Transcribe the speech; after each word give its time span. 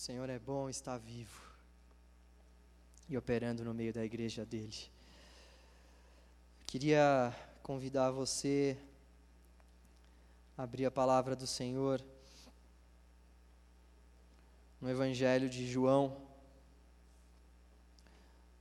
Senhor 0.00 0.30
é 0.30 0.38
bom, 0.38 0.70
está 0.70 0.96
vivo 0.96 1.42
e 3.06 3.18
operando 3.18 3.62
no 3.62 3.74
meio 3.74 3.92
da 3.92 4.02
igreja 4.02 4.46
dele. 4.46 4.74
Queria 6.64 7.36
convidar 7.62 8.10
você 8.10 8.78
a 10.56 10.62
abrir 10.62 10.86
a 10.86 10.90
palavra 10.90 11.36
do 11.36 11.46
Senhor 11.46 12.02
no 14.80 14.88
Evangelho 14.88 15.50
de 15.50 15.70
João, 15.70 16.16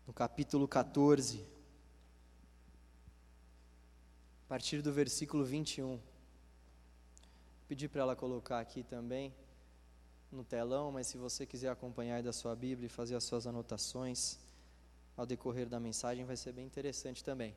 no 0.05 0.11
capítulo 0.11 0.67
14, 0.67 1.47
a 4.43 4.49
partir 4.49 4.81
do 4.81 4.91
versículo 4.91 5.45
21. 5.45 6.01
Pedi 7.65 7.87
para 7.87 8.01
ela 8.01 8.15
colocar 8.17 8.59
aqui 8.59 8.83
também 8.83 9.33
no 10.31 10.43
telão, 10.43 10.91
mas 10.91 11.07
se 11.07 11.17
você 11.17 11.45
quiser 11.45 11.69
acompanhar 11.69 12.21
da 12.21 12.31
sua 12.31 12.55
Bíblia 12.55 12.87
e 12.87 12.89
fazer 12.89 13.15
as 13.15 13.23
suas 13.23 13.47
anotações 13.47 14.37
ao 15.17 15.25
decorrer 15.25 15.67
da 15.67 15.79
mensagem, 15.79 16.25
vai 16.25 16.37
ser 16.37 16.51
bem 16.51 16.65
interessante 16.65 17.23
também. 17.23 17.55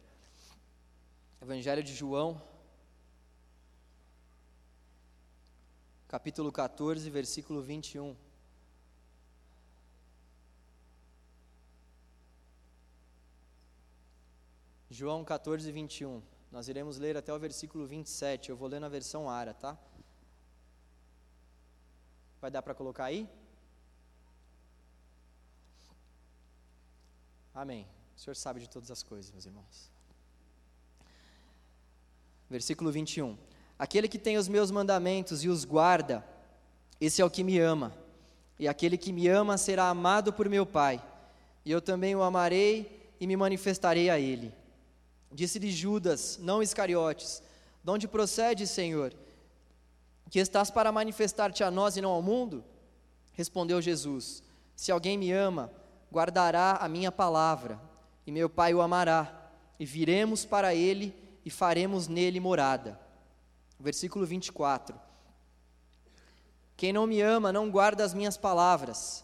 Evangelho 1.40 1.82
de 1.82 1.94
João, 1.94 2.40
capítulo 6.08 6.50
14, 6.50 7.08
versículo 7.10 7.62
21. 7.62 8.16
João 14.88 15.24
14, 15.24 15.72
21. 15.72 16.22
Nós 16.50 16.68
iremos 16.68 16.98
ler 16.98 17.16
até 17.16 17.32
o 17.32 17.38
versículo 17.38 17.86
27. 17.86 18.50
Eu 18.50 18.56
vou 18.56 18.68
ler 18.68 18.78
na 18.78 18.88
versão 18.88 19.28
Ara, 19.28 19.54
tá? 19.54 19.78
Vai 22.42 22.50
dar 22.50 22.60
para 22.60 22.74
colocar 22.74 23.04
aí? 23.04 23.28
Amém. 27.54 27.86
O 28.16 28.20
Senhor 28.20 28.34
sabe 28.34 28.58
de 28.58 28.68
todas 28.68 28.90
as 28.90 29.00
coisas, 29.00 29.30
meus 29.30 29.46
irmãos. 29.46 29.88
Versículo 32.50 32.90
21. 32.90 33.38
Aquele 33.78 34.08
que 34.08 34.18
tem 34.18 34.36
os 34.36 34.48
meus 34.48 34.72
mandamentos 34.72 35.44
e 35.44 35.48
os 35.48 35.64
guarda, 35.64 36.26
esse 37.00 37.22
é 37.22 37.24
o 37.24 37.30
que 37.30 37.44
me 37.44 37.60
ama. 37.60 37.96
E 38.58 38.66
aquele 38.66 38.98
que 38.98 39.12
me 39.12 39.28
ama 39.28 39.56
será 39.56 39.88
amado 39.88 40.32
por 40.32 40.48
meu 40.48 40.66
Pai. 40.66 41.00
E 41.64 41.70
eu 41.70 41.80
também 41.80 42.16
o 42.16 42.24
amarei 42.24 43.14
e 43.20 43.26
me 43.28 43.36
manifestarei 43.36 44.10
a 44.10 44.18
ele. 44.18 44.52
Disse-lhe 45.30 45.70
Judas, 45.70 46.38
não 46.42 46.60
Iscariotes: 46.60 47.40
De 47.84 47.90
onde 47.92 48.08
procede, 48.08 48.66
Senhor? 48.66 49.14
Que 50.32 50.38
estás 50.38 50.70
para 50.70 50.90
manifestar-te 50.90 51.62
a 51.62 51.70
nós 51.70 51.94
e 51.98 52.00
não 52.00 52.08
ao 52.08 52.22
mundo? 52.22 52.64
Respondeu 53.34 53.82
Jesus: 53.82 54.42
Se 54.74 54.90
alguém 54.90 55.18
me 55.18 55.30
ama, 55.30 55.70
guardará 56.10 56.78
a 56.80 56.88
minha 56.88 57.12
palavra, 57.12 57.78
e 58.26 58.32
meu 58.32 58.48
Pai 58.48 58.72
o 58.72 58.80
amará, 58.80 59.52
e 59.78 59.84
viremos 59.84 60.46
para 60.46 60.74
ele 60.74 61.14
e 61.44 61.50
faremos 61.50 62.08
nele 62.08 62.40
morada. 62.40 62.98
Versículo 63.78 64.24
24: 64.24 64.98
Quem 66.78 66.94
não 66.94 67.06
me 67.06 67.20
ama 67.20 67.52
não 67.52 67.70
guarda 67.70 68.02
as 68.02 68.14
minhas 68.14 68.38
palavras, 68.38 69.22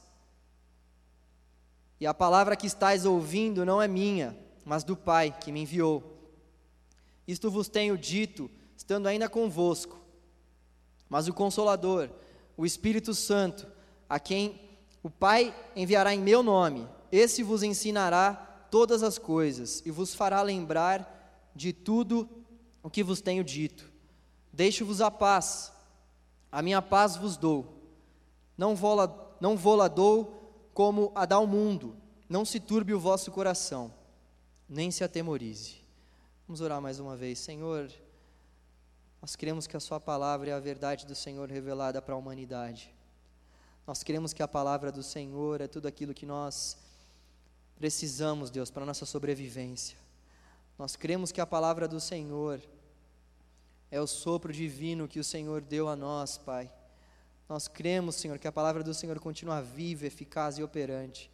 e 1.98 2.06
a 2.06 2.12
palavra 2.12 2.54
que 2.54 2.66
estáis 2.66 3.06
ouvindo 3.06 3.64
não 3.64 3.80
é 3.80 3.88
minha, 3.88 4.38
mas 4.62 4.84
do 4.84 4.94
Pai 4.94 5.34
que 5.40 5.50
me 5.52 5.62
enviou. 5.62 6.34
Isto 7.26 7.50
vos 7.50 7.66
tenho 7.66 7.96
dito, 7.96 8.50
estando 8.76 9.06
ainda 9.06 9.26
convosco. 9.26 10.07
Mas 11.08 11.28
o 11.28 11.34
Consolador, 11.34 12.10
o 12.56 12.66
Espírito 12.66 13.14
Santo, 13.14 13.66
a 14.08 14.18
quem 14.18 14.60
o 15.02 15.10
Pai 15.10 15.54
enviará 15.74 16.14
em 16.14 16.20
meu 16.20 16.42
nome, 16.42 16.88
esse 17.10 17.42
vos 17.42 17.62
ensinará 17.62 18.66
todas 18.70 19.02
as 19.02 19.18
coisas 19.18 19.82
e 19.86 19.90
vos 19.90 20.14
fará 20.14 20.42
lembrar 20.42 21.50
de 21.54 21.72
tudo 21.72 22.28
o 22.82 22.90
que 22.90 23.02
vos 23.02 23.20
tenho 23.20 23.42
dito. 23.42 23.90
Deixo-vos 24.52 25.00
a 25.00 25.10
paz, 25.10 25.72
a 26.50 26.62
minha 26.62 26.82
paz 26.82 27.16
vos 27.16 27.36
dou. 27.36 27.74
Não 28.56 28.74
vou, 28.74 28.94
la, 28.94 29.14
não 29.40 29.56
vou 29.56 29.76
la 29.76 29.88
dou 29.88 30.68
como 30.74 31.12
a 31.14 31.24
dá 31.24 31.38
o 31.38 31.46
mundo. 31.46 31.96
Não 32.28 32.44
se 32.44 32.60
turbe 32.60 32.92
o 32.92 33.00
vosso 33.00 33.30
coração, 33.30 33.92
nem 34.68 34.90
se 34.90 35.02
atemorize. 35.02 35.76
Vamos 36.46 36.60
orar 36.60 36.80
mais 36.80 36.98
uma 36.98 37.16
vez, 37.16 37.38
Senhor. 37.38 37.90
Nós 39.20 39.34
cremos 39.34 39.66
que 39.66 39.76
a 39.76 39.80
Sua 39.80 39.98
palavra 39.98 40.50
é 40.50 40.52
a 40.52 40.60
verdade 40.60 41.06
do 41.06 41.14
Senhor 41.14 41.50
revelada 41.50 42.00
para 42.00 42.14
a 42.14 42.18
humanidade. 42.18 42.94
Nós 43.86 44.02
cremos 44.02 44.32
que 44.32 44.42
a 44.42 44.48
palavra 44.48 44.92
do 44.92 45.02
Senhor 45.02 45.60
é 45.60 45.66
tudo 45.66 45.88
aquilo 45.88 46.14
que 46.14 46.26
nós 46.26 46.76
precisamos, 47.76 48.50
Deus, 48.50 48.70
para 48.70 48.82
a 48.82 48.86
nossa 48.86 49.06
sobrevivência. 49.06 49.96
Nós 50.78 50.94
cremos 50.94 51.32
que 51.32 51.40
a 51.40 51.46
palavra 51.46 51.88
do 51.88 51.98
Senhor 51.98 52.60
é 53.90 54.00
o 54.00 54.06
sopro 54.06 54.52
divino 54.52 55.08
que 55.08 55.18
o 55.18 55.24
Senhor 55.24 55.60
deu 55.62 55.88
a 55.88 55.96
nós, 55.96 56.38
Pai. 56.38 56.70
Nós 57.48 57.66
cremos, 57.66 58.16
Senhor, 58.16 58.38
que 58.38 58.46
a 58.46 58.52
palavra 58.52 58.84
do 58.84 58.92
Senhor 58.92 59.18
continua 59.18 59.62
viva, 59.62 60.06
eficaz 60.06 60.58
e 60.58 60.62
operante. 60.62 61.30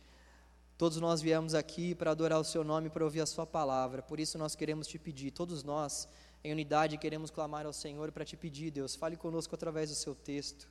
Todos 0.79 0.99
nós 0.99 1.21
viemos 1.21 1.55
aqui 1.55 1.95
para 1.95 2.13
adorar 2.13 2.39
o 2.39 2.45
Seu 2.45 2.63
nome, 2.63 2.89
para 2.89 3.05
ouvir 3.05 3.21
a 3.21 3.27
Sua 3.27 3.47
palavra. 3.47 4.01
Por 4.01 4.21
isso 4.21 4.39
nós 4.39 4.55
queremos 4.55 4.87
te 4.87 4.99
pedir, 4.99 5.33
todos 5.33 5.63
nós, 5.65 6.09
em 6.45 6.53
unidade, 6.53 6.99
queremos 6.99 7.31
clamar 7.31 7.65
ao 7.65 7.73
Senhor 7.73 8.13
para 8.13 8.23
te 8.23 8.37
pedir, 8.37 8.71
Deus, 8.71 8.95
fale 8.95 9.17
conosco 9.17 9.55
através 9.55 9.89
do 9.89 9.97
seu 9.97 10.15
texto. 10.15 10.69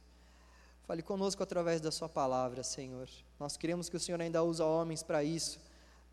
Fale 0.84 1.02
conosco 1.02 1.42
através 1.42 1.82
da 1.82 1.92
sua 1.92 2.08
palavra, 2.08 2.62
Senhor. 2.62 3.10
Nós 3.40 3.58
queremos 3.58 3.90
que 3.90 3.98
o 3.98 4.00
Senhor 4.00 4.22
ainda 4.22 4.44
use 4.44 4.62
homens 4.62 5.02
para 5.02 5.24
isso. 5.24 5.60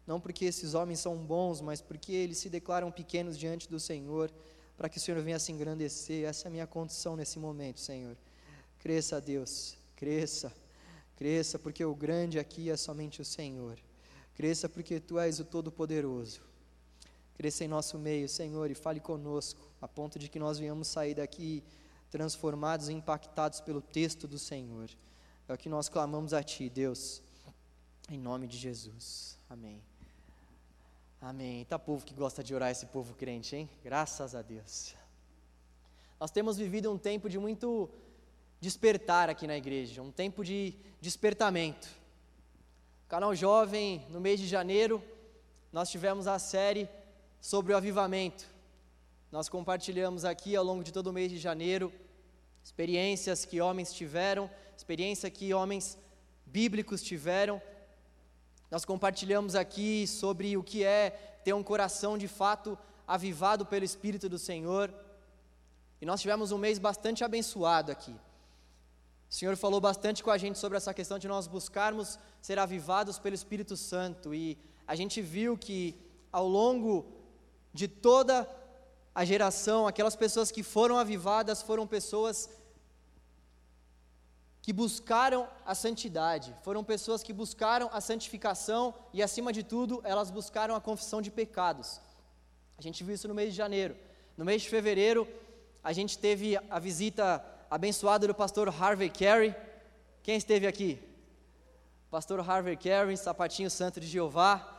Não 0.06 0.19
porque 0.19 0.47
esses 0.47 0.72
homens 0.72 1.00
são 1.00 1.16
bons, 1.19 1.60
mas 1.60 1.82
porque 1.82 2.12
eles 2.12 2.38
se 2.38 2.49
declaram 2.49 2.91
pequenos 2.91 3.38
diante 3.38 3.69
do 3.69 3.78
Senhor, 3.78 4.32
para 4.78 4.88
que 4.88 4.97
o 4.97 5.00
Senhor 5.00 5.20
venha 5.20 5.38
se 5.38 5.53
engrandecer. 5.53 6.26
Essa 6.26 6.47
é 6.47 6.49
a 6.49 6.53
minha 6.53 6.66
condição 6.66 7.15
nesse 7.15 7.38
momento, 7.38 7.81
Senhor. 7.81 8.16
Cresça, 8.78 9.20
Deus, 9.20 9.76
cresça, 9.94 10.50
cresça, 11.16 11.59
porque 11.59 11.84
o 11.84 11.94
grande 11.94 12.38
aqui 12.38 12.70
é 12.70 12.76
somente 12.78 13.20
o 13.20 13.25
Senhor. 13.26 13.78
Cresça, 14.34 14.70
porque 14.70 14.99
tu 14.99 15.19
és 15.19 15.38
o 15.38 15.44
Todo-Poderoso. 15.44 16.50
Cresça 17.40 17.64
em 17.64 17.68
nosso 17.68 17.98
meio, 17.98 18.28
Senhor, 18.28 18.70
e 18.70 18.74
fale 18.74 19.00
conosco, 19.00 19.72
a 19.80 19.88
ponto 19.88 20.18
de 20.18 20.28
que 20.28 20.38
nós 20.38 20.58
venhamos 20.58 20.88
sair 20.88 21.14
daqui 21.14 21.64
transformados 22.10 22.90
e 22.90 22.92
impactados 22.92 23.62
pelo 23.62 23.80
texto 23.80 24.28
do 24.28 24.38
Senhor. 24.38 24.90
É 25.48 25.54
o 25.54 25.56
que 25.56 25.66
nós 25.66 25.88
clamamos 25.88 26.34
a 26.34 26.42
Ti, 26.42 26.68
Deus, 26.68 27.22
em 28.10 28.18
nome 28.18 28.46
de 28.46 28.58
Jesus. 28.58 29.38
Amém. 29.48 29.82
Amém. 31.18 31.64
Tá 31.64 31.78
povo 31.78 32.04
que 32.04 32.12
gosta 32.12 32.44
de 32.44 32.54
orar 32.54 32.70
esse 32.70 32.84
povo 32.84 33.14
crente, 33.14 33.56
hein? 33.56 33.70
Graças 33.82 34.34
a 34.34 34.42
Deus. 34.42 34.94
Nós 36.20 36.30
temos 36.30 36.58
vivido 36.58 36.92
um 36.92 36.98
tempo 36.98 37.26
de 37.26 37.38
muito 37.38 37.88
despertar 38.60 39.30
aqui 39.30 39.46
na 39.46 39.56
igreja, 39.56 40.02
um 40.02 40.12
tempo 40.12 40.44
de 40.44 40.74
despertamento. 41.00 41.88
Canal 43.08 43.34
Jovem, 43.34 44.04
no 44.10 44.20
mês 44.20 44.38
de 44.38 44.46
janeiro, 44.46 45.02
nós 45.72 45.88
tivemos 45.88 46.26
a 46.26 46.38
série 46.38 46.86
sobre 47.40 47.72
o 47.72 47.76
avivamento. 47.76 48.46
Nós 49.32 49.48
compartilhamos 49.48 50.24
aqui 50.24 50.54
ao 50.54 50.64
longo 50.64 50.84
de 50.84 50.92
todo 50.92 51.08
o 51.08 51.12
mês 51.12 51.30
de 51.30 51.38
janeiro 51.38 51.92
experiências 52.62 53.44
que 53.44 53.60
homens 53.60 53.92
tiveram, 53.92 54.50
experiência 54.76 55.30
que 55.30 55.52
homens 55.52 55.98
bíblicos 56.46 57.02
tiveram. 57.02 57.60
Nós 58.70 58.84
compartilhamos 58.84 59.54
aqui 59.54 60.06
sobre 60.06 60.56
o 60.56 60.62
que 60.62 60.84
é 60.84 61.10
ter 61.44 61.52
um 61.52 61.62
coração 61.62 62.16
de 62.16 62.28
fato 62.28 62.78
avivado 63.06 63.66
pelo 63.66 63.84
Espírito 63.84 64.28
do 64.28 64.38
Senhor. 64.38 64.92
E 66.00 66.06
nós 66.06 66.20
tivemos 66.20 66.52
um 66.52 66.58
mês 66.58 66.78
bastante 66.78 67.24
abençoado 67.24 67.90
aqui. 67.90 68.12
O 69.28 69.34
Senhor 69.34 69.56
falou 69.56 69.81
bastante 69.81 70.22
com 70.22 70.31
a 70.31 70.38
gente 70.38 70.58
sobre 70.58 70.76
essa 70.76 70.93
questão 70.93 71.19
de 71.19 71.28
nós 71.28 71.46
buscarmos 71.46 72.19
ser 72.40 72.58
avivados 72.58 73.19
pelo 73.19 73.34
Espírito 73.34 73.76
Santo. 73.76 74.34
E 74.34 74.58
a 74.86 74.94
gente 74.94 75.20
viu 75.20 75.56
que 75.56 75.96
ao 76.32 76.46
longo 76.46 77.06
de 77.72 77.87
toda 77.88 78.49
a 79.14 79.25
geração, 79.25 79.87
aquelas 79.87 80.17
pessoas 80.17 80.50
que 80.50 80.62
foram 80.62 80.99
avivadas 80.99 81.62
foram 81.62 81.87
pessoas 81.87 82.49
que 84.62 84.72
buscaram 84.72 85.49
a 85.64 85.75
santidade, 85.75 86.55
foram 86.62 86.84
pessoas 86.84 87.22
que 87.22 87.32
buscaram 87.32 87.88
a 87.93 88.00
santificação 88.00 88.94
e, 89.12 89.22
acima 89.22 89.52
de 89.52 89.62
tudo, 89.62 90.00
elas 90.05 90.31
buscaram 90.31 90.75
a 90.75 90.81
confissão 90.81 91.22
de 91.22 91.31
pecados. 91.31 92.00
A 92.78 92.82
gente 92.82 93.02
viu 93.02 93.14
isso 93.14 93.26
no 93.26 93.34
mês 93.34 93.50
de 93.50 93.56
janeiro. 93.56 93.96
No 94.37 94.44
mês 94.44 94.62
de 94.62 94.69
fevereiro, 94.69 95.26
a 95.82 95.93
gente 95.93 96.19
teve 96.19 96.58
a 96.70 96.78
visita 96.78 97.44
abençoada 97.70 98.26
do 98.26 98.34
pastor 98.34 98.69
Harvey 98.69 99.11
Carey. 99.11 99.55
Quem 100.22 100.37
esteve 100.37 100.67
aqui? 100.67 100.99
Pastor 102.11 102.40
Harvey 102.40 102.76
Carey, 102.76 103.17
sapatinho 103.17 103.70
santo 103.70 104.00
de 104.00 104.06
Jeová. 104.06 104.76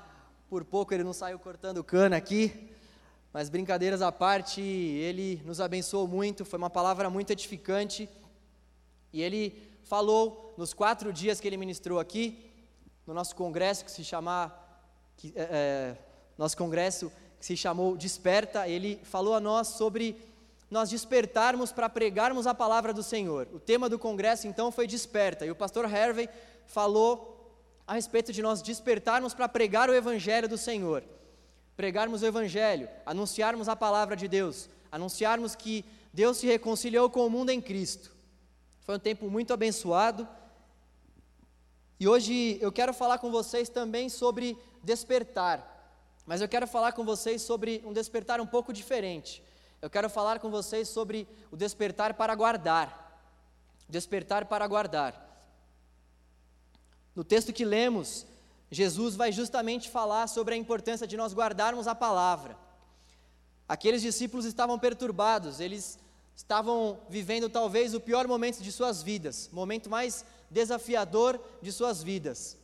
Por 0.50 0.64
pouco 0.64 0.94
ele 0.94 1.04
não 1.04 1.14
saiu 1.14 1.40
cortando 1.40 1.84
cana 1.84 2.18
aqui. 2.18 2.70
Mas 3.34 3.50
brincadeiras 3.50 4.02
à 4.02 4.12
parte, 4.12 4.62
ele 4.62 5.42
nos 5.46 5.62
abençoou 5.62 6.08
muito, 6.08 6.44
foi 6.44 6.58
uma 6.58 6.70
palavra 6.70 7.10
muito 7.10 7.32
edificante. 7.32 8.10
E 9.14 9.22
ele 9.22 9.72
falou 9.84 10.54
nos 10.58 10.74
quatro 10.74 11.14
dias 11.14 11.40
que 11.40 11.48
ele 11.48 11.58
ministrou 11.58 12.00
aqui, 12.00 12.52
no 13.08 13.14
nosso 13.14 13.36
congresso 13.36 13.86
que 13.86 13.92
se 13.92 14.04
chamar, 14.04 14.92
que, 15.16 15.34
é, 15.36 15.42
é, 15.42 15.98
nosso 16.38 16.58
congresso 16.58 17.12
que 17.40 17.46
se 17.46 17.56
chamou 17.56 17.96
Desperta, 17.96 18.68
ele 18.68 19.00
falou 19.04 19.34
a 19.34 19.40
nós 19.40 19.70
sobre 19.70 20.16
nós 20.70 20.90
despertarmos 20.90 21.72
para 21.72 21.90
pregarmos 21.90 22.48
a 22.48 22.54
palavra 22.54 22.94
do 22.94 23.04
Senhor. 23.04 23.48
O 23.54 23.60
tema 23.60 23.90
do 23.90 24.00
congresso 24.00 24.48
então 24.48 24.72
foi 24.72 24.88
Desperta, 24.88 25.46
e 25.46 25.52
o 25.52 25.56
pastor 25.56 25.86
Hervey 25.86 26.30
falou 26.66 27.32
a 27.88 27.94
respeito 27.94 28.32
de 28.32 28.42
nós 28.42 28.62
despertarmos 28.62 29.34
para 29.34 29.50
pregar 29.50 29.90
o 29.90 29.94
evangelho 29.94 30.48
do 30.48 30.58
Senhor. 30.58 31.04
Pregarmos 31.82 32.22
o 32.22 32.28
evangelho, 32.28 32.88
anunciarmos 33.08 33.68
a 33.68 33.76
palavra 33.76 34.16
de 34.16 34.28
Deus, 34.28 34.70
anunciarmos 34.92 35.56
que 35.56 35.84
Deus 36.14 36.38
se 36.38 36.46
reconciliou 36.46 37.10
com 37.10 37.26
o 37.26 37.30
mundo 37.30 37.50
em 37.50 37.60
Cristo. 37.60 38.16
Foi 38.82 38.98
um 38.98 39.00
tempo 39.00 39.32
muito 39.32 39.52
abençoado. 39.52 40.28
E 42.00 42.08
hoje 42.08 42.60
eu 42.62 42.72
quero 42.72 42.94
falar 42.94 43.18
com 43.18 43.32
vocês 43.32 43.68
também 43.68 44.10
sobre 44.10 44.56
despertar. 44.84 45.98
Mas 46.24 46.40
eu 46.40 46.48
quero 46.48 46.68
falar 46.68 46.92
com 46.92 47.04
vocês 47.04 47.42
sobre 47.42 47.82
um 47.84 47.92
despertar 47.92 48.40
um 48.40 48.46
pouco 48.46 48.72
diferente. 48.72 49.44
Eu 49.82 49.90
quero 49.90 50.08
falar 50.08 50.38
com 50.38 50.52
vocês 50.52 50.88
sobre 50.88 51.28
o 51.50 51.58
despertar 51.58 52.14
para 52.14 52.36
guardar. 52.36 53.20
Despertar 53.90 54.46
para 54.46 54.68
guardar. 54.68 55.50
No 57.16 57.24
texto 57.24 57.52
que 57.52 57.66
lemos, 57.66 58.28
Jesus 58.72 59.18
vai 59.18 59.34
justamente 59.34 59.90
falar 59.90 60.28
sobre 60.28 60.54
a 60.54 60.58
importância 60.58 61.06
de 61.06 61.18
nós 61.18 61.34
guardarmos 61.34 61.88
a 61.88 61.94
palavra. 61.94 62.58
Aqueles 63.68 64.02
discípulos 64.02 64.46
estavam 64.46 64.80
perturbados, 64.80 65.60
eles 65.60 66.00
estavam 66.34 67.00
vivendo 67.10 67.50
talvez 67.50 67.94
o 67.94 68.00
pior 68.00 68.28
momento 68.28 68.64
de 68.64 68.72
suas 68.72 69.04
vidas, 69.04 69.50
momento 69.52 69.90
mais 69.90 70.26
desafiador 70.50 71.40
de 71.62 71.72
suas 71.72 72.02
vidas. 72.02 72.58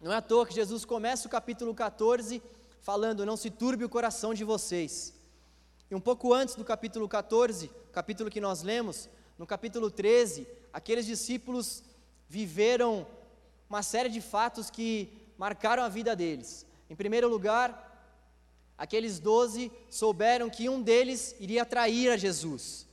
Não 0.00 0.12
é 0.12 0.16
à 0.16 0.22
toa 0.22 0.44
que 0.44 0.54
Jesus 0.54 0.84
começa 0.84 1.28
o 1.28 1.30
capítulo 1.30 1.72
14 1.72 2.42
falando: 2.82 3.24
Não 3.24 3.36
se 3.36 3.48
turbe 3.48 3.84
o 3.84 3.88
coração 3.88 4.34
de 4.34 4.44
vocês. 4.44 5.14
E 5.88 5.94
um 5.94 6.00
pouco 6.00 6.34
antes 6.34 6.56
do 6.56 6.64
capítulo 6.64 7.08
14, 7.08 7.70
capítulo 7.92 8.28
que 8.28 8.40
nós 8.40 8.62
lemos, 8.62 9.08
no 9.38 9.46
capítulo 9.46 9.90
13, 9.90 10.46
aqueles 10.72 11.06
discípulos 11.06 11.82
viveram 12.28 13.06
uma 13.68 13.82
série 13.82 14.08
de 14.08 14.20
fatos 14.20 14.68
que 14.68 15.23
marcaram 15.38 15.82
a 15.82 15.88
vida 15.88 16.14
deles. 16.14 16.66
Em 16.88 16.96
primeiro 16.96 17.28
lugar, 17.28 17.94
Aqueles 18.76 19.20
doze 19.20 19.70
souberam 19.88 20.50
que 20.50 20.68
um 20.68 20.82
deles 20.82 21.34
iria 21.38 21.64
trair 21.64 22.10
a 22.10 22.16
Jesus. 22.16 22.86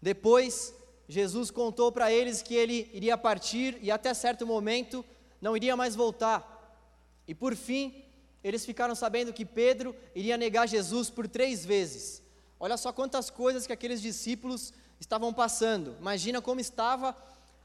Depois, 0.00 0.74
Jesus 1.08 1.50
contou 1.50 1.90
para 1.90 2.12
eles 2.12 2.40
que 2.40 2.54
ele 2.54 2.88
iria 2.92 3.18
partir 3.18 3.78
e 3.82 3.90
até 3.90 4.14
certo 4.14 4.46
momento 4.46 5.04
não 5.40 5.56
iria 5.56 5.76
mais 5.76 5.96
voltar. 5.96 6.48
E 7.26 7.34
por 7.34 7.56
fim, 7.56 8.04
eles 8.44 8.64
ficaram 8.64 8.94
sabendo 8.94 9.32
que 9.32 9.44
Pedro 9.44 9.94
iria 10.14 10.36
negar 10.36 10.68
Jesus 10.68 11.10
por 11.10 11.26
três 11.26 11.64
vezes. 11.64 12.22
Olha 12.58 12.76
só 12.76 12.92
quantas 12.92 13.28
coisas 13.28 13.66
que 13.66 13.72
aqueles 13.72 14.00
discípulos 14.00 14.72
estavam 15.00 15.32
passando. 15.32 15.96
Imagina 15.98 16.40
como 16.40 16.60
estava 16.60 17.16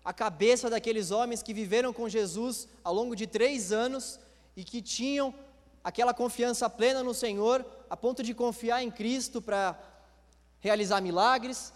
a 0.08 0.14
cabeça 0.14 0.70
daqueles 0.70 1.12
homens 1.12 1.44
que 1.44 1.54
viveram 1.54 1.92
com 1.92 2.08
Jesus 2.08 2.66
ao 2.82 2.94
longo 2.94 3.14
de 3.14 3.28
três 3.28 3.74
anos 3.74 4.18
e 4.56 4.64
que 4.64 4.82
tinham 4.82 5.36
aquela 5.84 6.14
confiança 6.14 6.70
plena 6.70 7.04
no 7.04 7.14
Senhor, 7.14 7.66
a 7.90 7.98
ponto 7.98 8.24
de 8.24 8.34
confiar 8.34 8.82
em 8.82 8.90
Cristo 8.90 9.42
para 9.42 9.78
realizar 10.62 11.02
milagres, 11.02 11.74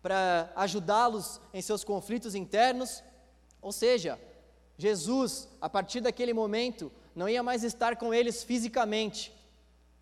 para 0.00 0.50
ajudá-los 0.56 1.38
em 1.52 1.60
seus 1.60 1.84
conflitos 1.84 2.34
internos. 2.34 3.04
Ou 3.60 3.70
seja, 3.70 4.18
Jesus, 4.78 5.46
a 5.60 5.68
partir 5.68 6.00
daquele 6.00 6.32
momento, 6.32 6.90
não 7.14 7.28
ia 7.28 7.42
mais 7.42 7.62
estar 7.62 7.96
com 7.96 8.14
eles 8.14 8.42
fisicamente. 8.42 9.30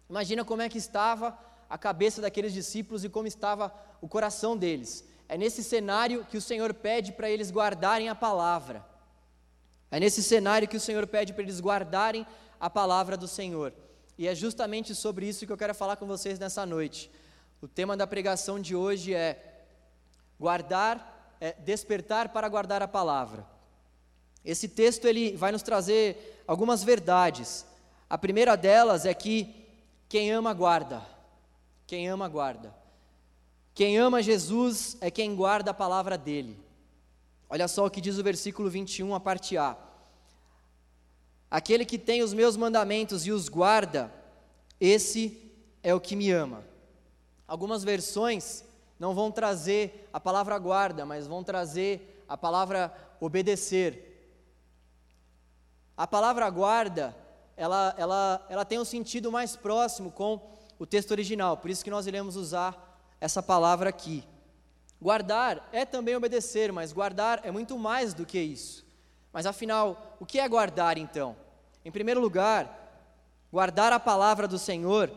Imagina 0.09 0.45
como 0.45 0.63
é 0.63 0.69
que 0.69 0.79
estava 0.79 1.37
a 1.69 1.77
cabeça 1.77 2.23
daqueles 2.23 2.53
discípulos 2.53 3.03
e 3.03 3.09
como 3.09 3.27
estava 3.27 3.75
o 4.01 4.07
coração 4.07 4.57
deles. 4.57 5.05
É 5.33 5.39
nesse 5.39 5.65
cenário 5.65 6.27
que 6.27 6.37
o 6.37 6.43
Senhor 6.43 6.75
pede 6.75 7.11
para 7.11 7.31
eles 7.31 7.51
guardarem 7.51 8.11
a 8.11 8.15
palavra. 8.15 8.85
É 9.91 9.99
nesse 9.99 10.23
cenário 10.23 10.69
que 10.69 10.77
o 10.77 10.81
Senhor 10.81 11.07
pede 11.07 11.33
para 11.33 11.43
eles 11.43 11.59
guardarem 11.59 12.27
a 12.61 12.69
palavra 12.69 13.17
do 13.17 13.27
Senhor. 13.27 13.73
E 14.19 14.29
é 14.29 14.35
justamente 14.35 14.95
sobre 14.95 15.27
isso 15.27 15.47
que 15.47 15.51
eu 15.51 15.57
quero 15.57 15.75
falar 15.75 15.97
com 15.97 16.07
vocês 16.07 16.39
nessa 16.39 16.67
noite. 16.67 17.11
O 17.63 17.67
tema 17.67 17.97
da 17.97 18.07
pregação 18.07 18.61
de 18.61 18.77
hoje 18.77 19.15
é 19.15 19.65
guardar, 20.39 21.35
é 21.41 21.55
despertar 21.55 22.29
para 22.29 22.47
guardar 22.47 22.83
a 22.83 22.87
palavra. 22.87 23.47
Esse 24.45 24.69
texto 24.69 25.07
ele 25.07 25.35
vai 25.35 25.51
nos 25.51 25.63
trazer 25.63 26.45
algumas 26.47 26.85
verdades. 26.85 27.65
A 28.11 28.19
primeira 28.19 28.55
delas 28.55 29.07
é 29.07 29.15
que 29.15 29.67
quem 30.11 30.31
ama 30.31 30.53
guarda. 30.53 31.01
Quem 31.87 32.07
ama 32.07 32.29
guarda. 32.29 32.82
Quem 33.75 33.99
ama 33.99 34.23
Jesus 34.23 34.97
é 35.01 35.11
quem 35.11 35.35
guarda 35.35 35.71
a 35.71 35.75
palavra 35.75 36.19
dele. 36.19 36.59
Olha 37.49 37.67
só 37.69 37.87
o 37.87 37.91
que 37.91 38.01
diz 38.01 38.19
o 38.19 38.23
versículo 38.23 38.69
21, 38.69 39.15
a 39.15 39.21
parte 39.21 39.57
A. 39.57 39.77
Aquele 41.51 41.85
que 41.85 41.99
tem 41.99 42.23
os 42.23 42.33
meus 42.33 42.57
mandamentos 42.57 43.27
e 43.27 43.31
os 43.31 43.49
guarda, 43.49 44.13
esse 44.81 45.51
é 45.83 45.95
o 45.95 46.01
que 46.01 46.17
me 46.17 46.31
ama. 46.31 46.65
Algumas 47.47 47.85
versões 47.85 48.65
não 48.99 49.15
vão 49.15 49.31
trazer 49.31 50.09
a 50.13 50.21
palavra 50.21 50.59
guarda, 50.59 51.05
mas 51.05 51.27
vão 51.27 51.43
trazer 51.43 52.25
a 52.29 52.37
palavra 52.37 52.93
obedecer. 53.21 54.09
A 55.97 56.07
palavra 56.07 56.49
guarda, 56.49 57.15
ela, 57.57 57.95
ela, 57.99 58.47
ela 58.49 58.65
tem 58.65 58.79
um 58.79 58.85
sentido 58.85 59.31
mais 59.31 59.57
próximo 59.57 60.11
com 60.11 60.41
o 60.79 60.87
texto 60.87 61.11
original, 61.11 61.57
por 61.57 61.71
isso 61.71 61.85
que 61.85 61.91
nós 61.91 62.07
iremos 62.07 62.37
usar 62.37 62.92
essa 63.23 63.41
palavra 63.41 63.89
aqui. 63.89 64.25
Guardar 65.01 65.69
é 65.71 65.85
também 65.87 66.17
obedecer, 66.17 66.73
mas 66.73 66.93
guardar 66.93 67.41
é 67.45 67.53
muito 67.53 67.79
mais 67.79 68.13
do 68.13 68.27
que 68.27 68.41
isso. 68.41 68.85
Mas 69.33 69.47
afinal, 69.47 70.17
o 70.19 70.27
que 70.27 70.41
é 70.41 70.49
guardar 70.49 70.99
então? 70.99 71.37
Em 71.85 71.93
primeiro 71.93 72.21
lugar, 72.21 73.01
guardar 73.53 73.93
a 73.93 74.01
palavra 74.01 74.49
do 74.49 74.59
Senhor 74.59 75.09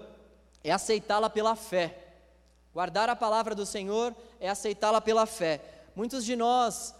é 0.63 0.72
aceitá-la 0.72 1.31
pela 1.31 1.56
fé. 1.56 1.98
Guardar 2.72 3.10
a 3.10 3.16
palavra 3.16 3.56
do 3.56 3.66
Senhor 3.66 4.16
é 4.40 4.48
aceitá-la 4.50 5.02
pela 5.02 5.25
fé. 5.25 5.60
Muitos 5.96 6.24
de 6.24 6.36
nós 6.36 6.94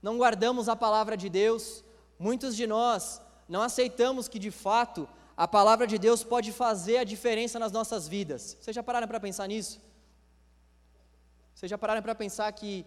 não 0.00 0.16
guardamos 0.16 0.68
a 0.68 0.76
palavra 0.76 1.16
de 1.16 1.28
Deus, 1.28 1.82
muitos 2.20 2.54
de 2.54 2.68
nós 2.68 3.20
não 3.48 3.62
aceitamos 3.62 4.28
que 4.28 4.38
de 4.38 4.52
fato 4.52 5.08
a 5.36 5.48
palavra 5.48 5.88
de 5.88 5.98
Deus 5.98 6.22
pode 6.22 6.52
fazer 6.52 6.98
a 6.98 7.04
diferença 7.04 7.58
nas 7.58 7.72
nossas 7.72 8.06
vidas. 8.06 8.56
Vocês 8.60 8.76
já 8.76 8.82
pararam 8.82 9.08
para 9.08 9.18
pensar 9.18 9.48
nisso? 9.48 9.84
Vocês 11.56 11.70
já 11.70 11.78
pararam 11.78 12.02
para 12.02 12.14
pensar 12.14 12.52
que 12.52 12.84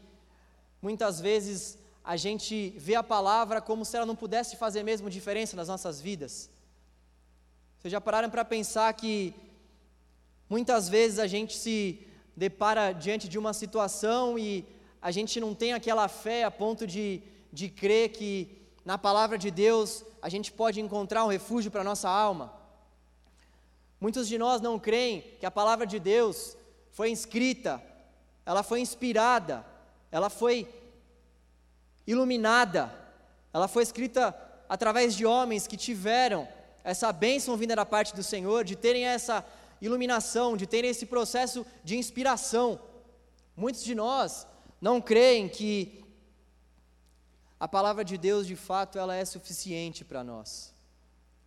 muitas 0.80 1.20
vezes 1.20 1.80
a 2.04 2.16
gente 2.16 2.70
vê 2.78 2.94
a 2.94 3.02
palavra 3.02 3.60
como 3.60 3.84
se 3.84 3.98
ela 3.98 4.06
não 4.06 4.16
pudesse 4.16 4.56
fazer 4.58 4.84
mesmo 4.84 5.10
diferença 5.10 5.56
nas 5.56 5.68
nossas 5.68 6.00
vidas? 6.00 6.52
Vocês 7.80 7.92
já 7.92 8.00
pararam 8.00 8.30
para 8.30 8.46
pensar 8.46 8.94
que 8.94 9.34
muitas 10.48 10.88
vezes 10.88 11.18
a 11.18 11.26
gente 11.26 11.58
se 11.58 12.06
depara 12.38 12.92
diante 12.92 13.28
de 13.28 13.40
uma 13.40 13.54
situação 13.54 14.38
e 14.38 14.64
a 15.02 15.10
gente 15.10 15.40
não 15.40 15.56
tem 15.56 15.74
aquela 15.74 16.08
fé 16.08 16.44
a 16.44 16.52
ponto 16.52 16.86
de, 16.86 17.24
de 17.52 17.70
crer 17.70 18.10
que 18.10 18.56
na 18.86 19.00
palavra 19.00 19.36
de 19.36 19.50
Deus 19.50 20.06
a 20.22 20.30
gente 20.30 20.52
pode 20.52 20.80
encontrar 20.80 21.26
um 21.26 21.30
refúgio 21.30 21.72
para 21.72 21.82
a 21.82 21.90
nossa 21.92 22.08
alma? 22.08 22.54
Muitos 24.00 24.28
de 24.28 24.38
nós 24.38 24.62
não 24.62 24.78
creem 24.78 25.22
que 25.40 25.46
a 25.48 25.50
palavra 25.50 25.88
de 25.88 25.98
Deus 25.98 26.56
foi 26.92 27.10
escrita, 27.10 27.82
ela 28.50 28.64
foi 28.64 28.80
inspirada, 28.80 29.64
ela 30.12 30.28
foi 30.28 30.68
iluminada. 32.08 32.92
Ela 33.54 33.68
foi 33.68 33.84
escrita 33.84 34.36
através 34.68 35.16
de 35.16 35.24
homens 35.24 35.68
que 35.68 35.78
tiveram 35.78 36.48
essa 36.84 37.14
bênção 37.14 37.56
vinda 37.56 37.76
da 37.76 37.86
parte 37.86 38.16
do 38.16 38.24
Senhor, 38.24 38.64
de 38.64 38.76
terem 38.76 39.06
essa 39.06 39.46
iluminação, 39.80 40.58
de 40.58 40.66
terem 40.66 40.90
esse 40.90 41.06
processo 41.06 41.64
de 41.84 41.96
inspiração. 41.96 42.82
Muitos 43.56 43.84
de 43.84 43.94
nós 43.94 44.48
não 44.82 45.00
creem 45.00 45.48
que 45.48 46.04
a 47.60 47.68
palavra 47.68 48.04
de 48.04 48.18
Deus, 48.18 48.48
de 48.48 48.56
fato, 48.56 48.98
ela 48.98 49.16
é 49.16 49.26
suficiente 49.26 50.04
para 50.04 50.24
nós. 50.24 50.74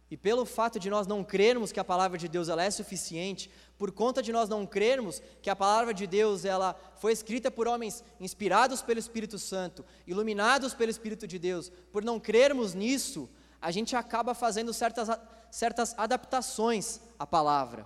E 0.09 0.17
pelo 0.17 0.47
fato 0.47 0.79
de 0.79 0.89
nós 0.89 1.09
não 1.09 1.25
crermos 1.25 1.73
que 1.73 1.81
a 1.81 1.85
palavra 1.85 2.17
de 2.17 2.29
Deus 2.29 2.49
ela 2.49 2.63
é 2.63 2.71
suficiente, 2.71 3.51
por 3.83 3.91
conta 3.91 4.23
de 4.23 4.31
nós 4.31 4.49
não 4.49 4.65
crermos 4.65 5.21
que 5.43 5.51
a 5.51 5.57
palavra 5.57 5.93
de 5.93 6.07
Deus 6.07 6.45
ela 6.45 6.77
foi 6.99 7.11
escrita 7.11 7.51
por 7.51 7.67
homens 7.67 8.05
inspirados 8.21 8.81
pelo 8.81 9.01
Espírito 9.01 9.41
Santo, 9.41 9.85
iluminados 10.07 10.73
pelo 10.73 10.93
Espírito 10.93 11.27
de 11.27 11.37
Deus, 11.37 11.69
por 11.91 12.05
não 12.05 12.21
crermos 12.21 12.75
nisso, 12.75 13.29
a 13.61 13.73
gente 13.73 13.97
acaba 13.97 14.35
fazendo 14.35 14.73
certas, 14.73 15.09
certas 15.51 15.99
adaptações 15.99 17.01
à 17.19 17.27
palavra. 17.27 17.85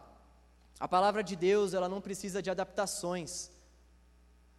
A 0.79 0.87
palavra 0.87 1.25
de 1.25 1.35
Deus 1.35 1.73
ela 1.73 1.89
não 1.89 2.03
precisa 2.03 2.43
de 2.43 2.51
adaptações. 2.51 3.51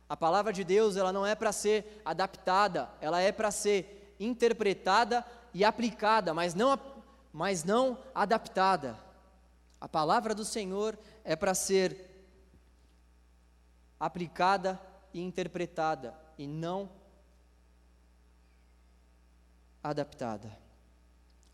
A 0.09 0.17
palavra 0.17 0.51
de 0.51 0.63
Deus, 0.63 0.97
ela 0.97 1.13
não 1.13 1.23
é 1.23 1.35
para 1.35 1.51
ser 1.51 2.01
adaptada, 2.03 2.89
ela 2.99 3.21
é 3.21 3.31
para 3.31 3.51
ser 3.51 4.15
interpretada 4.19 5.23
e 5.53 5.63
aplicada, 5.63 6.33
mas 6.33 6.55
não, 6.55 6.79
mas 7.31 7.63
não 7.63 7.95
adaptada. 8.15 9.05
A 9.79 9.87
palavra 9.87 10.33
do 10.33 10.43
Senhor 10.43 10.97
é 11.23 11.35
para 11.35 11.53
ser 11.53 12.07
aplicada 13.99 14.79
e 15.13 15.21
interpretada 15.21 16.13
e 16.37 16.47
não 16.47 16.89
adaptada. 19.83 20.57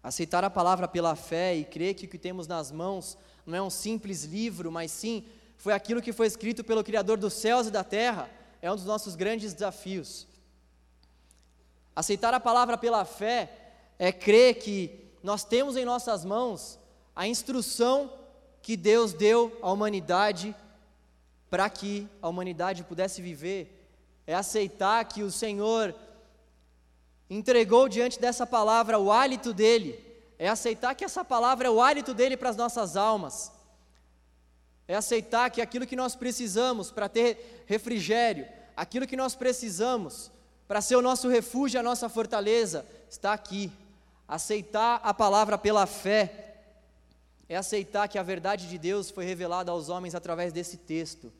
Aceitar 0.01 0.44
a 0.44 0.50
palavra 0.50 0.88
pela 0.88 1.15
fé 1.15 1.56
e 1.56 1.63
crer 1.63 1.94
que 1.94 2.06
o 2.06 2.10
que 2.10 2.18
temos 2.18 2.48
nas 2.48 2.72
mãos 2.72 3.18
não 3.46 3.58
é 3.58 3.62
um 3.62 3.70
simples 3.70 4.24
livro, 4.24 4.72
mas 4.72 4.92
sim 4.92 5.25
foi 5.58 5.74
aquilo 5.74 6.01
que 6.01 6.12
foi 6.12 6.27
escrito 6.27 6.63
pelo 6.63 6.84
Criador 6.84 7.18
dos 7.18 7.34
céus 7.34 7.68
e 7.68 7.72
da 7.72 7.84
terra, 7.84 8.30
é 8.62 8.72
um 8.72 8.75
dos 8.75 8.86
nossos 8.86 9.15
grandes 9.15 9.53
desafios. 9.53 10.27
Aceitar 11.96 12.34
a 12.34 12.39
palavra 12.39 12.77
pela 12.77 13.06
fé 13.06 13.50
é 14.00 14.12
crer 14.12 14.56
que 14.56 15.12
nós 15.22 15.46
temos 15.46 15.77
em 15.77 15.86
nossas 15.86 16.25
mãos 16.25 16.80
a 17.15 17.27
instrução 17.27 18.12
que 18.62 18.75
Deus 18.77 19.13
deu 19.13 19.58
à 19.62 19.72
humanidade 19.72 20.55
para 21.50 21.70
que 21.70 22.08
a 22.22 22.27
humanidade 22.27 22.84
pudesse 22.84 23.22
viver, 23.22 23.88
é 24.25 24.34
aceitar 24.34 25.03
que 25.05 25.22
o 25.22 25.32
Senhor 25.32 25.93
entregou 27.29 27.88
diante 27.88 28.20
dessa 28.20 28.48
palavra 28.48 28.98
o 28.98 29.12
hálito 29.12 29.53
dele, 29.53 30.00
é 30.39 30.48
aceitar 30.50 30.96
que 30.96 31.05
essa 31.05 31.24
palavra 31.24 31.67
é 31.67 31.70
o 31.70 31.82
hálito 31.82 32.13
dele 32.13 32.36
para 32.36 32.50
as 32.50 32.58
nossas 32.58 32.98
almas, 32.98 33.51
é 34.88 34.96
aceitar 34.96 35.50
que 35.51 35.62
aquilo 35.62 35.86
que 35.86 35.96
nós 35.96 36.15
precisamos 36.15 36.89
para 36.89 37.08
ter 37.08 37.63
refrigério, 37.67 38.48
aquilo 38.75 39.05
que 39.05 39.15
nós 39.15 39.36
precisamos 39.36 40.32
para 40.67 40.82
ser 40.82 40.96
o 40.96 41.01
nosso 41.01 41.29
refúgio, 41.29 41.79
a 41.79 41.84
nossa 41.84 42.10
fortaleza, 42.10 42.86
está 43.10 43.34
aqui. 43.34 43.72
Aceitar 44.27 45.00
a 45.03 45.13
palavra 45.13 45.58
pela 45.58 45.86
fé 45.86 46.52
é 47.53 47.57
aceitar 47.57 48.07
que 48.07 48.17
a 48.17 48.24
verdade 48.24 48.67
de 48.67 48.77
Deus 48.77 49.12
foi 49.12 49.25
revelada 49.25 49.72
aos 49.72 49.88
homens 49.88 50.15
através 50.15 50.51
desse 50.51 50.77
texto. 50.77 51.31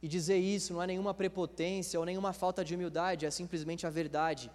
E 0.00 0.08
dizer 0.08 0.38
isso 0.38 0.72
não 0.72 0.82
é 0.82 0.86
nenhuma 0.86 1.12
prepotência 1.12 1.98
ou 2.00 2.06
nenhuma 2.06 2.32
falta 2.32 2.64
de 2.64 2.74
humildade, 2.74 3.26
é 3.26 3.30
simplesmente 3.30 3.86
a 3.86 3.90
verdade. 3.90 4.50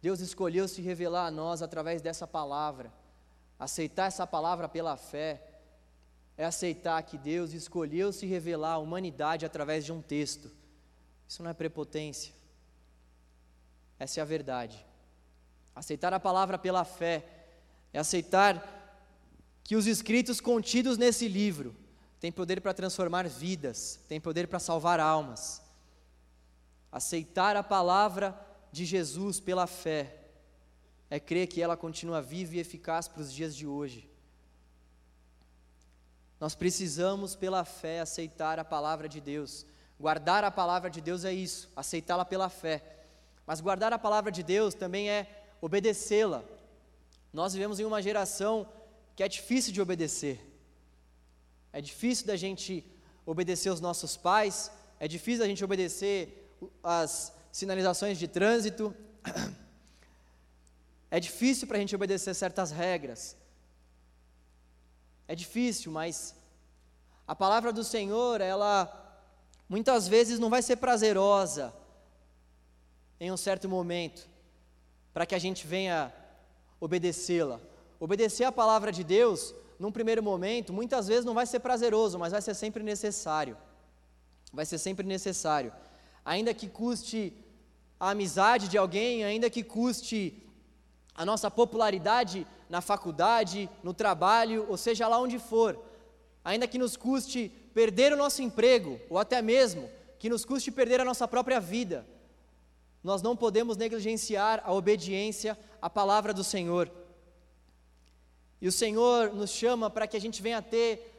Deus 0.00 0.20
escolheu 0.20 0.66
se 0.66 0.80
revelar 0.80 1.26
a 1.26 1.30
nós 1.30 1.60
através 1.60 2.00
dessa 2.00 2.26
palavra. 2.26 2.92
Aceitar 3.58 4.06
essa 4.06 4.26
palavra 4.26 4.68
pela 4.68 4.96
fé 4.96 5.42
é 6.36 6.44
aceitar 6.44 7.02
que 7.02 7.18
Deus 7.18 7.52
escolheu 7.52 8.12
se 8.12 8.24
revelar 8.24 8.74
à 8.74 8.78
humanidade 8.78 9.44
através 9.44 9.84
de 9.84 9.92
um 9.92 10.00
texto. 10.00 10.50
Isso 11.28 11.42
não 11.42 11.50
é 11.50 11.54
prepotência. 11.54 12.32
Essa 13.98 14.20
é 14.20 14.22
a 14.22 14.24
verdade. 14.26 14.86
Aceitar 15.74 16.14
a 16.14 16.20
palavra 16.20 16.56
pela 16.56 16.84
fé 16.84 17.26
é 17.92 17.98
aceitar 17.98 18.77
que 19.68 19.76
os 19.76 19.86
escritos 19.86 20.40
contidos 20.40 20.96
nesse 20.96 21.28
livro 21.28 21.76
têm 22.18 22.32
poder 22.32 22.58
para 22.58 22.72
transformar 22.72 23.28
vidas, 23.28 24.00
têm 24.08 24.18
poder 24.18 24.48
para 24.48 24.58
salvar 24.58 24.98
almas. 24.98 25.60
Aceitar 26.90 27.54
a 27.54 27.62
palavra 27.62 28.34
de 28.72 28.86
Jesus 28.86 29.38
pela 29.40 29.66
fé 29.66 30.20
é 31.10 31.20
crer 31.20 31.46
que 31.48 31.60
ela 31.60 31.76
continua 31.76 32.22
viva 32.22 32.56
e 32.56 32.60
eficaz 32.60 33.08
para 33.08 33.20
os 33.20 33.30
dias 33.30 33.54
de 33.54 33.66
hoje. 33.66 34.10
Nós 36.40 36.54
precisamos, 36.54 37.36
pela 37.36 37.62
fé, 37.62 38.00
aceitar 38.00 38.58
a 38.58 38.64
palavra 38.64 39.06
de 39.06 39.20
Deus. 39.20 39.66
Guardar 40.00 40.44
a 40.44 40.50
palavra 40.50 40.88
de 40.88 41.02
Deus 41.02 41.26
é 41.26 41.32
isso, 41.34 41.70
aceitá-la 41.76 42.24
pela 42.24 42.48
fé. 42.48 43.04
Mas 43.46 43.60
guardar 43.60 43.92
a 43.92 43.98
palavra 43.98 44.32
de 44.32 44.42
Deus 44.42 44.72
também 44.72 45.10
é 45.10 45.44
obedecê-la. 45.60 46.42
Nós 47.30 47.52
vivemos 47.52 47.78
em 47.78 47.84
uma 47.84 48.00
geração 48.00 48.66
que 49.18 49.24
é 49.24 49.26
difícil 49.26 49.72
de 49.72 49.82
obedecer. 49.82 50.40
É 51.72 51.80
difícil 51.80 52.24
da 52.24 52.36
gente 52.36 52.88
obedecer 53.26 53.68
os 53.68 53.80
nossos 53.80 54.16
pais, 54.16 54.70
é 55.00 55.08
difícil 55.08 55.40
da 55.40 55.48
gente 55.48 55.64
obedecer 55.64 56.56
as 56.84 57.32
sinalizações 57.50 58.16
de 58.16 58.28
trânsito. 58.28 58.94
É 61.10 61.18
difícil 61.18 61.66
para 61.66 61.78
a 61.78 61.80
gente 61.80 61.96
obedecer 61.96 62.34
certas 62.34 62.70
regras. 62.70 63.34
É 65.26 65.34
difícil, 65.34 65.90
mas 65.90 66.34
a 67.26 67.34
palavra 67.34 67.72
do 67.72 67.82
Senhor, 67.82 68.42
ela 68.42 68.76
muitas 69.66 70.06
vezes 70.06 70.38
não 70.38 70.50
vai 70.50 70.60
ser 70.60 70.76
prazerosa 70.76 71.74
em 73.18 73.32
um 73.32 73.38
certo 73.38 73.70
momento, 73.70 74.28
para 75.14 75.24
que 75.24 75.34
a 75.34 75.38
gente 75.38 75.66
venha 75.66 76.12
obedecê-la. 76.78 77.58
Obedecer 78.00 78.44
a 78.44 78.52
palavra 78.52 78.92
de 78.92 79.02
Deus, 79.02 79.54
num 79.78 79.92
primeiro 79.92 80.22
momento, 80.22 80.72
muitas 80.72 81.08
vezes 81.08 81.24
não 81.24 81.34
vai 81.34 81.46
ser 81.46 81.60
prazeroso, 81.60 82.18
mas 82.18 82.32
vai 82.32 82.42
ser 82.42 82.54
sempre 82.54 82.82
necessário. 82.82 83.56
Vai 84.52 84.64
ser 84.64 84.78
sempre 84.78 85.06
necessário 85.06 85.72
ainda 86.28 86.52
que 86.52 86.68
custe 86.68 87.32
a 87.98 88.10
amizade 88.10 88.68
de 88.68 88.76
alguém, 88.76 89.24
ainda 89.24 89.48
que 89.48 89.62
custe 89.62 90.46
a 91.14 91.24
nossa 91.24 91.50
popularidade 91.50 92.46
na 92.68 92.82
faculdade, 92.82 93.68
no 93.82 93.94
trabalho, 93.94 94.66
ou 94.68 94.76
seja 94.76 95.08
lá 95.08 95.18
onde 95.18 95.38
for, 95.38 95.82
ainda 96.44 96.68
que 96.68 96.76
nos 96.76 96.98
custe 96.98 97.50
perder 97.72 98.12
o 98.12 98.16
nosso 98.16 98.42
emprego, 98.42 99.00
ou 99.08 99.16
até 99.16 99.40
mesmo 99.40 99.88
que 100.18 100.28
nos 100.28 100.44
custe 100.44 100.70
perder 100.70 101.00
a 101.00 101.04
nossa 101.04 101.26
própria 101.26 101.58
vida, 101.58 102.06
nós 103.02 103.22
não 103.22 103.34
podemos 103.34 103.78
negligenciar 103.78 104.62
a 104.66 104.72
obediência 104.74 105.58
à 105.80 105.88
palavra 105.88 106.34
do 106.34 106.44
Senhor. 106.44 106.92
E 108.60 108.66
o 108.66 108.72
Senhor 108.72 109.32
nos 109.32 109.50
chama 109.50 109.88
para 109.88 110.06
que 110.06 110.16
a 110.16 110.20
gente 110.20 110.42
venha 110.42 110.60
ter 110.60 111.14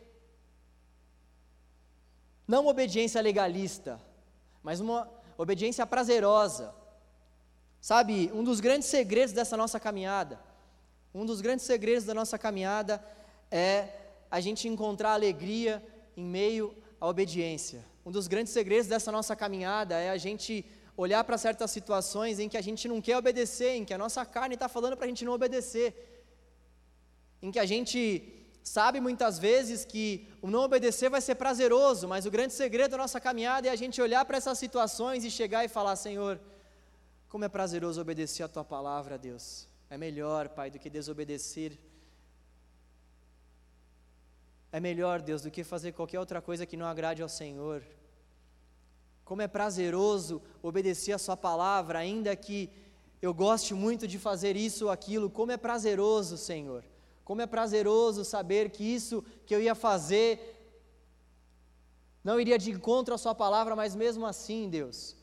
não 2.47 2.67
obediência 2.67 3.21
legalista, 3.21 3.99
mas 4.63 4.79
uma 4.79 5.09
obediência 5.37 5.85
prazerosa. 5.85 6.73
Sabe, 7.79 8.29
um 8.33 8.43
dos 8.43 8.59
grandes 8.59 8.89
segredos 8.89 9.33
dessa 9.33 9.55
nossa 9.55 9.79
caminhada, 9.79 10.39
um 11.13 11.25
dos 11.25 11.39
grandes 11.41 11.65
segredos 11.65 12.03
da 12.03 12.13
nossa 12.13 12.37
caminhada 12.37 13.03
é 13.49 13.87
a 14.29 14.39
gente 14.39 14.67
encontrar 14.67 15.13
alegria 15.13 15.81
em 16.15 16.23
meio 16.23 16.75
à 16.99 17.07
obediência. 17.07 17.85
Um 18.05 18.11
dos 18.11 18.27
grandes 18.27 18.51
segredos 18.51 18.87
dessa 18.87 19.11
nossa 19.11 19.35
caminhada 19.35 19.95
é 19.97 20.09
a 20.09 20.17
gente 20.17 20.65
olhar 20.97 21.23
para 21.23 21.37
certas 21.37 21.71
situações 21.71 22.39
em 22.39 22.49
que 22.49 22.57
a 22.57 22.61
gente 22.61 22.87
não 22.87 22.99
quer 22.99 23.15
obedecer, 23.15 23.75
em 23.75 23.85
que 23.85 23.93
a 23.93 23.97
nossa 23.97 24.25
carne 24.25 24.55
está 24.55 24.67
falando 24.67 24.97
para 24.97 25.05
a 25.05 25.07
gente 25.07 25.23
não 25.23 25.33
obedecer, 25.33 26.18
em 27.41 27.51
que 27.51 27.59
a 27.59 27.65
gente 27.65 28.39
sabe 28.63 28.99
muitas 28.99 29.39
vezes 29.39 29.85
que 29.85 30.27
o 30.41 30.49
não 30.49 30.61
obedecer 30.61 31.09
vai 31.09 31.21
ser 31.21 31.35
prazeroso, 31.35 32.07
mas 32.07 32.25
o 32.25 32.31
grande 32.31 32.53
segredo 32.53 32.91
da 32.91 32.97
nossa 32.97 33.19
caminhada 33.19 33.67
é 33.67 33.71
a 33.71 33.75
gente 33.75 34.01
olhar 34.01 34.23
para 34.25 34.37
essas 34.37 34.57
situações 34.57 35.23
e 35.23 35.31
chegar 35.31 35.63
e 35.63 35.69
falar: 35.69 35.95
Senhor, 35.95 36.39
como 37.27 37.45
é 37.45 37.49
prazeroso 37.49 38.01
obedecer 38.01 38.43
a 38.43 38.47
tua 38.47 38.63
palavra, 38.63 39.17
Deus. 39.17 39.67
É 39.89 39.97
melhor, 39.97 40.49
Pai, 40.49 40.69
do 40.69 40.79
que 40.79 40.89
desobedecer. 40.89 41.79
É 44.71 44.79
melhor, 44.79 45.19
Deus, 45.19 45.41
do 45.41 45.49
que 45.49 45.63
fazer 45.63 45.93
qualquer 45.93 46.19
outra 46.19 46.41
coisa 46.41 46.65
que 46.65 46.77
não 46.77 46.85
agrade 46.85 47.23
ao 47.23 47.29
Senhor. 47.29 47.83
Como 49.25 49.41
é 49.41 49.47
prazeroso 49.47 50.41
obedecer 50.61 51.13
a 51.13 51.17
Sua 51.17 51.35
palavra, 51.35 51.97
ainda 51.99 52.35
que 52.35 52.69
eu 53.19 53.33
goste 53.33 53.73
muito 53.73 54.07
de 54.07 54.19
fazer 54.19 54.55
isso 54.55 54.85
ou 54.85 54.91
aquilo, 54.91 55.29
como 55.29 55.51
é 55.51 55.57
prazeroso, 55.57 56.37
Senhor 56.37 56.83
como 57.29 57.43
é 57.43 57.45
prazeroso 57.45 58.25
saber 58.25 58.71
que 58.71 58.83
isso 58.83 59.23
que 59.45 59.53
eu 59.53 59.61
ia 59.61 59.75
fazer 59.75 60.31
não 62.23 62.39
iria 62.39 62.57
de 62.57 62.71
encontro 62.71 63.13
à 63.13 63.19
Sua 63.19 63.35
palavra, 63.35 63.75
mas 63.75 63.95
mesmo 63.95 64.25
assim, 64.25 64.67
Deus, 64.67 65.15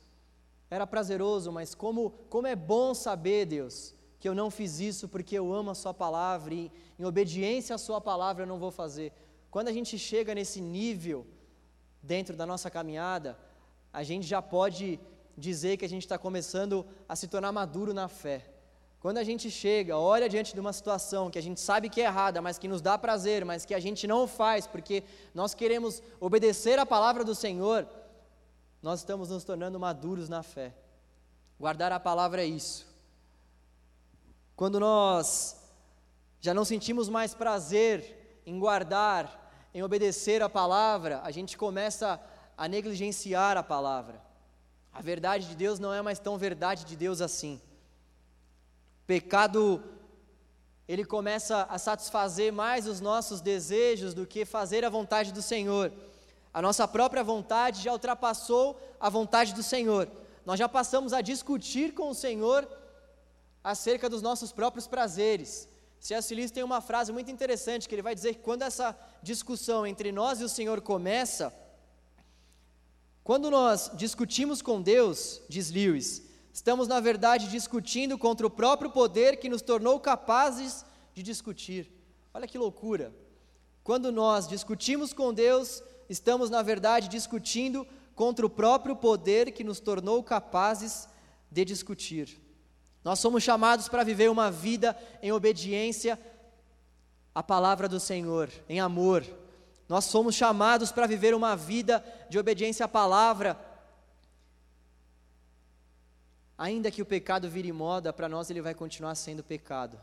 era 0.71 0.87
prazeroso, 0.87 1.51
mas 1.51 1.75
como, 1.75 2.11
como 2.31 2.47
é 2.47 2.55
bom 2.55 2.95
saber, 2.95 3.45
Deus, 3.47 3.93
que 4.21 4.29
eu 4.29 4.37
não 4.37 4.53
fiz 4.53 4.79
isso 4.79 5.09
porque 5.09 5.37
eu 5.37 5.53
amo 5.53 5.71
a 5.71 5.75
Sua 5.75 5.93
palavra 5.93 6.55
e 6.55 6.71
em 6.97 7.05
obediência 7.05 7.75
à 7.75 7.79
Sua 7.79 8.01
palavra 8.01 8.45
eu 8.45 8.47
não 8.47 8.61
vou 8.61 8.71
fazer. 8.71 9.13
Quando 9.51 9.67
a 9.67 9.73
gente 9.73 9.99
chega 9.99 10.33
nesse 10.33 10.61
nível 10.61 11.27
dentro 12.01 12.37
da 12.37 12.47
nossa 12.47 12.71
caminhada, 12.71 13.37
a 13.93 14.05
gente 14.05 14.29
já 14.29 14.41
pode 14.41 15.01
dizer 15.37 15.77
que 15.77 15.85
a 15.85 15.89
gente 15.89 16.03
está 16.03 16.17
começando 16.17 16.87
a 17.09 17.17
se 17.17 17.27
tornar 17.27 17.51
maduro 17.51 17.93
na 17.93 18.07
fé. 18.07 18.56
Quando 19.00 19.19
a 19.19 19.25
gente 19.25 19.50
chega, 19.50 19.97
olha 19.97 20.29
diante 20.29 20.55
de 20.55 20.61
uma 20.61 20.73
situação 20.73 21.31
que 21.31 21.38
a 21.38 21.43
gente 21.43 21.61
sabe 21.61 21.88
que 21.88 22.00
é 22.00 22.05
errada, 22.05 22.41
mas 22.41 22.59
que 22.59 22.67
nos 22.67 22.81
dá 22.81 22.97
prazer, 22.99 23.45
mas 23.45 23.65
que 23.65 23.75
a 23.75 23.79
gente 23.79 24.07
não 24.07 24.26
faz 24.26 24.67
porque 24.67 25.05
nós 25.35 25.55
queremos 25.55 26.03
obedecer 26.19 26.79
a 26.79 26.87
palavra 26.87 27.23
do 27.23 27.35
Senhor, 27.35 27.87
nós 28.83 29.00
estamos 29.00 29.31
nos 29.31 29.45
tornando 29.45 29.79
maduros 29.79 30.29
na 30.29 30.43
fé. 30.43 30.75
Guardar 31.59 31.93
a 31.93 32.00
palavra 32.00 32.43
é 32.43 32.47
isso. 32.47 32.87
Quando 34.55 34.81
nós 34.81 35.57
já 36.41 36.55
não 36.55 36.65
sentimos 36.65 37.09
mais 37.09 37.35
prazer 37.35 38.41
em 38.47 38.59
guardar, 38.59 39.50
em 39.75 39.83
obedecer 39.83 40.43
a 40.43 40.49
palavra, 40.49 41.21
a 41.23 41.31
gente 41.31 41.57
começa 41.57 42.21
a 42.57 42.67
negligenciar 42.67 43.57
a 43.57 43.62
palavra. 43.62 44.23
A 44.93 45.03
verdade 45.03 45.49
de 45.49 45.55
Deus 45.55 45.79
não 45.79 45.93
é 45.93 46.00
mais 46.00 46.19
tão 46.19 46.38
verdade 46.38 46.85
de 46.85 46.97
Deus 46.97 47.21
assim. 47.21 47.61
Pecado 49.07 49.83
ele 50.89 51.05
começa 51.05 51.63
a 51.69 51.79
satisfazer 51.79 52.53
mais 52.53 52.87
os 52.87 53.01
nossos 53.01 53.41
desejos 53.41 54.15
do 54.15 54.27
que 54.27 54.45
fazer 54.45 54.85
a 54.85 54.89
vontade 54.89 55.33
do 55.33 55.43
Senhor. 55.43 55.93
A 56.55 56.63
nossa 56.63 56.87
própria 56.87 57.25
vontade 57.25 57.83
já 57.83 57.93
ultrapassou 57.93 58.81
a 59.01 59.11
vontade 59.11 59.53
do 59.53 59.63
Senhor. 59.63 60.09
Nós 60.45 60.59
já 60.59 60.69
passamos 60.69 61.13
a 61.13 61.21
discutir 61.21 61.93
com 61.93 62.11
o 62.11 62.15
Senhor 62.15 62.69
acerca 63.65 64.09
dos 64.09 64.23
nossos 64.23 64.53
próprios 64.53 64.87
prazeres. 64.87 65.69
C.S. 65.99 66.33
Lewis 66.33 66.53
tem 66.53 66.63
uma 66.63 66.81
frase 66.81 67.11
muito 67.13 67.31
interessante 67.33 67.89
que 67.89 67.95
ele 67.95 68.03
vai 68.03 68.15
dizer 68.15 68.35
que 68.35 68.43
quando 68.43 68.63
essa 68.63 68.97
discussão 69.23 69.85
entre 69.85 70.13
nós 70.13 70.41
e 70.41 70.45
o 70.45 70.49
Senhor 70.49 70.81
começa, 70.81 71.53
quando 73.25 73.51
nós 73.51 73.91
discutimos 73.95 74.63
com 74.63 74.81
Deus, 74.81 75.43
diz 75.49 75.69
Lewis, 75.69 76.23
estamos 76.57 76.89
na 76.89 77.01
verdade 77.01 77.51
discutindo 77.51 78.17
contra 78.17 78.47
o 78.47 78.51
próprio 78.51 78.91
poder 78.91 79.37
que 79.37 79.47
nos 79.47 79.61
tornou 79.61 80.01
capazes 80.01 80.87
de 81.13 81.23
discutir. 81.23 81.93
Olha 82.33 82.49
que 82.49 82.57
loucura. 82.57 83.13
Quando 83.85 84.11
nós 84.11 84.49
discutimos 84.49 85.13
com 85.13 85.35
Deus, 85.35 85.83
estamos 86.09 86.49
na 86.49 86.63
verdade 86.63 87.09
discutindo 87.09 87.87
contra 88.15 88.47
o 88.47 88.49
próprio 88.49 88.97
poder 88.97 89.53
que 89.53 89.63
nos 89.63 89.81
tornou 89.81 90.23
capazes 90.23 91.07
de 91.51 91.63
discutir. 91.63 92.41
Nós 93.05 93.19
somos 93.19 93.43
chamados 93.43 93.87
para 93.87 94.03
viver 94.03 94.31
uma 94.31 94.51
vida 94.51 94.97
em 95.23 95.33
obediência 95.33 96.19
à 97.35 97.43
palavra 97.43 97.87
do 97.87 98.01
Senhor, 98.01 98.51
em 98.67 98.81
amor. 98.81 99.27
Nós 99.91 100.07
somos 100.07 100.35
chamados 100.35 100.91
para 100.91 101.07
viver 101.07 101.35
uma 101.35 101.55
vida 101.55 102.03
de 102.31 102.39
obediência 102.39 102.87
à 102.87 102.89
palavra. 102.89 103.61
Ainda 106.59 106.91
que 106.91 107.03
o 107.03 107.07
pecado 107.07 107.51
vire 107.51 107.71
moda, 107.71 108.13
para 108.13 108.29
nós 108.29 108.49
ele 108.49 108.63
vai 108.63 108.75
continuar 108.75 109.15
sendo 109.15 109.45
pecado. 109.45 110.01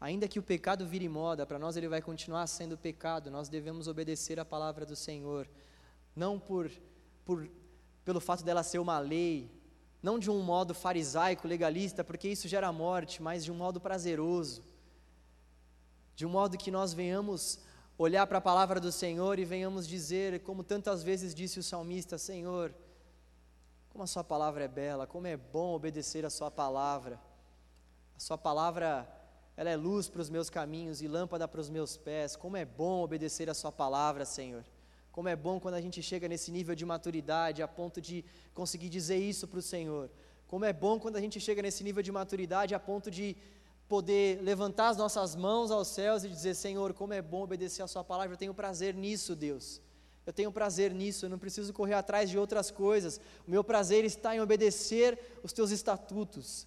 Ainda 0.00 0.28
que 0.28 0.38
o 0.38 0.42
pecado 0.42 0.86
vire 0.86 1.08
moda, 1.08 1.46
para 1.46 1.58
nós 1.58 1.76
ele 1.76 1.88
vai 1.88 2.00
continuar 2.00 2.46
sendo 2.46 2.76
pecado. 2.76 3.30
Nós 3.30 3.48
devemos 3.48 3.88
obedecer 3.88 4.38
à 4.38 4.44
palavra 4.44 4.86
do 4.86 4.94
Senhor, 4.94 5.48
não 6.14 6.38
por, 6.38 6.70
por 7.24 7.48
pelo 8.04 8.20
fato 8.20 8.44
dela 8.44 8.62
ser 8.62 8.78
uma 8.78 8.98
lei, 8.98 9.50
não 10.02 10.18
de 10.18 10.30
um 10.30 10.40
modo 10.42 10.72
farisaico, 10.74 11.48
legalista, 11.48 12.04
porque 12.04 12.28
isso 12.28 12.46
gera 12.46 12.70
morte, 12.72 13.20
mas 13.20 13.44
de 13.44 13.50
um 13.50 13.54
modo 13.54 13.80
prazeroso, 13.80 14.62
de 16.14 16.24
um 16.24 16.30
modo 16.30 16.56
que 16.56 16.70
nós 16.70 16.92
venhamos 16.92 17.58
olhar 17.96 18.26
para 18.26 18.38
a 18.38 18.40
palavra 18.40 18.78
do 18.78 18.92
Senhor 18.92 19.38
e 19.38 19.44
venhamos 19.44 19.88
dizer, 19.88 20.40
como 20.40 20.62
tantas 20.62 21.02
vezes 21.02 21.34
disse 21.34 21.58
o 21.58 21.62
salmista: 21.62 22.16
Senhor, 22.16 22.72
como 23.98 24.04
a 24.04 24.06
Sua 24.06 24.22
palavra 24.22 24.62
é 24.62 24.68
bela, 24.68 25.08
como 25.08 25.26
é 25.26 25.36
bom 25.36 25.74
obedecer 25.74 26.24
a 26.24 26.30
Sua 26.30 26.52
palavra, 26.52 27.20
a 28.16 28.20
Sua 28.20 28.38
palavra. 28.38 29.08
Ela 29.56 29.70
é 29.70 29.76
luz 29.76 30.08
para 30.08 30.22
os 30.22 30.30
meus 30.30 30.48
caminhos 30.48 31.02
e 31.02 31.08
lâmpada 31.08 31.48
para 31.48 31.60
os 31.60 31.68
meus 31.68 31.96
pés. 31.96 32.36
Como 32.36 32.56
é 32.56 32.64
bom 32.64 33.02
obedecer 33.02 33.50
a 33.50 33.54
Sua 33.54 33.72
palavra, 33.72 34.24
Senhor. 34.24 34.64
Como 35.10 35.28
é 35.28 35.34
bom 35.34 35.58
quando 35.58 35.74
a 35.74 35.80
gente 35.80 36.00
chega 36.00 36.28
nesse 36.28 36.52
nível 36.52 36.76
de 36.76 36.86
maturidade 36.86 37.60
a 37.60 37.66
ponto 37.66 38.00
de 38.00 38.24
conseguir 38.54 38.88
dizer 38.88 39.16
isso 39.16 39.48
para 39.48 39.58
o 39.58 39.62
Senhor. 39.62 40.08
Como 40.46 40.64
é 40.64 40.72
bom 40.72 41.00
quando 41.00 41.16
a 41.16 41.20
gente 41.20 41.40
chega 41.40 41.60
nesse 41.60 41.82
nível 41.82 42.00
de 42.00 42.12
maturidade 42.12 42.76
a 42.76 42.78
ponto 42.78 43.10
de 43.10 43.36
poder 43.88 44.40
levantar 44.42 44.90
as 44.90 44.96
nossas 44.96 45.34
mãos 45.34 45.72
aos 45.72 45.88
céus 45.88 46.22
e 46.22 46.28
dizer: 46.28 46.54
Senhor, 46.54 46.94
como 46.94 47.14
é 47.14 47.20
bom 47.20 47.42
obedecer 47.42 47.82
a 47.82 47.88
Sua 47.88 48.04
palavra, 48.04 48.34
eu 48.34 48.38
tenho 48.38 48.54
prazer 48.54 48.94
nisso, 48.94 49.34
Deus. 49.34 49.82
Eu 50.28 50.32
tenho 50.34 50.52
prazer 50.52 50.92
nisso, 50.92 51.24
eu 51.24 51.30
não 51.30 51.38
preciso 51.38 51.72
correr 51.72 51.94
atrás 51.94 52.28
de 52.28 52.36
outras 52.36 52.70
coisas. 52.70 53.18
O 53.46 53.50
meu 53.50 53.64
prazer 53.64 54.04
está 54.04 54.36
em 54.36 54.40
obedecer 54.40 55.18
os 55.42 55.54
Teus 55.54 55.70
estatutos. 55.70 56.66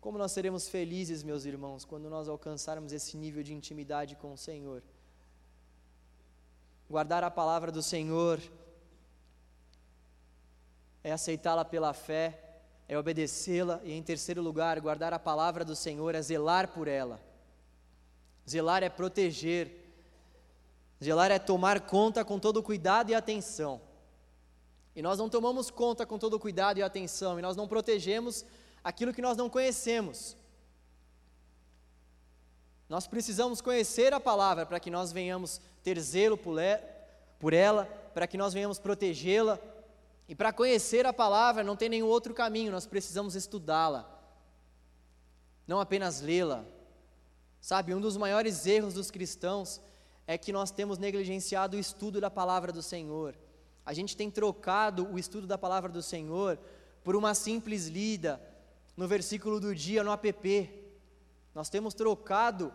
Como 0.00 0.16
nós 0.16 0.30
seremos 0.30 0.68
felizes, 0.68 1.24
meus 1.24 1.44
irmãos, 1.44 1.84
quando 1.84 2.08
nós 2.08 2.28
alcançarmos 2.28 2.92
esse 2.92 3.16
nível 3.16 3.42
de 3.42 3.52
intimidade 3.52 4.14
com 4.14 4.32
o 4.32 4.38
Senhor 4.38 4.80
guardar 6.88 7.22
a 7.24 7.30
palavra 7.30 7.72
do 7.72 7.82
Senhor, 7.82 8.40
é 11.02 11.12
aceitá-la 11.12 11.64
pela 11.64 11.92
fé, 11.92 12.60
é 12.88 12.96
obedecê-la, 12.96 13.80
e 13.82 13.92
em 13.92 14.02
terceiro 14.02 14.40
lugar, 14.40 14.80
guardar 14.80 15.12
a 15.12 15.18
palavra 15.18 15.64
do 15.64 15.74
Senhor 15.74 16.14
é 16.14 16.22
zelar 16.22 16.68
por 16.68 16.86
ela. 16.88 17.20
Zelar 18.48 18.82
é 18.82 18.88
proteger, 18.88 19.87
zelar 21.02 21.30
é 21.30 21.38
tomar 21.38 21.80
conta 21.80 22.24
com 22.24 22.38
todo 22.38 22.62
cuidado 22.62 23.10
e 23.10 23.14
atenção. 23.14 23.80
E 24.94 25.02
nós 25.02 25.18
não 25.18 25.28
tomamos 25.28 25.70
conta 25.70 26.04
com 26.04 26.18
todo 26.18 26.40
cuidado 26.40 26.78
e 26.78 26.82
atenção, 26.82 27.38
e 27.38 27.42
nós 27.42 27.56
não 27.56 27.68
protegemos 27.68 28.44
aquilo 28.82 29.12
que 29.12 29.22
nós 29.22 29.36
não 29.36 29.48
conhecemos. 29.48 30.36
Nós 32.88 33.06
precisamos 33.06 33.60
conhecer 33.60 34.12
a 34.12 34.18
palavra 34.18 34.66
para 34.66 34.80
que 34.80 34.90
nós 34.90 35.12
venhamos 35.12 35.60
ter 35.82 36.00
zelo 36.00 36.36
por 36.38 37.52
ela, 37.52 37.84
para 38.12 38.26
que 38.26 38.38
nós 38.38 38.52
venhamos 38.52 38.78
protegê-la. 38.78 39.58
E 40.26 40.34
para 40.34 40.52
conhecer 40.52 41.06
a 41.06 41.12
palavra 41.12 41.62
não 41.62 41.76
tem 41.76 41.88
nenhum 41.88 42.06
outro 42.06 42.34
caminho, 42.34 42.72
nós 42.72 42.86
precisamos 42.86 43.34
estudá-la, 43.34 44.06
não 45.66 45.80
apenas 45.80 46.20
lê-la. 46.20 46.64
Sabe, 47.60 47.94
um 47.94 48.00
dos 48.00 48.16
maiores 48.16 48.66
erros 48.66 48.94
dos 48.94 49.10
cristãos 49.10 49.80
é 50.28 50.36
que 50.36 50.52
nós 50.52 50.70
temos 50.70 50.98
negligenciado 50.98 51.74
o 51.74 51.80
estudo 51.80 52.20
da 52.20 52.30
palavra 52.30 52.70
do 52.70 52.82
Senhor. 52.82 53.34
A 53.84 53.94
gente 53.94 54.14
tem 54.14 54.30
trocado 54.30 55.08
o 55.10 55.18
estudo 55.18 55.46
da 55.46 55.56
palavra 55.56 55.90
do 55.90 56.02
Senhor 56.02 56.58
por 57.02 57.16
uma 57.16 57.34
simples 57.34 57.86
lida 57.86 58.38
no 58.94 59.08
versículo 59.08 59.58
do 59.58 59.74
dia 59.74 60.04
no 60.04 60.12
app. 60.12 60.70
Nós 61.54 61.70
temos 61.70 61.94
trocado 61.94 62.70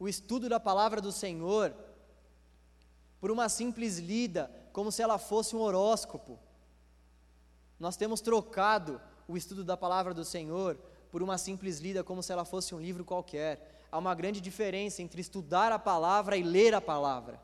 o 0.00 0.08
estudo 0.08 0.48
da 0.48 0.58
palavra 0.58 1.00
do 1.00 1.12
Senhor 1.12 1.72
por 3.20 3.30
uma 3.30 3.48
simples 3.48 3.98
lida, 3.98 4.50
como 4.72 4.90
se 4.90 5.00
ela 5.00 5.16
fosse 5.16 5.54
um 5.54 5.60
horóscopo. 5.60 6.36
Nós 7.78 7.96
temos 7.96 8.20
trocado 8.20 9.00
o 9.28 9.36
estudo 9.36 9.62
da 9.62 9.76
palavra 9.76 10.12
do 10.12 10.24
Senhor 10.24 10.76
por 11.12 11.22
uma 11.22 11.38
simples 11.38 11.78
lida, 11.78 12.02
como 12.02 12.20
se 12.20 12.32
ela 12.32 12.44
fosse 12.44 12.74
um 12.74 12.80
livro 12.80 13.04
qualquer. 13.04 13.75
Há 13.90 13.98
uma 13.98 14.14
grande 14.14 14.40
diferença 14.40 15.02
entre 15.02 15.20
estudar 15.20 15.72
a 15.72 15.78
palavra 15.78 16.36
e 16.36 16.42
ler 16.42 16.74
a 16.74 16.80
palavra. 16.80 17.40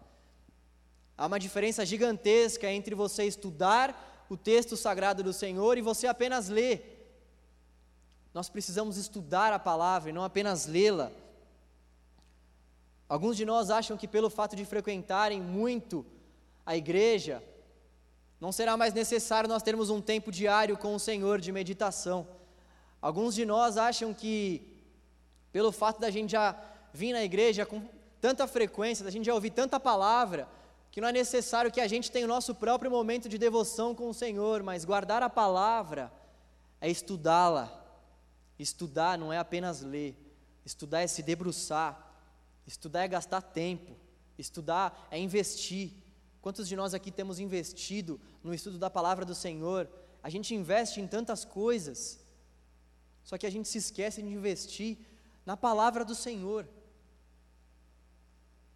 Há 1.17 1.27
uma 1.27 1.39
diferença 1.39 1.87
gigantesca 1.87 2.71
entre 2.71 2.95
você 2.95 3.25
estudar 3.25 4.25
o 4.29 4.37
texto 4.37 4.77
sagrado 4.77 5.23
do 5.23 5.33
Senhor 5.33 5.77
e 5.77 5.83
você 5.83 6.07
apenas 6.07 6.49
ler. 6.49 6.99
Nós 8.33 8.49
precisamos 8.49 8.97
estudar 8.97 9.53
a 9.53 9.59
palavra 9.59 10.11
e 10.11 10.13
não 10.13 10.25
apenas 10.25 10.67
lê-la. 10.67 11.13
Alguns 13.09 13.37
de 13.37 13.45
nós 13.45 13.69
acham 13.69 13.97
que 13.97 14.09
pelo 14.09 14.31
fato 14.31 14.57
de 14.57 14.65
frequentarem 14.65 15.41
muito 15.41 16.05
a 16.65 16.75
igreja, 16.77 17.43
não 18.41 18.51
será 18.51 18.77
mais 18.77 18.95
necessário 18.95 19.49
nós 19.49 19.63
termos 19.63 19.91
um 19.91 20.01
tempo 20.01 20.33
diário 20.33 20.79
com 20.79 20.95
o 20.95 20.99
Senhor 20.99 21.41
de 21.41 21.53
meditação. 21.53 22.27
Alguns 23.03 23.35
de 23.35 23.45
nós 23.45 23.77
acham 23.77 24.15
que 24.15 24.72
pelo 25.53 25.71
fato 25.71 26.01
da 26.01 26.11
gente 26.11 26.33
já 26.33 26.59
vir 26.93 27.13
na 27.13 27.23
igreja 27.23 27.67
com 27.67 27.83
tanta 28.21 28.47
frequência, 28.47 29.05
da 29.05 29.11
gente 29.11 29.27
já 29.27 29.35
ouvir 29.35 29.51
tanta 29.51 29.79
palavra, 29.79 30.49
que 30.91 31.01
não 31.01 31.09
é 31.09 31.13
necessário 31.13 31.71
que 31.71 31.81
a 31.81 31.89
gente 31.89 32.11
tenha 32.11 32.25
o 32.25 32.29
nosso 32.29 32.55
próprio 32.55 32.91
momento 32.91 33.29
de 33.29 33.39
devoção 33.39 33.95
com 33.95 34.09
o 34.09 34.15
Senhor, 34.15 34.63
mas 34.63 34.85
guardar 34.85 35.23
a 35.23 35.31
palavra 35.31 36.13
é 36.81 36.91
estudá-la. 36.91 37.81
Estudar 38.59 39.19
não 39.19 39.33
é 39.33 39.39
apenas 39.39 39.81
ler, 39.81 40.15
estudar 40.65 41.01
é 41.01 41.07
se 41.07 41.23
debruçar, 41.23 42.13
estudar 42.67 43.03
é 43.03 43.09
gastar 43.09 43.41
tempo, 43.41 43.97
estudar 44.39 45.09
é 45.11 45.19
investir. 45.19 45.93
Quantos 46.41 46.69
de 46.69 46.77
nós 46.77 46.95
aqui 46.95 47.11
temos 47.11 47.39
investido 47.39 48.21
no 48.43 48.55
estudo 48.55 48.79
da 48.79 48.91
palavra 48.91 49.25
do 49.25 49.35
Senhor? 49.35 49.89
A 50.23 50.29
gente 50.29 50.55
investe 50.55 51.01
em 51.01 51.07
tantas 51.07 51.45
coisas, 51.45 52.21
só 53.25 53.37
que 53.39 53.47
a 53.47 53.51
gente 53.51 53.69
se 53.69 53.79
esquece 53.79 54.23
de 54.23 54.29
investir 54.29 54.99
na 55.45 55.57
palavra 55.57 56.05
do 56.05 56.15
Senhor. 56.15 56.69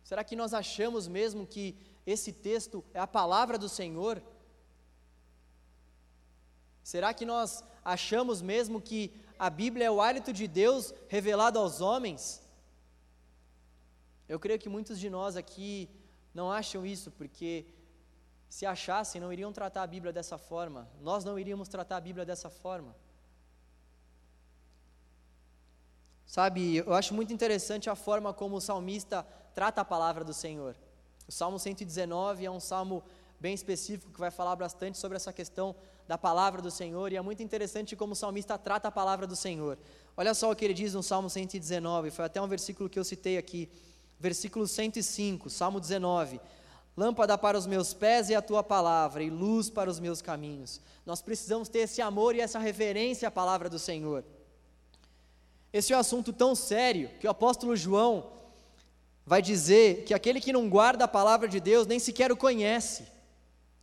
Será 0.02 0.22
que 0.22 0.36
nós 0.36 0.54
achamos 0.54 1.08
mesmo 1.08 1.46
que 1.46 1.76
esse 2.06 2.32
texto 2.32 2.84
é 2.94 3.00
a 3.00 3.06
palavra 3.06 3.58
do 3.58 3.68
Senhor? 3.68 4.22
Será 6.82 7.12
que 7.12 7.26
nós 7.26 7.64
achamos 7.84 8.40
mesmo 8.40 8.80
que 8.80 9.12
a 9.38 9.50
Bíblia 9.50 9.86
é 9.86 9.90
o 9.90 10.00
hálito 10.00 10.32
de 10.32 10.46
Deus 10.46 10.94
revelado 11.08 11.58
aos 11.58 11.80
homens? 11.80 12.40
Eu 14.28 14.38
creio 14.38 14.58
que 14.58 14.68
muitos 14.68 14.98
de 14.98 15.10
nós 15.10 15.36
aqui 15.36 15.90
não 16.32 16.50
acham 16.50 16.86
isso, 16.86 17.10
porque 17.10 17.66
se 18.48 18.64
achassem, 18.64 19.20
não 19.20 19.32
iriam 19.32 19.52
tratar 19.52 19.82
a 19.82 19.86
Bíblia 19.86 20.12
dessa 20.12 20.38
forma. 20.38 20.88
Nós 21.00 21.24
não 21.24 21.38
iríamos 21.38 21.68
tratar 21.68 21.96
a 21.96 22.00
Bíblia 22.00 22.24
dessa 22.24 22.48
forma. 22.48 22.94
Sabe, 26.36 26.76
eu 26.76 26.92
acho 26.92 27.14
muito 27.14 27.32
interessante 27.32 27.88
a 27.88 27.94
forma 27.94 28.30
como 28.30 28.56
o 28.56 28.60
salmista 28.60 29.26
trata 29.54 29.80
a 29.80 29.84
palavra 29.86 30.22
do 30.22 30.34
Senhor. 30.34 30.76
O 31.26 31.32
Salmo 31.32 31.58
119 31.58 32.44
é 32.44 32.50
um 32.50 32.60
salmo 32.60 33.02
bem 33.40 33.54
específico 33.54 34.12
que 34.12 34.20
vai 34.20 34.30
falar 34.30 34.54
bastante 34.54 34.98
sobre 34.98 35.16
essa 35.16 35.32
questão 35.32 35.74
da 36.06 36.18
palavra 36.18 36.60
do 36.60 36.70
Senhor, 36.70 37.10
e 37.10 37.16
é 37.16 37.22
muito 37.22 37.42
interessante 37.42 37.96
como 37.96 38.12
o 38.12 38.14
salmista 38.14 38.58
trata 38.58 38.88
a 38.88 38.92
palavra 38.92 39.26
do 39.26 39.34
Senhor. 39.34 39.78
Olha 40.14 40.34
só 40.34 40.50
o 40.50 40.54
que 40.54 40.66
ele 40.66 40.74
diz 40.74 40.92
no 40.92 41.02
Salmo 41.02 41.30
119, 41.30 42.10
foi 42.10 42.26
até 42.26 42.38
um 42.38 42.46
versículo 42.46 42.90
que 42.90 42.98
eu 42.98 43.04
citei 43.04 43.38
aqui, 43.38 43.66
versículo 44.20 44.66
105, 44.66 45.48
Salmo 45.48 45.80
19. 45.80 46.38
Lâmpada 46.94 47.38
para 47.38 47.56
os 47.56 47.66
meus 47.66 47.94
pés 47.94 48.28
e 48.28 48.34
a 48.34 48.42
tua 48.42 48.62
palavra, 48.62 49.22
e 49.22 49.30
luz 49.30 49.70
para 49.70 49.88
os 49.88 49.98
meus 49.98 50.20
caminhos. 50.20 50.82
Nós 51.06 51.22
precisamos 51.22 51.70
ter 51.70 51.78
esse 51.78 52.02
amor 52.02 52.34
e 52.34 52.42
essa 52.42 52.58
reverência 52.58 53.26
à 53.26 53.30
palavra 53.30 53.70
do 53.70 53.78
Senhor. 53.78 54.22
Esse 55.76 55.92
é 55.92 55.96
um 55.96 56.00
assunto 56.00 56.32
tão 56.32 56.54
sério 56.54 57.10
que 57.20 57.26
o 57.26 57.30
apóstolo 57.30 57.76
João 57.76 58.32
vai 59.26 59.42
dizer 59.42 60.04
que 60.04 60.14
aquele 60.14 60.40
que 60.40 60.50
não 60.50 60.70
guarda 60.70 61.04
a 61.04 61.08
palavra 61.08 61.46
de 61.46 61.60
Deus 61.60 61.86
nem 61.86 61.98
sequer 61.98 62.32
o 62.32 62.36
conhece. 62.36 63.06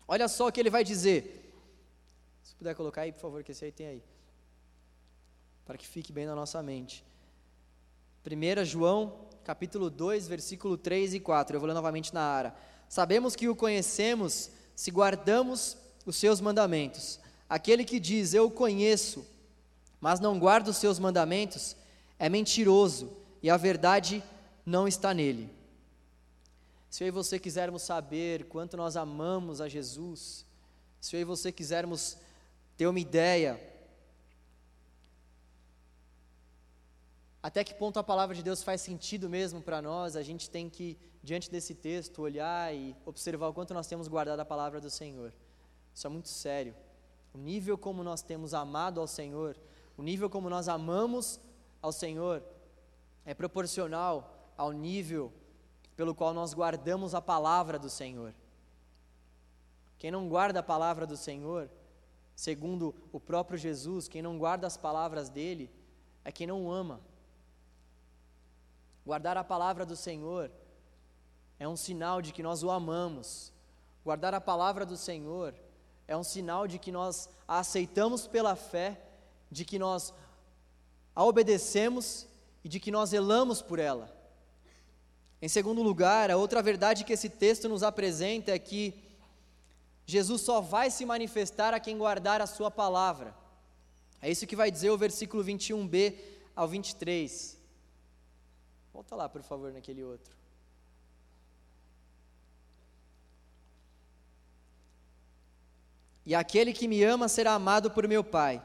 Olha 0.08 0.28
só 0.28 0.48
o 0.48 0.52
que 0.52 0.60
ele 0.60 0.72
vai 0.72 0.84
dizer. 0.84 1.54
Se 2.42 2.56
puder 2.56 2.74
colocar 2.74 3.02
aí, 3.02 3.12
por 3.12 3.22
favor, 3.22 3.44
que 3.44 3.52
esse 3.52 3.64
aí 3.64 3.72
tem 3.72 3.86
aí. 3.86 4.04
Para 5.66 5.78
que 5.78 5.86
fique 5.86 6.12
bem 6.12 6.26
na 6.26 6.34
nossa 6.34 6.64
mente. 6.64 7.06
1 8.26 8.66
João, 8.66 9.28
capítulo 9.44 9.88
2, 9.88 10.28
versículo 10.28 10.76
3 10.76 11.14
e 11.14 11.20
4. 11.20 11.56
Eu 11.56 11.60
vou 11.60 11.68
ler 11.68 11.76
novamente 11.76 12.12
na 12.12 12.22
ara. 12.22 12.56
Sabemos 12.90 13.36
que 13.36 13.48
o 13.48 13.56
conhecemos 13.56 14.50
se 14.76 14.90
guardamos 14.90 15.78
os 16.08 16.16
seus 16.16 16.42
mandamentos. 16.42 17.20
Aquele 17.48 17.86
que 17.86 18.00
diz, 18.00 18.34
Eu 18.34 18.50
conheço, 18.50 19.24
mas 20.02 20.20
não 20.20 20.40
guarda 20.40 20.72
os 20.72 20.78
seus 20.78 20.98
mandamentos, 20.98 21.76
é 22.24 22.30
mentiroso 22.30 23.12
e 23.42 23.50
a 23.50 23.58
verdade 23.58 24.24
não 24.66 24.88
está 24.88 25.14
nele. 25.14 25.54
Se 26.90 27.04
eu 27.04 27.10
e 27.10 27.12
você 27.12 27.38
quisermos 27.38 27.82
saber 27.82 28.46
quanto 28.46 28.78
nós 28.78 28.96
amamos 28.96 29.60
a 29.60 29.68
Jesus, 29.68 30.46
se 31.02 31.18
eu 31.18 31.20
e 31.20 31.26
você 31.26 31.52
quisermos 31.52 32.16
ter 32.78 32.88
uma 32.88 32.98
ideia, 32.98 33.62
até 37.42 37.62
que 37.62 37.74
ponto 37.74 38.00
a 38.00 38.04
palavra 38.04 38.34
de 38.34 38.42
Deus 38.42 38.64
faz 38.64 38.80
sentido 38.80 39.30
mesmo 39.30 39.62
para 39.62 39.82
nós, 39.82 40.16
a 40.16 40.24
gente 40.24 40.50
tem 40.50 40.70
que 40.70 40.98
diante 41.22 41.52
desse 41.52 41.76
texto, 41.76 42.22
olhar 42.22 42.74
e 42.74 42.96
observar 43.06 43.50
o 43.50 43.54
quanto 43.54 43.74
nós 43.74 43.88
temos 43.88 44.08
guardado 44.08 44.40
a 44.40 44.46
palavra 44.46 44.80
do 44.80 44.90
Senhor. 44.90 45.34
Isso 45.94 46.08
é 46.08 46.10
muito 46.10 46.30
sério. 46.30 46.74
O 47.34 47.38
nível 47.38 47.78
como 47.78 48.02
nós 48.02 48.22
temos 48.22 48.54
amado 48.54 49.02
ao 49.02 49.08
Senhor, 49.08 49.58
o 49.98 50.02
nível 50.02 50.30
como 50.30 50.50
nós 50.50 50.70
amamos 50.70 51.38
ao 51.84 51.92
Senhor, 51.92 52.42
é 53.26 53.34
proporcional 53.34 54.54
ao 54.58 54.72
nível 54.72 55.32
pelo 55.98 56.16
qual 56.16 56.34
nós 56.34 56.54
guardamos 56.54 57.14
a 57.14 57.22
palavra 57.22 57.78
do 57.78 57.90
Senhor. 57.90 58.34
Quem 60.00 60.10
não 60.10 60.28
guarda 60.30 60.62
a 60.62 60.64
palavra 60.64 61.06
do 61.06 61.18
Senhor, 61.18 61.70
segundo 62.36 62.96
o 63.12 63.20
próprio 63.20 63.58
Jesus, 63.58 64.08
quem 64.08 64.22
não 64.22 64.38
guarda 64.40 64.66
as 64.66 64.78
palavras 64.78 65.30
dele, 65.30 65.70
é 66.24 66.32
quem 66.32 66.48
não 66.48 66.66
o 66.66 66.72
ama. 66.72 67.02
Guardar 69.06 69.38
a 69.38 69.44
palavra 69.44 69.86
do 69.86 69.96
Senhor 69.96 70.50
é 71.60 71.68
um 71.68 71.76
sinal 71.76 72.22
de 72.22 72.32
que 72.32 72.42
nós 72.42 72.64
o 72.64 72.72
amamos. 72.72 73.52
Guardar 74.06 74.34
a 74.34 74.42
palavra 74.42 74.86
do 74.86 74.96
Senhor 74.96 75.54
é 76.08 76.16
um 76.16 76.24
sinal 76.24 76.66
de 76.66 76.80
que 76.80 76.92
nós 76.92 77.30
a 77.46 77.60
aceitamos 77.60 78.26
pela 78.26 78.56
fé, 78.56 79.02
de 79.52 79.66
que 79.66 79.78
nós 79.78 80.14
a 81.16 81.24
obedecemos 81.24 82.28
e 82.64 82.70
de 82.70 82.80
que 82.80 82.92
nós 82.92 83.10
zelamos 83.10 83.62
por 83.62 83.80
ela. 83.80 84.12
Em 85.42 85.48
segundo 85.48 85.84
lugar, 85.84 86.32
a 86.32 86.38
outra 86.38 86.62
verdade 86.62 87.04
que 87.04 87.14
esse 87.14 87.30
texto 87.30 87.68
nos 87.68 87.84
apresenta 87.84 88.52
é 88.52 88.60
que 88.60 88.94
Jesus 90.06 90.42
só 90.42 90.62
vai 90.62 90.90
se 90.90 91.06
manifestar 91.06 91.74
a 91.74 91.80
quem 91.80 91.98
guardar 91.98 92.42
a 92.42 92.48
sua 92.48 92.72
palavra. 92.72 93.36
É 94.22 94.32
isso 94.32 94.48
que 94.48 94.56
vai 94.56 94.72
dizer 94.72 94.90
o 94.90 94.98
versículo 94.98 95.44
21b 95.44 96.16
ao 96.56 96.68
23. 96.68 97.58
Volta 98.94 99.16
lá, 99.16 99.28
por 99.28 99.44
favor, 99.44 99.74
naquele 99.74 100.04
outro. 100.04 100.34
E 106.26 106.34
aquele 106.34 106.72
que 106.72 106.88
me 106.88 107.04
ama 107.04 107.28
será 107.28 107.54
amado 107.54 107.92
por 107.92 108.08
meu 108.08 108.24
Pai, 108.24 108.64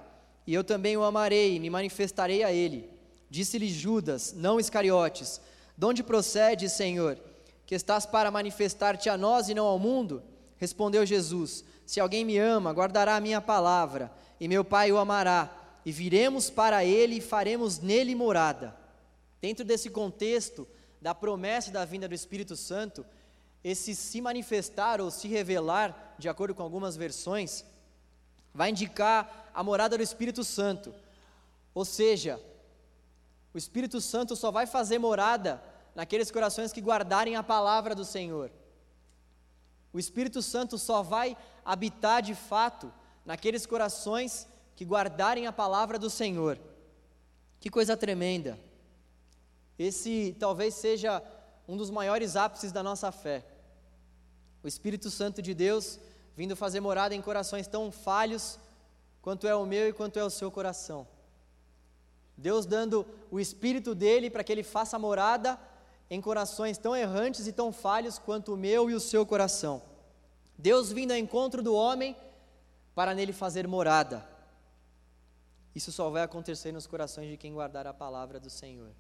e 0.48 0.54
eu 0.54 0.64
também 0.64 0.96
o 0.96 1.04
amarei 1.04 1.56
e 1.56 1.60
me 1.60 1.68
manifestarei 1.68 2.42
a 2.42 2.50
ele. 2.50 2.88
Disse-lhe 3.28 3.68
Judas, 3.68 4.32
não 4.34 4.58
Iscariotes: 4.58 5.42
De 5.76 5.84
onde 5.84 6.02
procede, 6.02 6.70
Senhor, 6.70 7.18
que 7.66 7.74
estás 7.74 8.06
para 8.06 8.30
manifestar-te 8.30 9.10
a 9.10 9.18
nós 9.18 9.50
e 9.50 9.54
não 9.54 9.66
ao 9.66 9.78
mundo? 9.78 10.22
Respondeu 10.56 11.04
Jesus: 11.04 11.62
Se 11.84 12.00
alguém 12.00 12.24
me 12.24 12.38
ama, 12.38 12.72
guardará 12.72 13.16
a 13.16 13.20
minha 13.20 13.42
palavra, 13.42 14.10
e 14.40 14.48
meu 14.48 14.64
Pai 14.64 14.90
o 14.90 14.96
amará, 14.96 15.54
e 15.84 15.92
viremos 15.92 16.48
para 16.48 16.82
ele 16.82 17.16
e 17.16 17.20
faremos 17.20 17.78
nele 17.78 18.14
morada. 18.14 18.74
Dentro 19.42 19.66
desse 19.66 19.90
contexto 19.90 20.66
da 20.98 21.14
promessa 21.14 21.70
da 21.70 21.84
vinda 21.84 22.08
do 22.08 22.14
Espírito 22.14 22.56
Santo, 22.56 23.04
esse 23.62 23.94
se 23.94 24.18
manifestar 24.22 24.98
ou 24.98 25.10
se 25.10 25.28
revelar, 25.28 26.14
de 26.18 26.26
acordo 26.26 26.54
com 26.54 26.62
algumas 26.62 26.96
versões, 26.96 27.66
vai 28.54 28.70
indicar 28.70 29.47
a 29.58 29.62
morada 29.64 29.96
do 29.96 30.04
Espírito 30.04 30.44
Santo. 30.44 30.94
Ou 31.74 31.84
seja, 31.84 32.40
o 33.52 33.58
Espírito 33.58 34.00
Santo 34.00 34.36
só 34.36 34.52
vai 34.52 34.68
fazer 34.68 35.00
morada 35.00 35.60
naqueles 35.96 36.30
corações 36.30 36.72
que 36.72 36.80
guardarem 36.80 37.34
a 37.34 37.42
palavra 37.42 37.92
do 37.92 38.04
Senhor. 38.04 38.52
O 39.92 39.98
Espírito 39.98 40.42
Santo 40.42 40.78
só 40.78 41.02
vai 41.02 41.36
habitar 41.64 42.22
de 42.22 42.36
fato 42.36 42.92
naqueles 43.26 43.66
corações 43.66 44.46
que 44.76 44.84
guardarem 44.84 45.48
a 45.48 45.52
palavra 45.52 45.98
do 45.98 46.08
Senhor. 46.08 46.56
Que 47.58 47.68
coisa 47.68 47.96
tremenda! 47.96 48.56
Esse 49.76 50.36
talvez 50.38 50.74
seja 50.74 51.20
um 51.66 51.76
dos 51.76 51.90
maiores 51.90 52.36
ápices 52.36 52.70
da 52.70 52.84
nossa 52.84 53.10
fé. 53.10 53.44
O 54.62 54.68
Espírito 54.68 55.10
Santo 55.10 55.42
de 55.42 55.52
Deus 55.52 55.98
vindo 56.36 56.54
fazer 56.54 56.78
morada 56.78 57.12
em 57.12 57.20
corações 57.20 57.66
tão 57.66 57.90
falhos 57.90 58.56
quanto 59.28 59.46
é 59.46 59.54
o 59.54 59.66
meu 59.66 59.86
e 59.86 59.92
quanto 59.92 60.18
é 60.18 60.24
o 60.24 60.30
seu 60.30 60.50
coração. 60.50 61.06
Deus 62.34 62.64
dando 62.64 63.04
o 63.30 63.38
Espírito 63.38 63.94
dele 63.94 64.30
para 64.30 64.42
que 64.42 64.50
ele 64.50 64.62
faça 64.62 64.98
morada 64.98 65.60
em 66.08 66.18
corações 66.18 66.78
tão 66.78 66.96
errantes 66.96 67.46
e 67.46 67.52
tão 67.52 67.70
falhos 67.70 68.18
quanto 68.18 68.54
o 68.54 68.56
meu 68.56 68.88
e 68.88 68.94
o 68.94 69.00
seu 69.00 69.26
coração. 69.26 69.82
Deus 70.56 70.90
vindo 70.90 71.10
ao 71.10 71.18
encontro 71.18 71.62
do 71.62 71.74
homem 71.74 72.16
para 72.94 73.14
nele 73.14 73.34
fazer 73.34 73.68
morada. 73.68 74.26
Isso 75.74 75.92
só 75.92 76.08
vai 76.08 76.22
acontecer 76.22 76.72
nos 76.72 76.86
corações 76.86 77.28
de 77.28 77.36
quem 77.36 77.52
guardar 77.52 77.86
a 77.86 77.92
palavra 77.92 78.40
do 78.40 78.48
Senhor. 78.48 78.92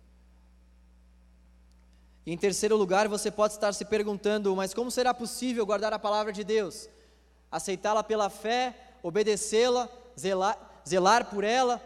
Em 2.26 2.36
terceiro 2.36 2.76
lugar, 2.76 3.08
você 3.08 3.30
pode 3.30 3.54
estar 3.54 3.72
se 3.72 3.86
perguntando: 3.86 4.54
mas 4.54 4.74
como 4.74 4.90
será 4.90 5.14
possível 5.14 5.64
guardar 5.64 5.94
a 5.94 5.98
palavra 5.98 6.34
de 6.34 6.44
Deus? 6.44 6.86
Aceitá-la 7.50 8.04
pela 8.04 8.28
fé, 8.28 8.76
obedecê-la, 9.02 9.88
zelar, 10.18 10.82
zelar 10.86 11.30
por 11.30 11.44
ela? 11.44 11.80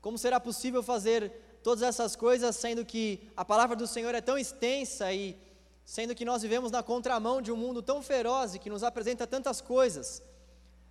Como 0.00 0.18
será 0.18 0.40
possível 0.40 0.82
fazer 0.82 1.30
todas 1.62 1.82
essas 1.82 2.16
coisas, 2.16 2.56
sendo 2.56 2.84
que 2.84 3.30
a 3.36 3.44
palavra 3.44 3.76
do 3.76 3.86
Senhor 3.86 4.14
é 4.14 4.20
tão 4.20 4.36
extensa 4.36 5.12
e 5.12 5.36
sendo 5.84 6.14
que 6.14 6.24
nós 6.24 6.42
vivemos 6.42 6.70
na 6.70 6.82
contramão 6.82 7.40
de 7.40 7.52
um 7.52 7.56
mundo 7.56 7.82
tão 7.82 8.02
feroz 8.02 8.54
e 8.54 8.58
que 8.58 8.70
nos 8.70 8.82
apresenta 8.82 9.26
tantas 9.26 9.60
coisas? 9.60 10.22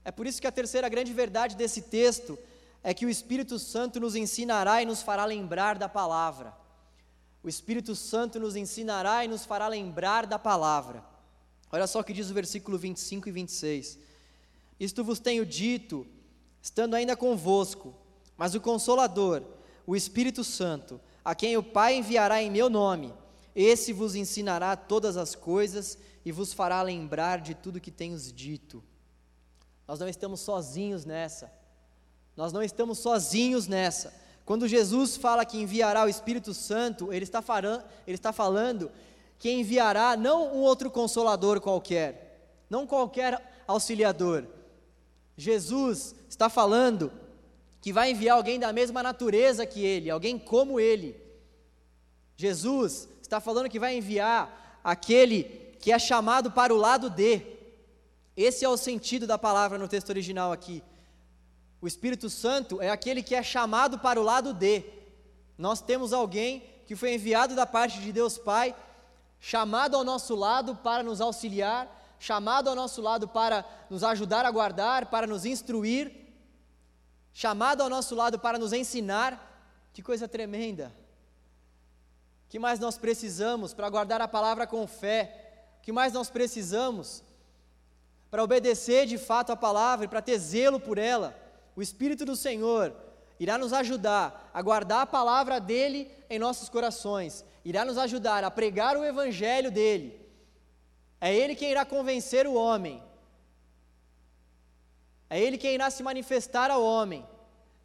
É 0.03 0.12
por 0.12 0.25
isso 0.25 0.41
que 0.41 0.47
a 0.47 0.51
terceira 0.51 0.89
grande 0.89 1.13
verdade 1.13 1.55
desse 1.55 1.84
texto 1.84 2.38
é 2.84 2.93
que 2.93 3.05
o 3.05 3.10
Espírito 3.10 3.60
Santo 3.60 3.99
nos 3.99 4.15
ensinará 4.15 4.81
e 4.81 4.86
nos 4.86 5.01
fará 5.01 5.25
lembrar 5.25 5.77
da 5.77 5.88
palavra. 5.88 6.53
O 7.43 7.49
Espírito 7.49 7.95
Santo 7.95 8.39
nos 8.39 8.55
ensinará 8.55 9.23
e 9.25 9.27
nos 9.27 9.45
fará 9.45 9.67
lembrar 9.67 10.25
da 10.25 10.39
palavra. 10.39 11.03
Olha 11.71 11.88
só 11.88 11.99
o 11.99 12.03
que 12.03 12.13
diz 12.13 12.29
o 12.29 12.34
versículo 12.34 12.77
25 12.77 13.29
e 13.29 13.31
26. 13.31 13.99
Isto 14.79 15.03
vos 15.03 15.19
tenho 15.19 15.45
dito, 15.45 16.05
estando 16.62 16.95
ainda 16.95 17.15
convosco, 17.15 17.93
mas 18.38 18.54
o 18.56 18.62
Consolador, 18.62 19.43
o 19.86 19.95
Espírito 19.95 20.43
Santo, 20.43 21.00
a 21.24 21.34
quem 21.34 21.58
o 21.58 21.63
Pai 21.63 21.95
enviará 21.95 22.41
em 22.41 22.52
meu 22.52 22.69
nome, 22.69 23.13
esse 23.56 23.91
vos 23.91 24.15
ensinará 24.15 24.76
todas 24.76 25.17
as 25.17 25.36
coisas 25.36 25.97
e 26.24 26.32
vos 26.32 26.54
fará 26.54 26.82
lembrar 26.82 27.41
de 27.41 27.54
tudo 27.54 27.82
que 27.82 27.91
tenho 27.91 28.17
dito. 28.17 28.84
Nós 29.88 30.00
não 30.00 30.08
estamos 30.08 30.39
sozinhos 30.39 31.04
nessa. 31.06 31.52
Nós 32.36 32.54
não 32.54 32.63
estamos 32.63 33.00
sozinhos 33.00 33.67
nessa. 33.67 34.13
Quando 34.45 34.67
Jesus 34.67 35.17
fala 35.17 35.45
que 35.45 35.60
enviará 35.60 36.06
o 36.06 36.10
Espírito 36.10 36.54
Santo, 36.54 37.12
ele 37.12 37.24
está, 37.26 37.43
ele 38.08 38.15
está 38.15 38.32
falando 38.32 38.91
que 39.38 39.52
enviará 39.52 40.15
não 40.15 40.56
um 40.56 40.62
outro 40.62 40.89
consolador 40.89 41.60
qualquer, 41.60 42.63
não 42.69 42.88
qualquer 42.88 43.63
auxiliador. 43.67 44.45
Jesus 45.37 46.15
está 46.29 46.49
falando 46.49 47.11
que 47.81 47.91
vai 47.91 48.11
enviar 48.11 48.37
alguém 48.37 48.59
da 48.59 48.71
mesma 48.71 49.01
natureza 49.01 49.65
que 49.65 49.83
ele, 49.83 50.09
alguém 50.09 50.37
como 50.37 50.79
ele. 50.79 51.19
Jesus 52.35 53.09
está 53.21 53.39
falando 53.39 53.69
que 53.69 53.79
vai 53.79 53.97
enviar 53.97 54.79
aquele 54.83 55.43
que 55.79 55.91
é 55.91 55.97
chamado 55.97 56.51
para 56.51 56.73
o 56.73 56.77
lado 56.77 57.09
de, 57.09 57.41
Esse 58.37 58.63
é 58.63 58.69
o 58.69 58.77
sentido 58.77 59.25
da 59.25 59.37
palavra 59.37 59.77
no 59.77 59.87
texto 59.87 60.09
original 60.09 60.51
aqui. 60.51 60.83
O 61.81 61.87
Espírito 61.87 62.29
Santo 62.29 62.79
é 62.79 62.89
aquele 62.89 63.23
que 63.23 63.33
é 63.33 63.41
chamado 63.41 63.97
para 63.97 64.21
o 64.21 64.23
lado 64.23 64.53
de. 64.53 64.83
Nós 65.57 65.81
temos 65.81 66.13
alguém 66.13 66.63
que 66.85 66.95
foi 66.95 67.15
enviado 67.15 67.55
da 67.55 67.65
parte 67.65 67.99
de 67.99 68.11
Deus 68.11 68.37
Pai, 68.37 68.75
chamado 69.39 69.95
ao 69.95 70.03
nosso 70.03 70.35
lado 70.35 70.75
para 70.75 71.01
nos 71.01 71.19
auxiliar, 71.19 71.89
chamado 72.21 72.69
ao 72.69 72.75
nosso 72.75 73.01
lado 73.01 73.27
para 73.27 73.65
nos 73.89 74.03
ajudar 74.03 74.45
a 74.45 74.51
guardar, 74.51 75.07
para 75.07 75.27
nos 75.27 75.43
instruir, 75.43 76.31
chamado 77.34 77.81
ao 77.81 77.89
nosso 77.89 78.13
lado 78.15 78.39
para 78.39 78.57
nos 78.57 78.71
ensinar. 78.71 79.31
Que 79.91 80.01
coisa 80.01 80.27
tremenda! 80.27 80.93
que 82.51 82.60
mais 82.60 82.81
nós 82.81 82.97
precisamos 82.97 83.73
para 83.73 83.89
guardar 83.89 84.19
a 84.19 84.27
palavra 84.27 84.67
com 84.67 84.86
fé? 84.86 85.63
Que 85.81 85.89
mais 85.89 86.12
nós 86.12 86.29
precisamos 86.29 87.23
para 88.29 88.43
obedecer 88.43 89.05
de 89.05 89.17
fato 89.17 89.53
a 89.53 89.55
palavra 89.55 90.03
e 90.03 90.10
para 90.10 90.21
ter 90.21 90.38
zelo 90.38 90.77
por 90.77 90.97
ela? 90.97 91.34
O 91.77 91.81
Espírito 91.81 92.25
do 92.25 92.36
Senhor 92.36 92.93
irá 93.39 93.57
nos 93.57 93.71
ajudar 93.71 94.51
a 94.53 94.62
guardar 94.62 95.03
a 95.03 95.05
palavra 95.05 95.62
dele 95.62 96.12
em 96.29 96.38
nossos 96.38 96.67
corações, 96.67 97.45
irá 97.63 97.86
nos 97.86 97.97
ajudar 97.97 98.43
a 98.43 98.51
pregar 98.51 98.97
o 98.97 99.05
evangelho 99.05 99.71
dele. 99.71 100.20
É 101.21 101.34
ele 101.34 101.55
quem 101.55 101.69
irá 101.69 101.86
convencer 101.86 102.47
o 102.47 102.55
homem. 102.55 103.01
É 105.29 105.39
ele 105.39 105.57
quem 105.57 105.75
irá 105.75 105.89
se 105.91 106.01
manifestar 106.01 106.71
ao 106.71 106.84
homem. 106.84 107.25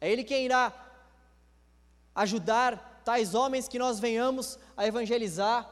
É 0.01 0.11
ele 0.11 0.23
quem 0.23 0.43
irá 0.43 0.73
ajudar 2.15 3.01
tais 3.05 3.35
homens 3.35 3.67
que 3.67 3.77
nós 3.77 3.99
venhamos 3.99 4.57
a 4.75 4.87
evangelizar. 4.87 5.69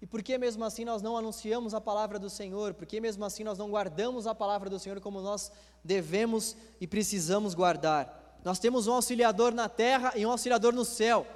E 0.00 0.06
por 0.06 0.22
que 0.22 0.36
mesmo 0.38 0.64
assim 0.64 0.84
nós 0.84 1.02
não 1.02 1.16
anunciamos 1.16 1.74
a 1.74 1.80
palavra 1.80 2.18
do 2.18 2.30
Senhor? 2.30 2.72
Por 2.74 2.86
que 2.86 3.00
mesmo 3.00 3.24
assim 3.24 3.44
nós 3.44 3.58
não 3.58 3.70
guardamos 3.70 4.26
a 4.26 4.34
palavra 4.34 4.68
do 4.68 4.78
Senhor 4.78 5.00
como 5.00 5.20
nós 5.20 5.52
devemos 5.84 6.56
e 6.80 6.86
precisamos 6.86 7.54
guardar? 7.54 8.38
Nós 8.42 8.58
temos 8.58 8.86
um 8.86 8.94
auxiliador 8.94 9.54
na 9.54 9.68
terra 9.68 10.12
e 10.16 10.26
um 10.26 10.30
auxiliador 10.30 10.72
no 10.72 10.84
céu. 10.84 11.26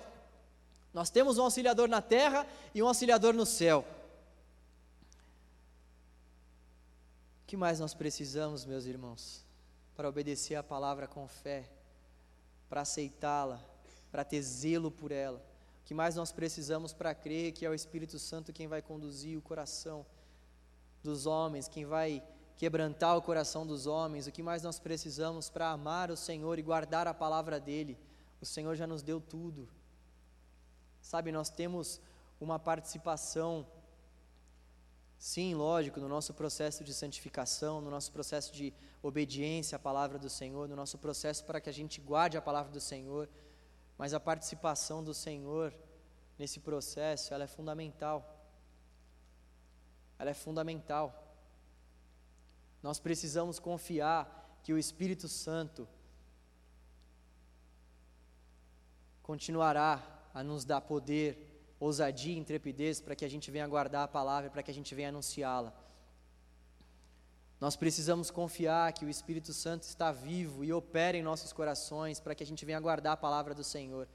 Nós 0.92 1.10
temos 1.10 1.38
um 1.38 1.44
auxiliador 1.44 1.86
na 1.86 2.02
terra 2.02 2.46
e 2.74 2.82
um 2.82 2.88
auxiliador 2.88 3.34
no 3.34 3.46
céu. 3.46 3.84
Que 7.48 7.56
mais 7.56 7.80
nós 7.80 7.94
precisamos, 7.94 8.66
meus 8.66 8.84
irmãos, 8.84 9.42
para 9.96 10.06
obedecer 10.06 10.54
a 10.54 10.62
palavra 10.62 11.08
com 11.08 11.26
fé, 11.26 11.66
para 12.68 12.82
aceitá-la, 12.82 13.58
para 14.12 14.22
ter 14.22 14.42
zelo 14.42 14.90
por 14.90 15.10
ela. 15.10 15.38
O 15.80 15.86
que 15.86 15.94
mais 15.94 16.14
nós 16.14 16.30
precisamos 16.30 16.92
para 16.92 17.14
crer 17.14 17.52
que 17.52 17.64
é 17.64 17.70
o 17.70 17.72
Espírito 17.72 18.18
Santo 18.18 18.52
quem 18.52 18.68
vai 18.68 18.82
conduzir 18.82 19.38
o 19.38 19.40
coração 19.40 20.04
dos 21.02 21.24
homens, 21.24 21.68
quem 21.68 21.86
vai 21.86 22.22
quebrantar 22.58 23.16
o 23.16 23.22
coração 23.22 23.66
dos 23.66 23.86
homens, 23.86 24.26
o 24.26 24.32
que 24.32 24.42
mais 24.42 24.62
nós 24.62 24.78
precisamos 24.78 25.48
para 25.48 25.70
amar 25.70 26.10
o 26.10 26.18
Senhor 26.18 26.58
e 26.58 26.62
guardar 26.62 27.08
a 27.08 27.14
palavra 27.14 27.58
dele. 27.58 27.96
O 28.42 28.44
Senhor 28.44 28.74
já 28.74 28.86
nos 28.86 29.02
deu 29.02 29.22
tudo. 29.22 29.66
Sabe, 31.00 31.32
nós 31.32 31.48
temos 31.48 31.98
uma 32.38 32.58
participação, 32.58 33.66
sim, 35.18 35.54
lógico, 35.54 36.00
no 36.00 36.08
nosso 36.08 36.32
processo 36.32 36.84
de 36.84 36.94
santificação, 36.94 37.80
no 37.80 37.90
nosso 37.90 38.10
processo 38.12 38.52
de 38.52 38.72
obediência 39.02 39.76
à 39.76 39.78
palavra 39.78 40.18
do 40.18 40.30
Senhor, 40.30 40.68
no 40.68 40.76
nosso 40.76 40.98
processo 40.98 41.44
para 41.44 41.60
que 41.60 41.68
a 41.68 41.72
gente 41.72 42.00
guarde 42.00 42.36
a 42.36 42.42
palavra 42.42 42.72
do 42.72 42.80
Senhor 42.80 43.28
mas 43.98 44.14
a 44.14 44.20
participação 44.20 45.02
do 45.02 45.12
Senhor 45.12 45.74
nesse 46.38 46.60
processo, 46.60 47.34
ela 47.34 47.42
é 47.42 47.48
fundamental. 47.48 48.46
Ela 50.16 50.30
é 50.30 50.34
fundamental. 50.34 51.36
Nós 52.80 53.00
precisamos 53.00 53.58
confiar 53.58 54.60
que 54.62 54.72
o 54.72 54.78
Espírito 54.78 55.26
Santo 55.26 55.88
continuará 59.20 60.00
a 60.32 60.44
nos 60.44 60.64
dar 60.64 60.80
poder, 60.80 61.47
ousadia 61.80 62.34
e 62.34 62.38
intrepidez 62.38 63.00
para 63.00 63.14
que 63.14 63.24
a 63.24 63.28
gente 63.28 63.50
venha 63.50 63.66
guardar 63.66 64.04
a 64.04 64.08
palavra, 64.08 64.50
para 64.50 64.62
que 64.62 64.70
a 64.70 64.74
gente 64.74 64.94
venha 64.94 65.08
anunciá-la. 65.08 65.72
Nós 67.60 67.74
precisamos 67.74 68.30
confiar 68.30 68.92
que 68.92 69.04
o 69.04 69.08
Espírito 69.08 69.52
Santo 69.52 69.82
está 69.82 70.12
vivo 70.12 70.64
e 70.64 70.72
opera 70.72 71.16
em 71.16 71.22
nossos 71.22 71.52
corações 71.52 72.20
para 72.20 72.34
que 72.34 72.42
a 72.44 72.46
gente 72.46 72.64
venha 72.64 72.78
guardar 72.78 73.14
a 73.14 73.16
palavra 73.16 73.52
do 73.52 73.64
Senhor. 73.64 74.08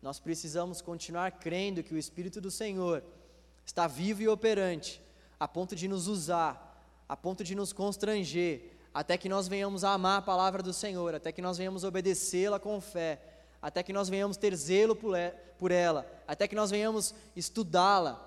Nós 0.00 0.18
precisamos 0.18 0.80
continuar 0.80 1.32
crendo 1.32 1.82
que 1.82 1.94
o 1.94 1.98
Espírito 1.98 2.40
do 2.40 2.50
Senhor 2.50 3.04
está 3.64 3.86
vivo 3.86 4.22
e 4.22 4.28
operante, 4.28 5.02
a 5.38 5.46
ponto 5.46 5.76
de 5.76 5.86
nos 5.88 6.06
usar, 6.06 6.80
a 7.08 7.16
ponto 7.16 7.44
de 7.44 7.54
nos 7.54 7.72
constranger, 7.72 8.72
até 8.94 9.18
que 9.18 9.28
nós 9.28 9.46
venhamos 9.46 9.84
a 9.84 9.90
amar 9.90 10.18
a 10.18 10.22
palavra 10.22 10.62
do 10.62 10.72
Senhor, 10.72 11.14
até 11.14 11.30
que 11.30 11.42
nós 11.42 11.58
venhamos 11.58 11.84
obedecê-la 11.84 12.58
com 12.58 12.80
fé, 12.80 13.20
até 13.60 13.82
que 13.82 13.92
nós 13.92 14.08
venhamos 14.08 14.36
ter 14.36 14.54
zelo 14.54 14.96
por 14.96 15.70
ela, 15.70 16.06
até 16.26 16.46
que 16.46 16.54
nós 16.54 16.70
venhamos 16.70 17.14
estudá-la 17.34 18.22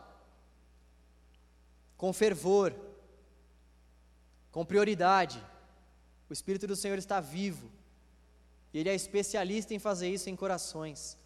com 1.97 2.11
fervor 2.13 2.73
com 4.51 4.65
prioridade. 4.65 5.43
O 6.29 6.33
Espírito 6.33 6.67
do 6.67 6.75
Senhor 6.75 6.97
está 6.97 7.19
vivo. 7.19 7.69
E 8.73 8.79
Ele 8.79 8.89
é 8.89 8.95
especialista 8.95 9.73
em 9.73 9.79
fazer 9.79 10.09
isso 10.09 10.29
em 10.29 10.35
corações. 10.35 11.17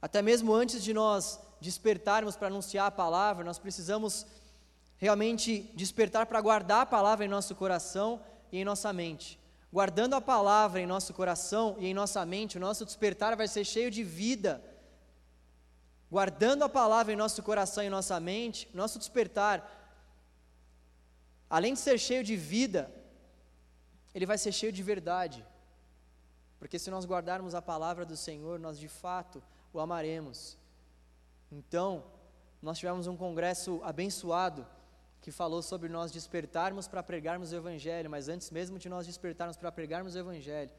Até 0.00 0.20
mesmo 0.22 0.54
antes 0.54 0.82
de 0.82 0.92
nós 0.92 1.40
despertarmos 1.60 2.34
para 2.36 2.48
anunciar 2.48 2.86
a 2.86 2.90
palavra, 2.90 3.44
nós 3.44 3.58
precisamos 3.58 4.26
realmente 4.96 5.70
despertar 5.74 6.26
para 6.26 6.40
guardar 6.40 6.82
a 6.82 6.86
palavra 6.86 7.24
em 7.24 7.28
nosso 7.28 7.54
coração 7.54 8.20
e 8.50 8.58
em 8.58 8.64
nossa 8.64 8.92
mente. 8.92 9.38
Guardando 9.72 10.14
a 10.14 10.20
palavra 10.20 10.80
em 10.80 10.86
nosso 10.86 11.14
coração 11.14 11.76
e 11.78 11.86
em 11.86 11.94
nossa 11.94 12.24
mente, 12.26 12.58
o 12.58 12.60
nosso 12.60 12.84
despertar 12.84 13.34
vai 13.36 13.48
ser 13.48 13.64
cheio 13.64 13.90
de 13.90 14.04
vida. 14.04 14.62
Guardando 16.10 16.62
a 16.62 16.68
palavra 16.68 17.12
em 17.12 17.16
nosso 17.16 17.42
coração 17.42 17.82
e 17.82 17.86
em 17.86 17.90
nossa 17.90 18.20
mente, 18.20 18.68
nosso 18.74 18.98
despertar 18.98 19.80
além 21.48 21.74
de 21.74 21.80
ser 21.80 21.98
cheio 21.98 22.24
de 22.24 22.34
vida, 22.34 22.90
ele 24.14 24.24
vai 24.24 24.38
ser 24.38 24.52
cheio 24.52 24.72
de 24.72 24.82
verdade. 24.82 25.46
Porque 26.58 26.78
se 26.78 26.90
nós 26.90 27.04
guardarmos 27.04 27.54
a 27.54 27.60
palavra 27.60 28.04
do 28.04 28.16
Senhor, 28.16 28.58
nós 28.58 28.78
de 28.78 28.88
fato 28.88 29.42
o 29.72 29.80
amaremos. 29.80 30.56
Então, 31.50 32.04
nós 32.60 32.78
tivemos 32.78 33.06
um 33.06 33.16
congresso 33.16 33.80
abençoado 33.82 34.66
que 35.22 35.30
falou 35.30 35.62
sobre 35.62 35.88
nós 35.88 36.10
despertarmos 36.10 36.88
para 36.88 37.00
pregarmos 37.00 37.52
o 37.52 37.56
Evangelho, 37.56 38.10
mas 38.10 38.28
antes 38.28 38.50
mesmo 38.50 38.76
de 38.76 38.88
nós 38.88 39.06
despertarmos 39.06 39.56
para 39.56 39.70
pregarmos 39.70 40.16
o 40.16 40.18
Evangelho, 40.18 40.72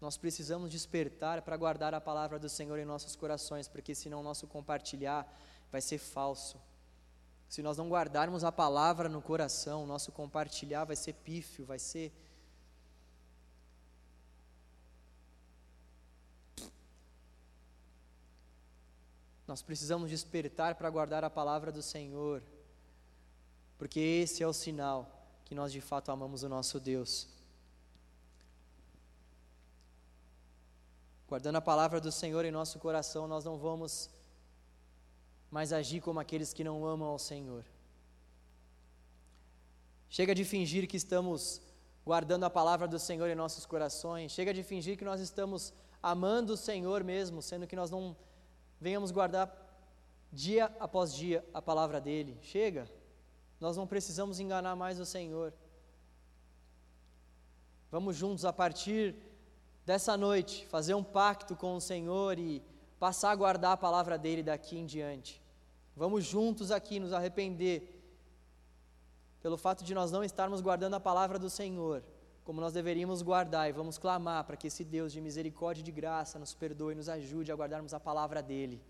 nós 0.00 0.16
precisamos 0.16 0.68
despertar 0.68 1.42
para 1.42 1.56
guardar 1.56 1.94
a 1.94 2.00
palavra 2.00 2.36
do 2.36 2.48
Senhor 2.48 2.76
em 2.80 2.84
nossos 2.84 3.14
corações, 3.14 3.68
porque 3.68 3.94
senão 3.94 4.18
o 4.18 4.22
nosso 4.22 4.48
compartilhar 4.48 5.24
vai 5.70 5.80
ser 5.80 5.98
falso. 5.98 6.60
Se 7.48 7.62
nós 7.62 7.78
não 7.78 7.88
guardarmos 7.88 8.42
a 8.42 8.50
palavra 8.50 9.08
no 9.08 9.22
coração, 9.22 9.86
nosso 9.86 10.10
compartilhar 10.10 10.84
vai 10.84 10.96
ser 10.96 11.12
pífio, 11.12 11.64
vai 11.64 11.78
ser. 11.78 12.12
Nós 19.46 19.62
precisamos 19.62 20.10
despertar 20.10 20.74
para 20.74 20.90
guardar 20.90 21.22
a 21.22 21.30
palavra 21.30 21.70
do 21.70 21.80
Senhor, 21.80 22.42
porque 23.78 24.00
esse 24.00 24.42
é 24.42 24.46
o 24.46 24.52
sinal 24.52 25.10
que 25.44 25.54
nós 25.54 25.72
de 25.72 25.80
fato 25.80 26.10
amamos 26.10 26.42
o 26.42 26.48
nosso 26.48 26.80
Deus. 26.80 27.28
Guardando 31.28 31.56
a 31.56 31.60
palavra 31.60 32.00
do 32.00 32.12
Senhor 32.12 32.44
em 32.44 32.50
nosso 32.50 32.78
coração, 32.78 33.26
nós 33.26 33.44
não 33.44 33.58
vamos 33.58 34.10
mas 35.54 35.72
agir 35.72 36.00
como 36.00 36.18
aqueles 36.18 36.52
que 36.52 36.64
não 36.64 36.84
amam 36.84 37.06
ao 37.06 37.18
Senhor. 37.18 37.64
Chega 40.10 40.34
de 40.34 40.44
fingir 40.44 40.88
que 40.88 40.96
estamos 40.96 41.62
guardando 42.04 42.42
a 42.42 42.50
palavra 42.50 42.88
do 42.88 42.98
Senhor 42.98 43.28
em 43.30 43.36
nossos 43.36 43.64
corações, 43.64 44.32
chega 44.32 44.52
de 44.52 44.64
fingir 44.64 44.98
que 44.98 45.04
nós 45.04 45.20
estamos 45.20 45.72
amando 46.02 46.54
o 46.54 46.56
Senhor 46.56 47.04
mesmo, 47.04 47.40
sendo 47.40 47.68
que 47.68 47.76
nós 47.76 47.88
não 47.88 48.16
venhamos 48.80 49.12
guardar 49.12 49.48
dia 50.32 50.64
após 50.80 51.14
dia 51.14 51.44
a 51.54 51.62
palavra 51.62 52.00
dele. 52.00 52.36
Chega, 52.42 52.90
nós 53.64 53.78
não 53.78 53.86
precisamos 53.86 54.38
enganar 54.40 54.76
mais 54.76 55.00
o 55.00 55.06
Senhor. 55.06 55.50
Vamos 57.90 58.14
juntos 58.14 58.44
a 58.44 58.52
partir 58.52 59.16
dessa 59.86 60.18
noite 60.18 60.66
fazer 60.66 60.92
um 60.92 61.02
pacto 61.02 61.56
com 61.56 61.74
o 61.74 61.80
Senhor 61.80 62.38
e 62.38 62.62
passar 62.98 63.30
a 63.30 63.34
guardar 63.34 63.72
a 63.72 63.76
palavra 63.78 64.18
dele 64.18 64.42
daqui 64.42 64.76
em 64.76 64.84
diante. 64.84 65.42
Vamos 65.96 66.26
juntos 66.26 66.70
aqui 66.70 67.00
nos 67.00 67.14
arrepender 67.14 68.04
pelo 69.40 69.56
fato 69.56 69.82
de 69.82 69.94
nós 69.94 70.12
não 70.12 70.22
estarmos 70.22 70.60
guardando 70.60 70.94
a 70.96 71.00
palavra 71.00 71.38
do 71.38 71.48
Senhor 71.48 72.04
como 72.44 72.60
nós 72.60 72.74
deveríamos 72.74 73.22
guardar 73.22 73.70
e 73.70 73.72
vamos 73.72 73.96
clamar 73.96 74.44
para 74.44 74.58
que 74.58 74.66
esse 74.66 74.84
Deus 74.84 75.10
de 75.10 75.22
misericórdia 75.22 75.80
e 75.80 75.84
de 75.84 75.90
graça 75.90 76.38
nos 76.38 76.52
perdoe 76.52 76.92
e 76.92 76.96
nos 76.96 77.08
ajude 77.08 77.50
a 77.50 77.54
guardarmos 77.54 77.94
a 77.94 77.98
palavra 77.98 78.42
dele. 78.42 78.84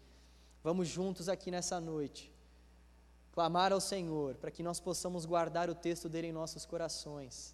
Vamos 0.64 0.88
juntos 0.88 1.28
aqui 1.28 1.52
nessa 1.52 1.80
noite 1.80 2.33
clamar 3.34 3.72
ao 3.72 3.80
Senhor 3.80 4.36
para 4.36 4.48
que 4.48 4.62
nós 4.62 4.78
possamos 4.78 5.24
guardar 5.24 5.68
o 5.68 5.74
texto 5.74 6.08
dele 6.08 6.28
em 6.28 6.32
nossos 6.32 6.64
corações. 6.64 7.52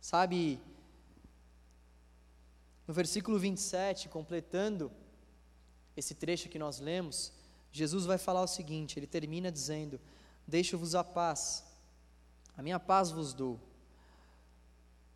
Sabe, 0.00 0.60
no 2.88 2.92
versículo 2.92 3.38
27, 3.38 4.08
completando 4.08 4.90
esse 5.96 6.12
trecho 6.12 6.48
que 6.48 6.58
nós 6.58 6.80
lemos, 6.80 7.32
Jesus 7.70 8.04
vai 8.04 8.18
falar 8.18 8.42
o 8.42 8.48
seguinte: 8.48 8.98
ele 8.98 9.06
termina 9.06 9.52
dizendo: 9.52 10.00
Deixo-vos 10.44 10.96
a 10.96 11.04
paz, 11.04 11.64
a 12.56 12.62
minha 12.64 12.80
paz 12.80 13.12
vos 13.12 13.32
dou. 13.32 13.60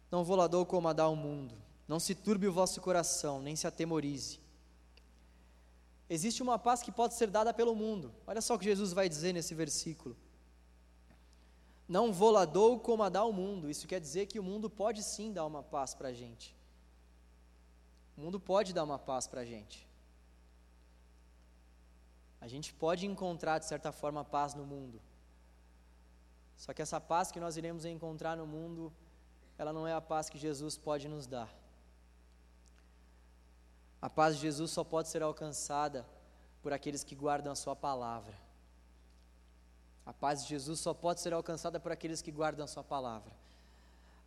Não 0.09 0.22
vou 0.22 0.37
lá 0.37 0.46
dou 0.46 0.64
como 0.64 0.87
a 0.87 0.92
dá 0.92 1.09
o 1.09 1.16
mundo. 1.16 1.57
Não 1.88 1.98
se 1.98 2.14
turbe 2.14 2.46
o 2.46 2.52
vosso 2.52 2.80
coração, 2.80 3.42
nem 3.42 3.57
se 3.57 3.66
atemorize. 3.66 4.43
Existe 6.08 6.42
uma 6.42 6.58
paz 6.58 6.82
que 6.82 6.92
pode 6.92 7.14
ser 7.14 7.28
dada 7.28 7.52
pelo 7.54 7.74
mundo. 7.74 8.14
Olha 8.26 8.40
só 8.40 8.54
o 8.54 8.58
que 8.58 8.64
Jesus 8.64 8.92
vai 8.92 9.08
dizer 9.08 9.32
nesse 9.32 9.54
versículo. 9.54 10.16
Não 11.88 12.12
vou 12.12 12.30
lá 12.30 12.44
dou 12.44 12.78
como 12.78 13.02
a 13.02 13.08
dá 13.08 13.24
o 13.24 13.32
mundo. 13.32 13.70
Isso 13.70 13.86
quer 13.86 14.00
dizer 14.00 14.26
que 14.26 14.38
o 14.38 14.42
mundo 14.42 14.68
pode 14.68 15.02
sim 15.02 15.32
dar 15.32 15.46
uma 15.46 15.62
paz 15.62 15.94
para 15.94 16.08
a 16.08 16.12
gente. 16.12 16.54
O 18.16 18.20
mundo 18.20 18.38
pode 18.38 18.72
dar 18.72 18.84
uma 18.84 18.98
paz 18.98 19.26
para 19.26 19.40
a 19.40 19.44
gente. 19.44 19.86
A 22.40 22.46
gente 22.46 22.74
pode 22.74 23.06
encontrar, 23.06 23.58
de 23.58 23.64
certa 23.64 23.90
forma, 23.90 24.24
paz 24.24 24.54
no 24.54 24.64
mundo. 24.64 25.00
Só 26.56 26.72
que 26.72 26.82
essa 26.82 27.00
paz 27.00 27.32
que 27.32 27.40
nós 27.40 27.56
iremos 27.56 27.84
encontrar 27.84 28.36
no 28.36 28.46
mundo, 28.46 28.92
ela 29.56 29.72
não 29.72 29.86
é 29.86 29.94
a 29.94 30.00
paz 30.00 30.28
que 30.28 30.38
Jesus 30.38 30.76
pode 30.76 31.08
nos 31.08 31.26
dar. 31.26 31.63
A 34.04 34.10
paz 34.10 34.36
de 34.36 34.42
Jesus 34.42 34.70
só 34.70 34.84
pode 34.84 35.08
ser 35.08 35.22
alcançada 35.22 36.04
por 36.62 36.74
aqueles 36.74 37.02
que 37.02 37.14
guardam 37.14 37.50
a 37.50 37.56
Sua 37.56 37.74
palavra. 37.74 38.34
A 40.04 40.12
paz 40.12 40.42
de 40.42 40.50
Jesus 40.50 40.78
só 40.78 40.92
pode 40.92 41.22
ser 41.22 41.32
alcançada 41.32 41.80
por 41.80 41.90
aqueles 41.90 42.20
que 42.20 42.30
guardam 42.30 42.66
a 42.66 42.68
Sua 42.68 42.84
palavra. 42.84 43.32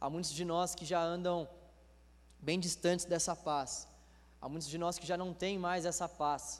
Há 0.02 0.10
muitos 0.10 0.32
de 0.32 0.44
nós 0.44 0.74
que 0.74 0.84
já 0.84 1.00
andam 1.00 1.48
bem 2.40 2.60
distantes 2.60 3.06
dessa 3.06 3.36
paz. 3.36 3.88
Há 4.42 4.50
muitos 4.50 4.68
de 4.68 4.80
nós 4.80 4.98
que 4.98 5.06
já 5.06 5.16
não 5.16 5.32
têm 5.32 5.60
mais 5.60 5.86
essa 5.86 6.10
paz. 6.10 6.60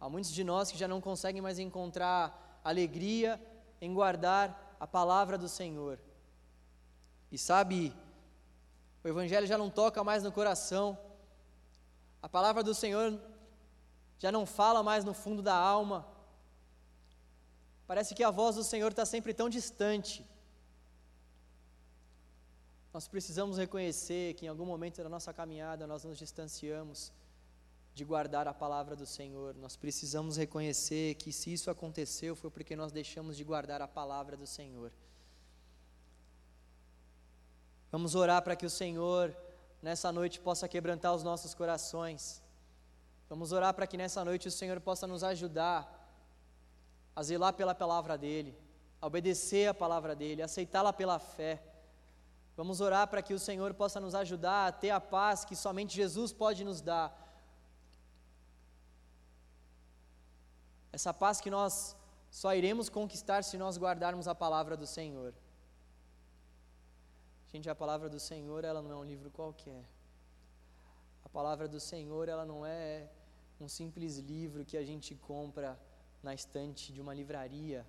Há 0.00 0.08
muitos 0.08 0.32
de 0.32 0.42
nós 0.42 0.72
que 0.72 0.76
já 0.76 0.88
não 0.88 1.00
conseguem 1.00 1.40
mais 1.40 1.60
encontrar 1.60 2.60
alegria 2.64 3.40
em 3.80 3.94
guardar 3.94 4.76
a 4.80 4.86
palavra 4.88 5.38
do 5.38 5.48
Senhor. 5.48 5.96
E 7.30 7.38
sabe, 7.38 7.94
o 9.04 9.06
Evangelho 9.06 9.46
já 9.46 9.56
não 9.56 9.70
toca 9.70 10.02
mais 10.02 10.24
no 10.24 10.32
coração, 10.32 11.05
a 12.26 12.28
palavra 12.28 12.60
do 12.60 12.74
Senhor 12.74 13.16
já 14.18 14.32
não 14.32 14.44
fala 14.44 14.82
mais 14.82 15.04
no 15.04 15.14
fundo 15.14 15.40
da 15.40 15.54
alma. 15.54 16.04
Parece 17.86 18.16
que 18.16 18.24
a 18.24 18.32
voz 18.32 18.56
do 18.56 18.64
Senhor 18.64 18.90
está 18.90 19.06
sempre 19.06 19.32
tão 19.32 19.48
distante. 19.48 20.26
Nós 22.92 23.06
precisamos 23.06 23.58
reconhecer 23.58 24.34
que 24.34 24.44
em 24.44 24.48
algum 24.48 24.66
momento 24.66 25.00
da 25.04 25.08
nossa 25.08 25.32
caminhada 25.32 25.86
nós 25.86 26.02
nos 26.02 26.18
distanciamos 26.18 27.12
de 27.94 28.04
guardar 28.04 28.48
a 28.48 28.52
palavra 28.52 28.96
do 28.96 29.06
Senhor. 29.06 29.54
Nós 29.54 29.76
precisamos 29.76 30.36
reconhecer 30.36 31.14
que 31.14 31.30
se 31.32 31.52
isso 31.52 31.70
aconteceu 31.70 32.34
foi 32.34 32.50
porque 32.50 32.74
nós 32.74 32.90
deixamos 32.90 33.36
de 33.36 33.44
guardar 33.44 33.80
a 33.80 33.86
palavra 33.86 34.36
do 34.36 34.48
Senhor. 34.48 34.90
Vamos 37.92 38.16
orar 38.16 38.42
para 38.42 38.56
que 38.56 38.66
o 38.66 38.70
Senhor 38.70 39.32
nessa 39.82 40.10
noite 40.10 40.40
possa 40.40 40.68
quebrantar 40.68 41.14
os 41.14 41.22
nossos 41.22 41.54
corações. 41.54 42.42
Vamos 43.28 43.52
orar 43.52 43.74
para 43.74 43.86
que 43.86 43.96
nessa 43.96 44.24
noite 44.24 44.48
o 44.48 44.50
Senhor 44.50 44.80
possa 44.80 45.06
nos 45.06 45.22
ajudar 45.24 45.92
a 47.14 47.22
zelar 47.22 47.54
pela 47.54 47.74
palavra 47.74 48.16
dEle, 48.16 48.56
a 49.00 49.06
obedecer 49.06 49.68
a 49.68 49.74
palavra 49.74 50.14
dEle, 50.14 50.42
aceitá-la 50.42 50.92
pela 50.92 51.18
fé 51.18 51.62
Vamos 52.56 52.80
orar 52.80 53.06
para 53.06 53.20
que 53.20 53.34
o 53.34 53.38
Senhor 53.38 53.74
possa 53.74 54.00
nos 54.00 54.14
ajudar 54.14 54.68
a 54.68 54.72
ter 54.72 54.88
a 54.88 54.98
paz 54.98 55.44
que 55.44 55.54
somente 55.54 55.94
Jesus 55.94 56.32
pode 56.32 56.64
nos 56.64 56.80
dar. 56.80 57.14
Essa 60.90 61.12
paz 61.12 61.38
que 61.38 61.50
nós 61.50 61.94
só 62.30 62.54
iremos 62.54 62.88
conquistar 62.88 63.44
se 63.44 63.58
nós 63.58 63.76
guardarmos 63.76 64.26
a 64.26 64.34
palavra 64.34 64.74
do 64.74 64.86
Senhor. 64.86 65.34
Gente, 67.52 67.70
a 67.70 67.74
palavra 67.74 68.08
do 68.08 68.18
Senhor, 68.18 68.64
ela 68.64 68.82
não 68.82 68.90
é 68.90 68.96
um 68.96 69.04
livro 69.04 69.30
qualquer. 69.30 69.84
A 71.24 71.28
palavra 71.28 71.68
do 71.68 71.78
Senhor, 71.78 72.28
ela 72.28 72.44
não 72.44 72.66
é 72.66 73.08
um 73.60 73.68
simples 73.68 74.18
livro 74.18 74.64
que 74.64 74.76
a 74.76 74.84
gente 74.84 75.14
compra 75.14 75.78
na 76.22 76.34
estante 76.34 76.92
de 76.92 77.00
uma 77.00 77.14
livraria. 77.14 77.86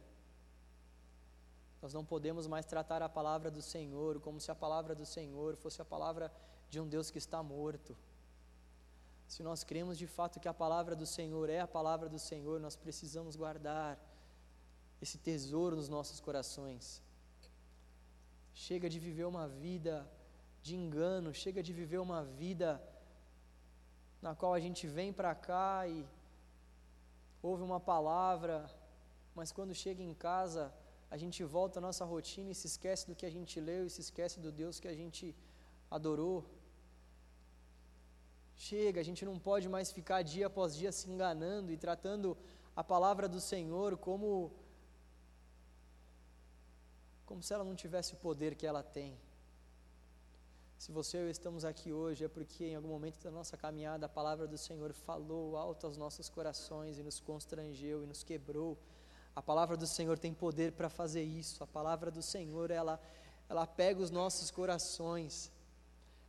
Nós 1.81 1.93
não 1.93 2.05
podemos 2.05 2.47
mais 2.47 2.65
tratar 2.65 3.01
a 3.01 3.09
palavra 3.09 3.49
do 3.51 3.61
Senhor 3.61 4.19
como 4.19 4.39
se 4.39 4.49
a 4.51 4.55
palavra 4.55 4.95
do 4.95 5.05
Senhor 5.05 5.55
fosse 5.55 5.81
a 5.81 5.85
palavra 5.85 6.31
de 6.69 6.79
um 6.79 6.87
Deus 6.87 7.09
que 7.11 7.17
está 7.17 7.41
morto. 7.41 7.95
Se 9.27 9.43
nós 9.43 9.63
cremos 9.63 9.97
de 9.97 10.07
fato 10.07 10.39
que 10.39 10.47
a 10.47 10.53
palavra 10.53 10.95
do 10.95 11.05
Senhor 11.05 11.49
é 11.49 11.59
a 11.59 11.67
palavra 11.67 12.07
do 12.07 12.17
Senhor, 12.17 12.59
nós 12.59 12.75
precisamos 12.75 13.35
guardar 13.35 13.99
esse 15.01 15.17
tesouro 15.17 15.75
nos 15.75 15.89
nossos 15.89 16.19
corações. 16.19 17.01
Chega 18.65 18.87
de 18.93 18.99
viver 19.05 19.25
uma 19.33 19.47
vida 19.47 19.95
de 20.65 20.73
engano, 20.75 21.31
chega 21.41 21.61
de 21.67 21.71
viver 21.79 21.99
uma 22.07 22.21
vida 22.41 22.69
na 24.25 24.31
qual 24.39 24.51
a 24.55 24.61
gente 24.65 24.83
vem 24.87 25.11
para 25.19 25.33
cá 25.49 25.87
e 25.87 25.97
ouve 27.49 27.61
uma 27.69 27.79
palavra, 27.79 28.55
mas 29.35 29.51
quando 29.57 29.79
chega 29.83 30.01
em 30.01 30.15
casa 30.27 30.63
a 31.15 31.17
gente 31.23 31.43
volta 31.43 31.77
à 31.79 31.85
nossa 31.87 32.03
rotina 32.13 32.49
e 32.51 32.59
se 32.61 32.67
esquece 32.71 33.05
do 33.09 33.15
que 33.19 33.27
a 33.27 33.33
gente 33.37 33.59
leu 33.69 33.85
e 33.85 33.91
se 33.95 34.01
esquece 34.01 34.39
do 34.45 34.51
Deus 34.51 34.79
que 34.79 34.89
a 34.93 34.97
gente 35.01 35.35
adorou. 35.97 36.43
Chega, 38.55 38.99
a 38.99 39.07
gente 39.09 39.23
não 39.23 39.37
pode 39.37 39.69
mais 39.69 39.91
ficar 39.91 40.23
dia 40.23 40.47
após 40.47 40.75
dia 40.75 40.91
se 40.91 41.07
enganando 41.11 41.71
e 41.71 41.77
tratando 41.77 42.35
a 42.75 42.83
palavra 42.83 43.29
do 43.29 43.39
Senhor 43.39 43.97
como 43.97 44.51
como 47.27 47.43
se 47.43 47.53
ela 47.53 47.63
não 47.63 47.75
tivesse 47.75 48.15
o 48.15 48.17
poder 48.17 48.55
que 48.55 48.65
ela 48.65 48.81
tem. 48.81 49.15
Se 50.79 50.91
você 50.91 51.17
e 51.17 51.21
eu 51.21 51.29
estamos 51.29 51.63
aqui 51.63 51.93
hoje 51.93 52.25
é 52.25 52.27
porque 52.27 52.65
em 52.65 52.75
algum 52.75 52.89
momento 52.89 53.19
da 53.23 53.29
nossa 53.29 53.55
caminhada 53.55 54.07
a 54.07 54.09
palavra 54.09 54.47
do 54.47 54.57
Senhor 54.57 54.91
falou 54.93 55.55
alto 55.55 55.85
aos 55.85 55.97
nossos 55.97 56.27
corações 56.29 56.97
e 56.97 57.03
nos 57.03 57.19
constrangeu 57.19 58.03
e 58.03 58.07
nos 58.07 58.23
quebrou 58.23 58.75
a 59.37 59.41
palavra 59.43 59.77
do 59.77 59.85
Senhor 59.85 60.17
tem 60.17 60.33
poder 60.33 60.71
para 60.71 60.89
fazer 60.89 61.21
isso. 61.21 61.63
A 61.63 61.67
palavra 61.67 62.09
do 62.09 62.23
Senhor, 62.23 62.71
ela, 62.71 62.99
ela 63.47 63.67
pega 63.67 64.01
os 64.01 64.09
nossos 64.09 64.49
corações, 64.49 65.51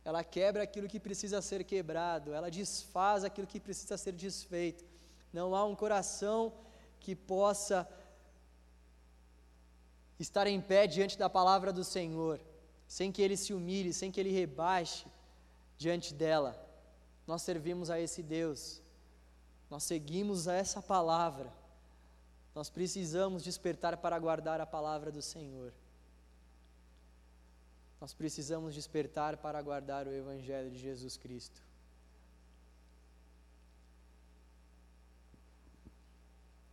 ela 0.05 0.23
quebra 0.23 0.61
aquilo 0.61 0.87
que 0.87 0.99
precisa 0.99 1.41
ser 1.41 1.63
quebrado, 1.63 2.35
ela 2.35 2.51
desfaz 2.51 3.23
aquilo 3.23 3.47
que 3.47 3.59
precisa 3.59 3.97
ser 3.97 4.11
desfeito. 4.11 4.85
Não 5.33 5.55
há 5.55 5.65
um 5.65 5.75
coração 5.75 6.53
que 6.99 7.15
possa 7.15 7.89
estar 10.19 10.45
em 10.47 10.59
pé 10.59 10.85
diante 10.85 11.17
da 11.17 11.29
palavra 11.29 11.71
do 11.71 11.83
Senhor, 11.83 12.39
sem 12.87 13.11
que 13.11 13.21
ele 13.21 13.37
se 13.37 13.53
humilhe, 13.53 13.93
sem 13.93 14.11
que 14.11 14.19
ele 14.19 14.31
rebaixe 14.31 15.05
diante 15.77 16.13
dela. 16.13 16.59
Nós 17.25 17.41
servimos 17.41 17.89
a 17.89 17.99
esse 17.99 18.21
Deus, 18.21 18.81
nós 19.69 19.83
seguimos 19.83 20.47
a 20.47 20.53
essa 20.53 20.81
palavra. 20.81 21.53
Nós 22.55 22.69
precisamos 22.69 23.43
despertar 23.43 23.97
para 23.97 24.17
guardar 24.17 24.59
a 24.59 24.65
palavra 24.65 25.11
do 25.11 25.21
Senhor. 25.21 25.71
Nós 28.01 28.13
precisamos 28.13 28.73
despertar 28.73 29.37
para 29.37 29.61
guardar 29.61 30.07
o 30.07 30.13
Evangelho 30.13 30.71
de 30.71 30.79
Jesus 30.79 31.15
Cristo. 31.15 31.61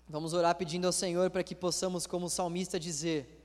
Vamos 0.08 0.32
orar 0.32 0.54
pedindo 0.54 0.86
ao 0.86 0.92
Senhor 0.92 1.30
para 1.30 1.42
que 1.42 1.54
possamos, 1.54 2.06
como 2.06 2.30
salmista, 2.30 2.78
dizer. 2.78 3.35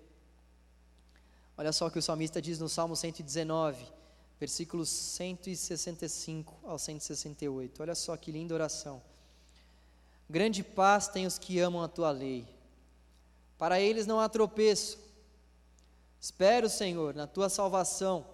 Olha 1.58 1.72
só 1.72 1.88
o 1.88 1.92
que 1.92 2.00
o 2.00 2.02
salmista 2.02 2.42
diz 2.42 2.60
no 2.60 2.70
Salmo 2.70 2.96
119, 2.96 3.86
versículos 4.40 4.90
165 4.90 6.58
ao 6.64 6.80
168. 6.80 7.82
Olha 7.82 7.96
só 7.96 8.16
que 8.18 8.32
linda 8.32 8.54
oração. 8.54 9.02
Grande 10.30 10.64
paz 10.64 11.08
tem 11.08 11.28
os 11.28 11.38
que 11.38 11.60
amam 11.60 11.84
a 11.84 11.88
tua 11.88 12.12
lei. 12.12 12.48
Para 13.58 13.80
eles 13.80 14.08
não 14.08 14.20
há 14.20 14.30
tropeço. 14.30 14.98
Espero, 16.20 16.70
Senhor, 16.70 17.14
na 17.14 17.28
tua 17.28 17.50
salvação 17.50 18.26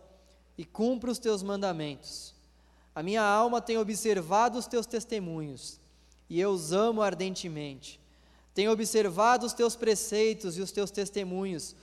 e 0.57 0.63
cumpro 0.63 1.11
os 1.11 1.19
teus 1.19 1.41
mandamentos. 1.41 2.33
A 2.93 3.03
minha 3.03 3.21
alma 3.21 3.61
tem 3.61 3.77
observado 3.77 4.57
os 4.57 4.67
teus 4.67 4.85
testemunhos 4.85 5.79
e 6.29 6.39
eu 6.39 6.51
os 6.51 6.71
amo 6.71 7.01
ardentemente. 7.01 7.99
Tenho 8.53 8.71
observado 8.71 9.45
os 9.45 9.53
teus 9.53 9.75
preceitos 9.75 10.57
e 10.57 10.61
os 10.61 10.71
teus 10.71 10.91
testemunhos, 10.91 11.75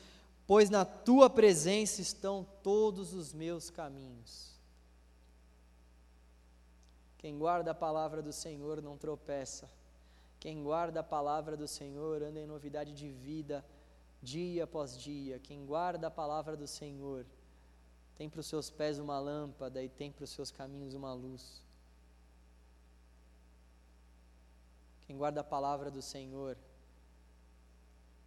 pois 0.46 0.68
na 0.68 0.84
tua 0.84 1.30
presença 1.30 2.00
estão 2.00 2.46
todos 2.62 3.14
os 3.14 3.32
meus 3.32 3.70
caminhos. 3.70 4.54
Quem 7.18 7.38
guarda 7.38 7.70
a 7.70 7.74
palavra 7.74 8.22
do 8.22 8.32
Senhor 8.32 8.82
não 8.82 8.98
tropeça 8.98 9.70
Quem 10.38 10.62
guarda 10.62 11.00
a 11.00 11.02
palavra 11.02 11.56
do 11.56 11.66
Senhor 11.66 12.22
anda 12.22 12.38
em 12.38 12.46
novidade 12.46 12.92
de 12.92 13.10
vida 13.10 13.64
dia 14.22 14.64
após 14.64 14.98
dia. 14.98 15.38
Quem 15.38 15.64
guarda 15.64 16.08
a 16.08 16.10
palavra 16.10 16.54
do 16.54 16.66
Senhor 16.66 17.24
tem 18.14 18.28
para 18.28 18.40
os 18.40 18.46
seus 18.46 18.68
pés 18.68 18.98
uma 18.98 19.18
lâmpada 19.18 19.82
e 19.82 19.88
tem 19.88 20.12
para 20.12 20.24
os 20.24 20.30
seus 20.30 20.50
caminhos 20.50 20.92
uma 20.92 21.14
luz. 21.14 21.62
Quem 25.06 25.16
guarda 25.16 25.40
a 25.40 25.44
palavra 25.44 25.90
do 25.90 26.02
Senhor 26.02 26.58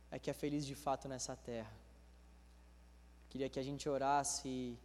é 0.10 0.18
que 0.18 0.32
é 0.32 0.34
feliz 0.34 0.66
de 0.66 0.74
fato 0.74 1.08
nessa 1.08 1.36
terra. 1.36 1.87
Queria 3.30 3.50
que 3.50 3.60
a 3.60 3.68
gente 3.70 3.88
orasse 3.96 4.48
e 4.48 4.78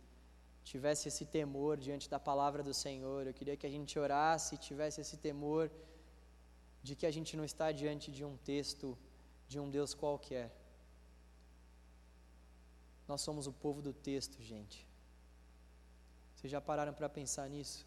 tivesse 0.70 1.08
esse 1.08 1.24
temor 1.24 1.76
diante 1.76 2.08
da 2.14 2.18
palavra 2.18 2.62
do 2.62 2.74
Senhor. 2.74 3.26
Eu 3.26 3.34
queria 3.34 3.56
que 3.56 3.66
a 3.66 3.74
gente 3.76 3.98
orasse 3.98 4.54
e 4.54 4.58
tivesse 4.58 5.00
esse 5.00 5.16
temor 5.16 5.70
de 6.82 6.94
que 6.96 7.06
a 7.06 7.10
gente 7.10 7.36
não 7.36 7.44
está 7.44 7.70
diante 7.70 8.10
de 8.10 8.24
um 8.24 8.36
texto 8.38 8.98
de 9.48 9.58
um 9.60 9.68
Deus 9.70 9.94
qualquer. 9.94 10.50
Nós 13.06 13.20
somos 13.20 13.46
o 13.46 13.52
povo 13.52 13.80
do 13.82 13.92
texto, 13.92 14.42
gente. 14.42 14.86
Vocês 16.34 16.50
já 16.50 16.60
pararam 16.60 16.94
para 16.94 17.08
pensar 17.08 17.48
nisso? 17.48 17.86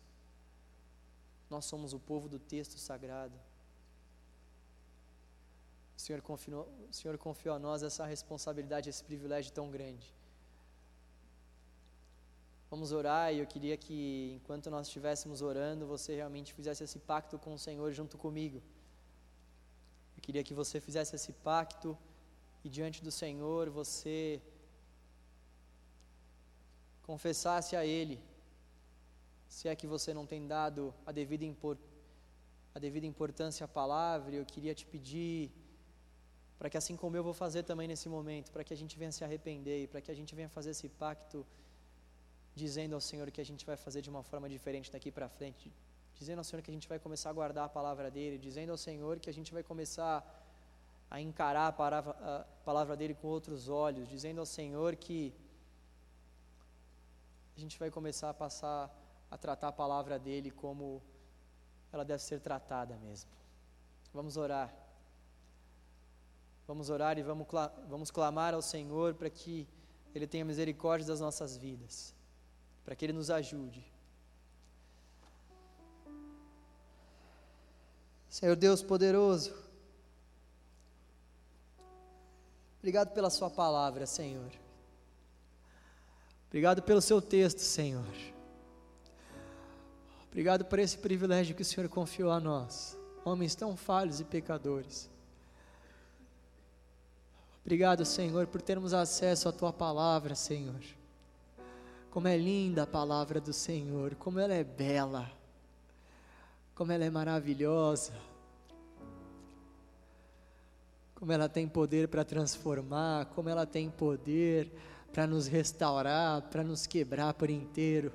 Nós 1.50 1.66
somos 1.66 1.94
o 1.94 2.00
povo 2.00 2.28
do 2.30 2.40
texto 2.40 2.78
sagrado. 2.78 3.38
O 5.98 6.00
Senhor, 6.00 6.22
confiou, 6.22 6.68
o 6.90 6.94
Senhor 6.94 7.18
confiou 7.18 7.56
a 7.56 7.60
nós 7.60 7.82
essa 7.82 8.06
responsabilidade, 8.06 8.90
esse 8.90 9.04
privilégio 9.04 9.52
tão 9.52 9.72
grande. 9.72 10.14
Vamos 12.70 12.92
orar 12.92 13.34
e 13.34 13.40
eu 13.40 13.46
queria 13.46 13.78
que, 13.78 14.34
enquanto 14.38 14.70
nós 14.70 14.88
estivéssemos 14.88 15.42
orando, 15.42 15.86
você 15.86 16.16
realmente 16.16 16.54
fizesse 16.54 16.84
esse 16.84 17.00
pacto 17.00 17.38
com 17.38 17.54
o 17.54 17.60
Senhor 17.60 17.92
junto 17.92 18.18
comigo. 18.18 18.62
Eu 20.18 20.22
queria 20.22 20.44
que 20.44 20.54
você 20.54 20.80
fizesse 20.80 21.16
esse 21.16 21.32
pacto 21.32 21.98
e 22.64 22.70
diante 22.70 23.04
do 23.04 23.12
Senhor 23.12 23.70
você 23.70 24.42
confessasse 27.04 27.76
a 27.76 27.86
Ele, 27.86 28.20
se 29.48 29.68
é 29.68 29.76
que 29.76 29.86
você 29.86 30.14
não 30.14 30.26
tem 30.26 30.48
dado 30.48 30.94
a 31.06 31.12
devida, 31.12 31.46
impor, 31.46 31.78
a 32.74 32.80
devida 32.80 33.06
importância 33.06 33.64
à 33.64 33.68
palavra, 33.68 34.36
eu 34.36 34.46
queria 34.46 34.74
te 34.74 34.86
pedir 34.88 35.52
para 36.58 36.70
que 36.70 36.78
assim 36.78 36.96
como 36.98 37.16
eu 37.16 37.24
vou 37.24 37.34
fazer 37.34 37.64
também 37.64 37.88
nesse 37.88 38.10
momento, 38.10 38.52
para 38.52 38.64
que 38.64 38.74
a 38.74 38.78
gente 38.78 38.98
venha 38.98 39.12
se 39.12 39.24
arrepender 39.24 39.84
e 39.84 39.88
para 39.88 40.02
que 40.02 40.10
a 40.10 40.16
gente 40.16 40.34
venha 40.34 40.50
fazer 40.50 40.72
esse 40.72 40.90
pacto 40.90 41.46
dizendo 42.56 42.94
ao 42.96 43.02
Senhor 43.02 43.30
que 43.30 43.42
a 43.42 43.46
gente 43.46 43.66
vai 43.66 43.78
fazer 43.86 44.02
de 44.02 44.10
uma 44.10 44.24
forma 44.24 44.48
diferente 44.48 44.92
daqui 44.92 45.12
para 45.12 45.28
frente, 45.28 45.72
dizendo 46.20 46.40
ao 46.40 46.44
Senhor 46.44 46.62
que 46.62 46.72
a 46.72 46.74
gente 46.74 46.88
vai 46.88 47.00
começar 47.00 47.30
a 47.30 47.34
guardar 47.34 47.66
a 47.66 47.70
palavra 47.70 48.10
dele, 48.10 48.38
dizendo 48.38 48.72
ao 48.72 48.78
Senhor 48.78 49.20
que 49.20 49.30
a 49.30 49.34
gente 49.34 49.54
vai 49.54 49.64
começar 49.72 50.16
a 51.10 51.20
encarar 51.22 51.68
a 51.68 51.72
palavra, 51.72 52.12
a 52.12 52.46
palavra 52.64 52.96
dele 52.96 53.14
com 53.14 53.28
outros 53.28 53.68
olhos, 53.68 54.08
dizendo 54.08 54.40
ao 54.40 54.46
Senhor 54.46 54.96
que 54.96 55.34
a 57.56 57.60
gente 57.60 57.78
vai 57.78 57.92
começar 57.92 58.30
a 58.30 58.34
passar 58.34 58.92
a 59.30 59.38
tratar 59.38 59.70
a 59.70 59.72
palavra 59.72 60.18
dele 60.18 60.52
como 60.52 61.02
ela 61.92 62.06
deve 62.06 62.22
ser 62.22 62.40
tratada 62.40 62.96
mesmo. 62.98 63.30
Vamos 64.14 64.38
orar. 64.38 64.74
Vamos 66.68 66.90
orar 66.90 67.18
e 67.18 67.24
vamos, 67.24 67.48
vamos 67.88 68.10
clamar 68.12 68.54
ao 68.54 68.62
Senhor 68.62 69.14
para 69.14 69.30
que 69.30 69.68
Ele 70.14 70.26
tenha 70.26 70.44
misericórdia 70.44 71.08
das 71.08 71.20
nossas 71.20 71.56
vidas, 71.56 72.14
para 72.86 72.96
que 72.96 73.04
Ele 73.04 73.14
nos 73.14 73.32
ajude. 73.32 73.84
Senhor 78.30 78.56
Deus 78.56 78.84
poderoso, 78.84 79.56
obrigado 82.80 83.14
pela 83.14 83.30
Sua 83.30 83.50
palavra, 83.50 84.06
Senhor. 84.06 84.52
Obrigado 86.48 86.84
pelo 86.84 87.02
Seu 87.02 87.22
texto, 87.22 87.60
Senhor. 87.60 88.14
Obrigado 90.28 90.66
por 90.66 90.80
esse 90.80 90.98
privilégio 90.98 91.56
que 91.56 91.62
o 91.62 91.66
Senhor 91.66 91.90
confiou 91.90 92.30
a 92.30 92.40
nós, 92.40 92.98
homens 93.24 93.56
tão 93.56 93.76
falhos 93.76 94.20
e 94.20 94.26
pecadores. 94.26 95.10
Obrigado, 97.62 98.06
Senhor, 98.06 98.46
por 98.46 98.62
termos 98.62 98.94
acesso 98.94 99.50
à 99.50 99.52
tua 99.52 99.74
palavra, 99.74 100.36
Senhor. 100.36 100.82
Como 102.16 102.30
é 102.30 102.38
linda 102.38 102.84
a 102.84 102.88
palavra 102.88 103.42
do 103.42 103.52
Senhor, 103.52 104.16
como 104.16 104.40
ela 104.40 104.54
é 104.54 104.64
bela, 104.64 105.30
como 106.74 106.94
ela 106.94 107.04
é 107.04 107.10
maravilhosa, 107.10 108.14
como 111.14 111.34
ela 111.34 111.50
tem 111.50 111.68
poder 111.68 112.08
para 112.08 112.24
transformar, 112.24 113.26
como 113.36 113.50
ela 113.50 113.66
tem 113.66 113.90
poder 113.90 114.72
para 115.12 115.28
nos 115.28 115.48
restaurar, 115.48 116.44
para 116.44 116.64
nos 116.64 116.88
quebrar 116.88 117.34
por 117.34 117.50
inteiro. 117.50 118.14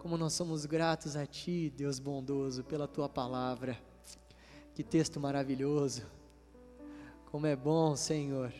Como 0.00 0.18
nós 0.18 0.34
somos 0.34 0.66
gratos 0.66 1.16
a 1.16 1.24
Ti, 1.24 1.72
Deus 1.74 1.98
bondoso, 1.98 2.64
pela 2.64 2.86
Tua 2.86 3.08
palavra. 3.08 3.78
Que 4.74 4.84
texto 4.84 5.18
maravilhoso. 5.18 6.02
Como 7.30 7.46
é 7.46 7.56
bom, 7.56 7.96
Senhor. 7.96 8.52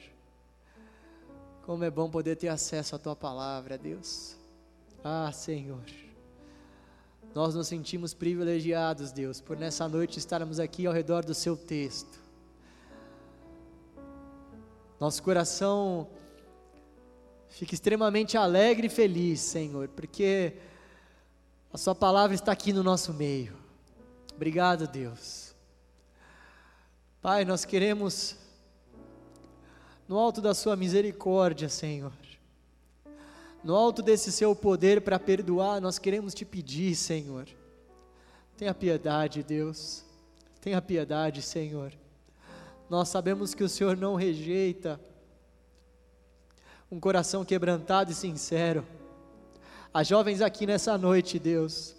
Como 1.66 1.84
é 1.84 1.90
bom 1.90 2.08
poder 2.08 2.36
ter 2.36 2.48
acesso 2.48 2.96
à 2.96 2.98
tua 2.98 3.14
palavra, 3.14 3.76
Deus. 3.76 4.45
Ah, 5.08 5.30
Senhor. 5.30 5.84
Nós 7.32 7.54
nos 7.54 7.68
sentimos 7.68 8.12
privilegiados, 8.12 9.12
Deus, 9.12 9.40
por 9.40 9.56
nessa 9.56 9.88
noite 9.88 10.18
estarmos 10.18 10.58
aqui 10.58 10.84
ao 10.84 10.92
redor 10.92 11.24
do 11.24 11.32
seu 11.32 11.56
texto. 11.56 12.18
Nosso 14.98 15.22
coração 15.22 16.08
fica 17.48 17.72
extremamente 17.72 18.36
alegre 18.36 18.88
e 18.88 18.90
feliz, 18.90 19.38
Senhor, 19.38 19.86
porque 19.90 20.54
a 21.72 21.78
Sua 21.78 21.94
palavra 21.94 22.34
está 22.34 22.50
aqui 22.50 22.72
no 22.72 22.82
nosso 22.82 23.14
meio. 23.14 23.56
Obrigado, 24.34 24.88
Deus. 24.88 25.54
Pai, 27.22 27.44
nós 27.44 27.64
queremos 27.64 28.36
no 30.08 30.18
alto 30.18 30.40
da 30.40 30.52
Sua 30.52 30.74
misericórdia, 30.74 31.68
Senhor, 31.68 32.12
no 33.66 33.74
alto 33.74 34.00
desse 34.00 34.30
Seu 34.30 34.54
poder 34.54 35.00
para 35.00 35.18
perdoar, 35.18 35.80
nós 35.80 35.98
queremos 35.98 36.32
te 36.32 36.44
pedir, 36.44 36.94
Senhor, 36.94 37.48
tenha 38.56 38.72
piedade, 38.72 39.42
Deus, 39.42 40.04
tenha 40.60 40.80
piedade, 40.80 41.42
Senhor. 41.42 41.92
Nós 42.88 43.08
sabemos 43.08 43.56
que 43.56 43.64
o 43.64 43.68
Senhor 43.68 43.96
não 43.96 44.14
rejeita 44.14 45.00
um 46.88 47.00
coração 47.00 47.44
quebrantado 47.44 48.12
e 48.12 48.14
sincero. 48.14 48.86
As 49.92 50.06
jovens 50.06 50.40
aqui 50.40 50.64
nessa 50.64 50.96
noite, 50.96 51.36
Deus, 51.36 51.96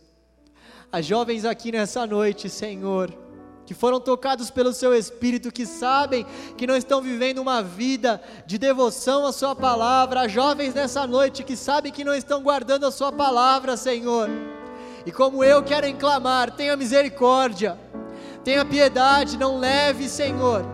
as 0.89 1.05
jovens 1.05 1.43
aqui 1.43 1.69
nessa 1.69 2.07
noite, 2.07 2.49
Senhor, 2.49 3.13
que 3.67 3.73
foram 3.73 3.99
tocados 3.99 4.49
pelo 4.49 4.71
seu 4.71 4.95
espírito, 4.95 5.51
que 5.51 5.65
sabem 5.65 6.25
que 6.55 6.65
não 6.65 6.77
estão 6.77 7.01
vivendo 7.01 7.39
uma 7.39 7.61
vida 7.61 8.21
de 8.45 8.57
devoção 8.57 9.25
à 9.25 9.33
sua 9.33 9.53
palavra, 9.53 10.21
Há 10.21 10.27
jovens 10.29 10.73
nessa 10.73 11.05
noite 11.05 11.43
que 11.43 11.57
sabem 11.57 11.91
que 11.91 12.05
não 12.05 12.15
estão 12.15 12.41
guardando 12.41 12.85
a 12.85 12.91
sua 12.91 13.11
palavra, 13.11 13.75
Senhor. 13.75 14.29
E 15.05 15.11
como 15.11 15.43
eu 15.43 15.61
quero 15.63 15.93
clamar, 15.95 16.51
tenha 16.51 16.77
misericórdia, 16.77 17.77
tenha 18.41 18.63
piedade, 18.63 19.37
não 19.37 19.59
leve, 19.59 20.07
Senhor, 20.07 20.65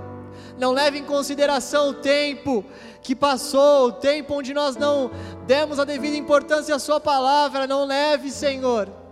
não 0.56 0.72
leve 0.72 1.00
em 1.00 1.04
consideração 1.04 1.90
o 1.90 1.94
tempo 1.96 2.64
que 3.02 3.16
passou, 3.16 3.88
o 3.88 3.92
tempo 3.92 4.36
onde 4.36 4.54
nós 4.54 4.76
não 4.76 5.10
demos 5.48 5.80
a 5.80 5.84
devida 5.84 6.16
importância 6.16 6.76
à 6.76 6.80
Sua 6.80 7.00
palavra, 7.00 7.66
não 7.66 7.86
leve, 7.86 8.30
Senhor 8.30 9.03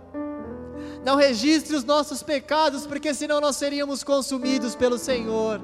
não 1.04 1.16
registre 1.16 1.74
os 1.74 1.84
nossos 1.84 2.22
pecados, 2.22 2.86
porque 2.86 3.12
senão 3.12 3.40
nós 3.40 3.56
seríamos 3.56 4.04
consumidos 4.04 4.74
pelo 4.74 4.98
Senhor. 4.98 5.60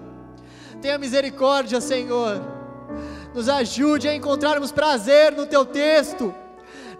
Tenha 0.82 0.98
misericórdia, 0.98 1.80
Senhor. 1.80 2.40
Nos 3.34 3.48
ajude 3.48 4.08
a 4.08 4.14
encontrarmos 4.14 4.72
prazer 4.72 5.32
no 5.32 5.46
teu 5.46 5.64
texto. 5.64 6.34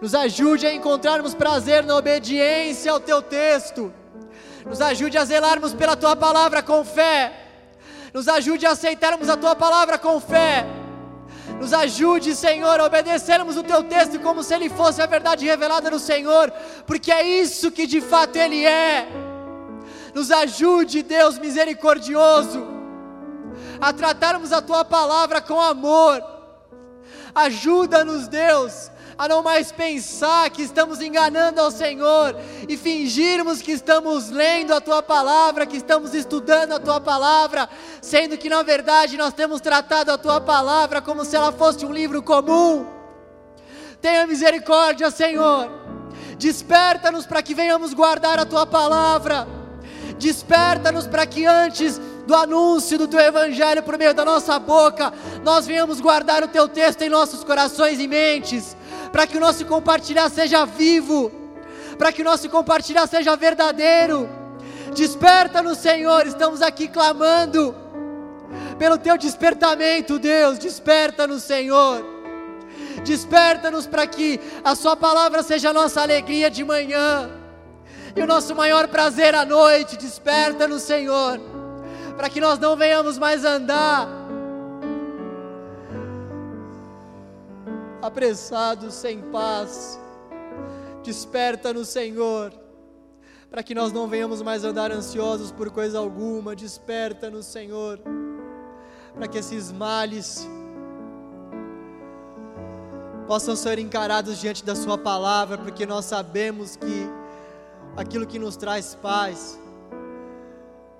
Nos 0.01 0.15
ajude 0.15 0.65
a 0.65 0.73
encontrarmos 0.73 1.33
prazer 1.33 1.83
na 1.83 1.95
obediência 1.95 2.91
ao 2.91 2.99
teu 2.99 3.21
texto. 3.21 3.93
Nos 4.65 4.79
ajude 4.79 5.17
a 5.17 5.25
zelarmos 5.25 5.73
pela 5.73 5.95
tua 5.95 6.15
palavra 6.15 6.63
com 6.63 6.85
fé. 6.85 7.33
Nos 8.13 8.27
ajude 8.27 8.65
a 8.65 8.71
aceitarmos 8.71 9.29
a 9.29 9.35
tua 9.35 9.55
palavra 9.55 9.97
com 9.97 10.19
fé 10.19 10.65
nos 11.59 11.73
ajude, 11.73 12.35
Senhor, 12.35 12.79
a 12.79 12.85
obedecermos 12.85 13.57
o 13.57 13.63
teu 13.63 13.83
texto 13.83 14.19
como 14.19 14.41
se 14.41 14.53
ele 14.53 14.69
fosse 14.69 15.01
a 15.01 15.05
verdade 15.05 15.45
revelada 15.45 15.91
no 15.91 15.99
Senhor, 15.99 16.51
porque 16.87 17.11
é 17.11 17.21
isso 17.21 17.69
que 17.69 17.85
de 17.85 17.99
fato 17.99 18.37
ele 18.37 18.65
é. 18.65 19.07
Nos 20.13 20.31
ajude, 20.31 21.03
Deus 21.03 21.37
misericordioso, 21.37 22.65
a 23.79 23.91
tratarmos 23.91 24.53
a 24.53 24.61
tua 24.61 24.85
palavra 24.85 25.41
com 25.41 25.59
amor. 25.59 26.23
Ajuda-nos, 27.35 28.27
Deus, 28.27 28.89
a 29.19 29.27
não 29.27 29.43
mais 29.43 29.69
pensar 29.69 30.49
que 30.49 30.61
estamos 30.61 31.01
enganando 31.01 31.59
ao 31.59 31.69
Senhor 31.69 32.33
e 32.69 32.77
fingirmos 32.77 33.61
que 33.61 33.73
estamos 33.73 34.29
lendo 34.29 34.73
a 34.73 34.79
tua 34.79 35.03
palavra, 35.03 35.65
que 35.65 35.75
estamos 35.75 36.13
estudando 36.13 36.71
a 36.71 36.79
tua 36.79 37.01
palavra, 37.01 37.67
sendo 38.01 38.37
que 38.37 38.47
na 38.47 38.63
verdade 38.63 39.17
nós 39.17 39.33
temos 39.33 39.59
tratado 39.59 40.09
a 40.09 40.17
tua 40.17 40.39
palavra 40.39 41.01
como 41.01 41.25
se 41.25 41.35
ela 41.35 41.51
fosse 41.51 41.85
um 41.85 41.91
livro 41.91 42.23
comum. 42.23 42.85
Tenha 43.99 44.25
misericórdia, 44.25 45.11
Senhor. 45.11 45.69
Desperta-nos 46.37 47.25
para 47.25 47.43
que 47.43 47.53
venhamos 47.53 47.93
guardar 47.93 48.39
a 48.39 48.45
tua 48.45 48.65
palavra. 48.65 49.45
Desperta-nos 50.17 51.07
para 51.07 51.25
que 51.25 51.45
antes 51.45 51.99
do 52.25 52.33
anúncio 52.33 52.97
do 52.97 53.05
teu 53.05 53.19
evangelho 53.19 53.83
por 53.83 53.97
meio 53.97 54.13
da 54.13 54.23
nossa 54.23 54.57
boca, 54.57 55.11
nós 55.43 55.67
venhamos 55.67 55.99
guardar 55.99 56.41
o 56.41 56.47
teu 56.47 56.69
texto 56.69 57.01
em 57.01 57.09
nossos 57.09 57.43
corações 57.43 57.99
e 57.99 58.07
mentes 58.07 58.78
para 59.11 59.25
que 59.27 59.37
o 59.37 59.39
nosso 59.39 59.65
compartilhar 59.65 60.29
seja 60.29 60.65
vivo, 60.65 61.31
para 61.97 62.11
que 62.11 62.21
o 62.21 62.25
nosso 62.25 62.49
compartilhar 62.49 63.07
seja 63.07 63.35
verdadeiro. 63.35 64.29
Desperta-nos, 64.95 65.77
Senhor, 65.77 66.25
estamos 66.27 66.61
aqui 66.61 66.87
clamando 66.87 67.75
pelo 68.77 68.97
teu 68.97 69.17
despertamento, 69.17 70.17
Deus, 70.17 70.57
desperta-nos, 70.57 71.43
Senhor. 71.43 72.05
Desperta-nos 73.03 73.85
para 73.87 74.07
que 74.07 74.39
a 74.63 74.75
Sua 74.75 74.95
palavra 74.95 75.43
seja 75.43 75.69
a 75.69 75.73
nossa 75.73 76.01
alegria 76.01 76.49
de 76.49 76.63
manhã 76.63 77.29
e 78.15 78.21
o 78.21 78.27
nosso 78.27 78.55
maior 78.55 78.87
prazer 78.87 79.35
à 79.35 79.45
noite. 79.45 79.97
Desperta-nos, 79.97 80.81
Senhor, 80.83 81.39
para 82.17 82.29
que 82.29 82.41
nós 82.41 82.59
não 82.59 82.75
venhamos 82.75 83.17
mais 83.17 83.45
andar 83.45 84.18
apressados, 88.01 88.93
sem 88.93 89.21
paz. 89.31 89.99
Desperta-nos, 91.03 91.87
Senhor, 91.89 92.53
para 93.49 93.63
que 93.63 93.73
nós 93.73 93.91
não 93.91 94.07
venhamos 94.07 94.41
mais 94.41 94.63
andar 94.63 94.91
ansiosos 94.91 95.51
por 95.51 95.71
coisa 95.71 95.97
alguma. 95.99 96.55
Desperta-nos, 96.55 97.45
Senhor, 97.45 97.99
para 99.13 99.27
que 99.27 99.37
esses 99.37 99.71
males 99.71 100.47
possam 103.27 103.55
ser 103.55 103.79
encarados 103.79 104.39
diante 104.39 104.63
da 104.63 104.75
Sua 104.75 104.97
palavra, 104.97 105.57
porque 105.57 105.85
nós 105.85 106.05
sabemos 106.05 106.75
que 106.75 107.07
aquilo 107.95 108.25
que 108.25 108.39
nos 108.39 108.55
traz 108.55 108.95
paz 108.95 109.59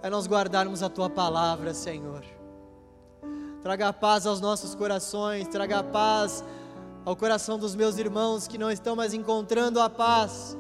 é 0.02 0.10
nós 0.10 0.28
guardarmos 0.28 0.82
a 0.82 0.90
Tua 0.90 1.10
palavra, 1.10 1.74
Senhor. 1.74 2.24
Traga 3.62 3.92
paz 3.92 4.26
aos 4.26 4.40
nossos 4.40 4.74
corações, 4.74 5.48
traga 5.48 5.84
paz 5.84 6.44
ao 7.10 7.16
coração 7.16 7.58
dos 7.58 7.74
meus 7.74 7.98
irmãos 7.98 8.48
que 8.48 8.56
não 8.56 8.70
estão 8.70 8.96
mais 8.96 9.16
encontrando 9.16 9.82
a 9.82 9.90
paz. 9.90 10.56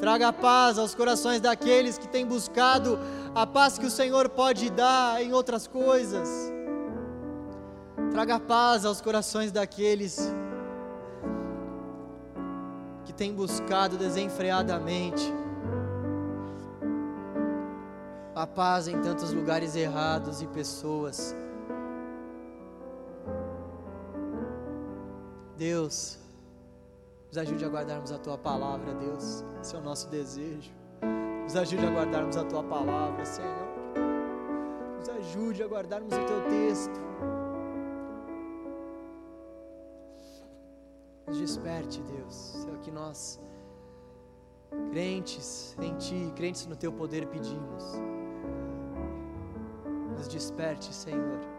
Traga 0.00 0.32
paz 0.32 0.76
aos 0.76 0.92
corações 0.92 1.40
daqueles 1.40 1.96
que 1.96 2.08
têm 2.08 2.26
buscado 2.26 2.98
a 3.32 3.46
paz 3.46 3.78
que 3.78 3.86
o 3.86 3.90
Senhor 3.90 4.28
pode 4.28 4.68
dar 4.70 5.22
em 5.22 5.32
outras 5.32 5.68
coisas. 5.68 6.28
Traga 8.10 8.40
paz 8.40 8.84
aos 8.84 9.00
corações 9.00 9.52
daqueles 9.52 10.18
que 13.04 13.12
têm 13.12 13.32
buscado 13.32 13.96
desenfreadamente 13.96 15.32
a 18.34 18.48
paz 18.48 18.88
em 18.88 19.00
tantos 19.00 19.32
lugares 19.32 19.76
errados 19.76 20.42
e 20.42 20.48
pessoas. 20.48 21.36
Deus, 25.60 26.18
nos 27.28 27.36
ajude 27.36 27.66
a 27.66 27.68
guardarmos 27.68 28.10
a 28.10 28.18
tua 28.18 28.38
palavra, 28.38 28.94
Deus. 28.94 29.44
Esse 29.60 29.76
é 29.76 29.78
o 29.78 29.82
nosso 29.82 30.08
desejo. 30.08 30.72
Nos 31.42 31.54
ajude 31.54 31.84
a 31.84 31.90
guardarmos 31.90 32.34
a 32.38 32.44
tua 32.46 32.64
palavra, 32.64 33.22
Senhor. 33.26 33.68
Nos 34.96 35.08
ajude 35.10 35.62
a 35.62 35.66
guardarmos 35.66 36.14
o 36.14 36.24
teu 36.24 36.42
texto. 36.48 36.98
Nos 41.26 41.38
desperte, 41.38 42.00
Deus. 42.04 42.66
É 42.66 42.72
o 42.72 42.78
que 42.78 42.90
nós, 42.90 43.38
crentes 44.92 45.76
em 45.78 45.94
Ti, 45.98 46.32
crentes 46.36 46.66
no 46.66 46.74
Teu 46.74 46.90
poder, 46.90 47.26
pedimos. 47.26 47.84
Nos 50.16 50.26
desperte, 50.26 50.94
Senhor. 50.94 51.49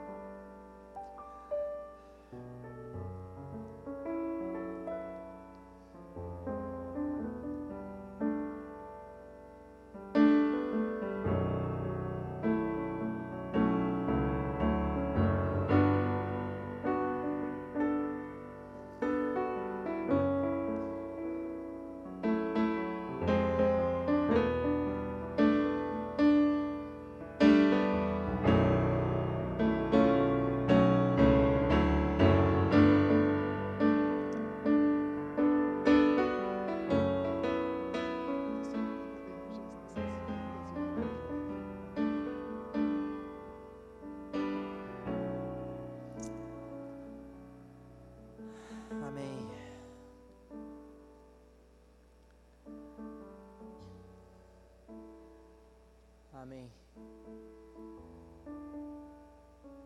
Amém. 56.41 56.67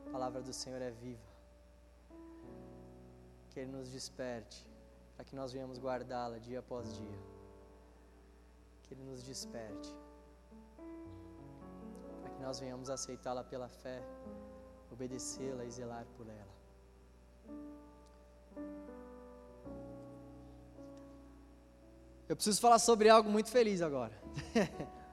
A 0.08 0.10
palavra 0.10 0.42
do 0.42 0.54
Senhor 0.54 0.82
é 0.82 0.90
viva. 0.90 1.30
Que 3.50 3.60
Ele 3.60 3.72
nos 3.74 3.92
desperte, 3.92 4.66
para 5.18 5.26
que 5.26 5.36
nós 5.36 5.52
venhamos 5.52 5.78
guardá-la 5.78 6.38
dia 6.38 6.60
após 6.60 6.96
dia. 6.96 7.20
Que 8.84 8.94
Ele 8.94 9.04
nos 9.04 9.22
desperte, 9.24 9.94
para 12.22 12.30
que 12.30 12.42
nós 12.42 12.58
venhamos 12.62 12.90
aceitá-la 12.90 13.44
pela 13.44 13.68
fé, 13.68 14.02
obedecê-la 14.90 15.66
e 15.66 15.72
zelar 15.72 16.06
por 16.16 16.26
ela. 16.30 16.56
Eu 22.30 22.36
preciso 22.38 22.62
falar 22.62 22.80
sobre 22.80 23.10
algo 23.10 23.30
muito 23.30 23.52
feliz 23.52 23.82
agora. 23.82 24.18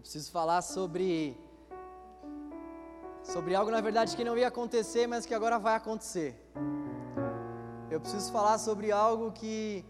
Eu 0.00 0.02
preciso 0.02 0.32
falar 0.32 0.62
sobre 0.62 1.38
sobre 3.22 3.54
algo 3.54 3.70
na 3.70 3.82
verdade 3.82 4.16
que 4.16 4.24
não 4.24 4.34
ia 4.38 4.48
acontecer, 4.48 5.06
mas 5.06 5.26
que 5.26 5.34
agora 5.34 5.58
vai 5.58 5.74
acontecer. 5.74 6.30
Eu 7.90 8.00
preciso 8.00 8.32
falar 8.32 8.56
sobre 8.56 8.90
algo 8.90 9.30
que 9.30 9.84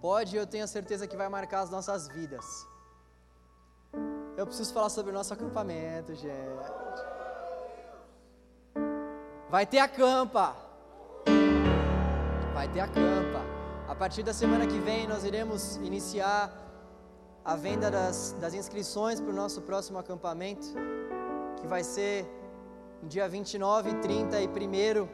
pode, 0.00 0.36
eu 0.36 0.46
tenho 0.46 0.62
a 0.62 0.68
certeza 0.68 1.08
que 1.08 1.16
vai 1.16 1.28
marcar 1.28 1.62
as 1.62 1.70
nossas 1.76 2.06
vidas. 2.06 2.64
Eu 4.36 4.46
preciso 4.46 4.72
falar 4.72 4.88
sobre 4.88 5.10
o 5.10 5.14
nosso 5.14 5.34
acampamento, 5.34 6.14
gente. 6.14 6.64
Vai 9.50 9.66
ter 9.66 9.80
acampa. 9.80 10.54
Vai 12.54 12.68
ter 12.68 12.78
acampa. 12.78 13.42
A 13.88 13.96
partir 13.96 14.22
da 14.22 14.32
semana 14.32 14.64
que 14.64 14.78
vem 14.78 15.08
nós 15.08 15.24
iremos 15.24 15.74
iniciar 15.78 16.63
a 17.44 17.54
venda 17.56 17.90
das, 17.90 18.34
das 18.40 18.54
inscrições 18.54 19.20
para 19.20 19.30
o 19.30 19.34
nosso 19.34 19.60
próximo 19.60 19.98
acampamento, 19.98 20.66
que 21.60 21.66
vai 21.66 21.84
ser 21.84 22.26
no 23.02 23.08
dia 23.08 23.28
29, 23.28 23.94
30 23.96 24.40
e 24.40 24.46
1 24.46 25.08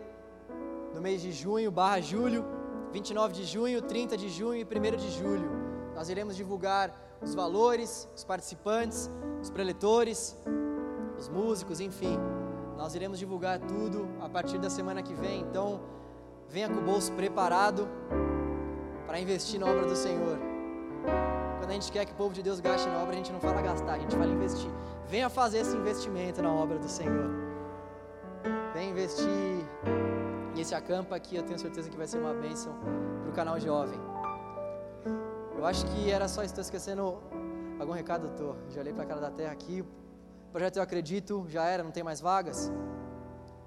do 0.94 1.00
mês 1.00 1.20
de 1.20 1.32
junho, 1.32 1.70
barra 1.72 2.00
julho, 2.00 2.44
29 2.92 3.34
de 3.34 3.44
junho, 3.44 3.82
30 3.82 4.16
de 4.16 4.28
junho 4.28 4.60
e 4.60 4.64
1 4.64 4.96
de 4.96 5.10
julho. 5.10 5.50
Nós 5.94 6.08
iremos 6.08 6.36
divulgar 6.36 6.94
os 7.20 7.34
valores, 7.34 8.08
os 8.14 8.22
participantes, 8.22 9.10
os 9.42 9.50
preletores, 9.50 10.36
os 11.18 11.28
músicos, 11.28 11.80
enfim. 11.80 12.16
Nós 12.76 12.94
iremos 12.94 13.18
divulgar 13.18 13.58
tudo 13.58 14.08
a 14.20 14.28
partir 14.28 14.58
da 14.58 14.70
semana 14.70 15.02
que 15.02 15.14
vem. 15.14 15.40
Então, 15.40 15.80
venha 16.48 16.68
com 16.68 16.78
o 16.78 16.82
bolso 16.82 17.12
preparado 17.12 17.88
para 19.06 19.20
investir 19.20 19.58
na 19.58 19.66
obra 19.66 19.86
do 19.86 19.96
Senhor. 19.96 20.38
Quando 21.60 21.72
a 21.72 21.74
gente 21.74 21.92
quer 21.92 22.06
que 22.06 22.12
o 22.12 22.14
povo 22.14 22.32
de 22.32 22.42
Deus 22.42 22.58
gaste 22.58 22.88
na 22.88 23.02
obra, 23.02 23.12
a 23.12 23.16
gente 23.16 23.30
não 23.30 23.38
fala 23.38 23.60
gastar, 23.60 23.92
a 23.92 23.98
gente 23.98 24.16
fala 24.16 24.32
investir. 24.32 24.70
Venha 25.06 25.28
fazer 25.28 25.58
esse 25.58 25.76
investimento 25.76 26.40
na 26.40 26.50
obra 26.50 26.78
do 26.78 26.88
Senhor. 26.88 27.28
Venha 28.72 28.90
investir 28.90 29.28
E 30.56 30.60
esse 30.62 30.74
acampa 30.74 31.14
aqui 31.14 31.36
eu 31.36 31.42
tenho 31.42 31.58
certeza 31.58 31.90
que 31.90 31.98
vai 31.98 32.06
ser 32.06 32.18
uma 32.18 32.32
bênção 32.32 32.72
para 33.20 33.30
o 33.30 33.32
canal 33.32 33.60
jovem. 33.60 34.00
Eu 35.54 35.66
acho 35.66 35.84
que 35.88 36.10
era 36.10 36.26
só 36.28 36.42
estou 36.42 36.62
esquecendo 36.62 37.18
algum 37.78 37.92
recado, 37.92 38.30
tô. 38.38 38.54
Já 38.70 38.80
olhei 38.80 38.94
para 38.94 39.02
a 39.02 39.06
cara 39.06 39.20
da 39.20 39.30
terra 39.30 39.52
aqui. 39.52 39.82
O 39.82 40.50
projeto 40.52 40.78
eu 40.78 40.82
acredito 40.82 41.44
já 41.46 41.66
era, 41.66 41.82
não 41.82 41.90
tem 41.90 42.02
mais 42.02 42.22
vagas. 42.22 42.72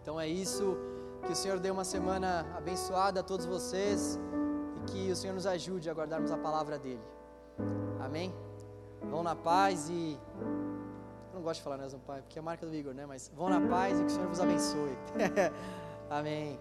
Então 0.01 0.19
é 0.19 0.27
isso. 0.27 0.75
Que 1.27 1.31
o 1.31 1.35
Senhor 1.35 1.59
dê 1.59 1.69
uma 1.69 1.85
semana 1.85 2.43
abençoada 2.57 3.19
a 3.19 3.23
todos 3.23 3.45
vocês 3.45 4.19
e 4.77 4.91
que 4.91 5.11
o 5.11 5.15
Senhor 5.15 5.33
nos 5.33 5.45
ajude 5.45 5.89
a 5.91 5.93
guardarmos 5.93 6.31
a 6.31 6.37
palavra 6.37 6.79
dele. 6.79 7.13
Amém? 7.99 8.33
Vão 9.09 9.23
na 9.23 9.35
paz 9.35 9.89
e. 9.89 10.17
Eu 11.31 11.35
não 11.35 11.41
gosto 11.41 11.59
de 11.59 11.63
falar 11.63 11.77
né, 11.77 11.87
Pai, 12.05 12.21
porque 12.21 12.37
é 12.37 12.41
a 12.41 12.43
marca 12.43 12.65
do 12.65 12.73
Igor, 12.73 12.93
né? 12.93 13.05
Mas 13.05 13.31
vão 13.35 13.49
na 13.49 13.61
paz 13.67 13.99
e 13.99 14.03
que 14.03 14.07
o 14.07 14.09
Senhor 14.09 14.27
vos 14.27 14.39
abençoe. 14.39 14.97
Amém. 16.09 16.59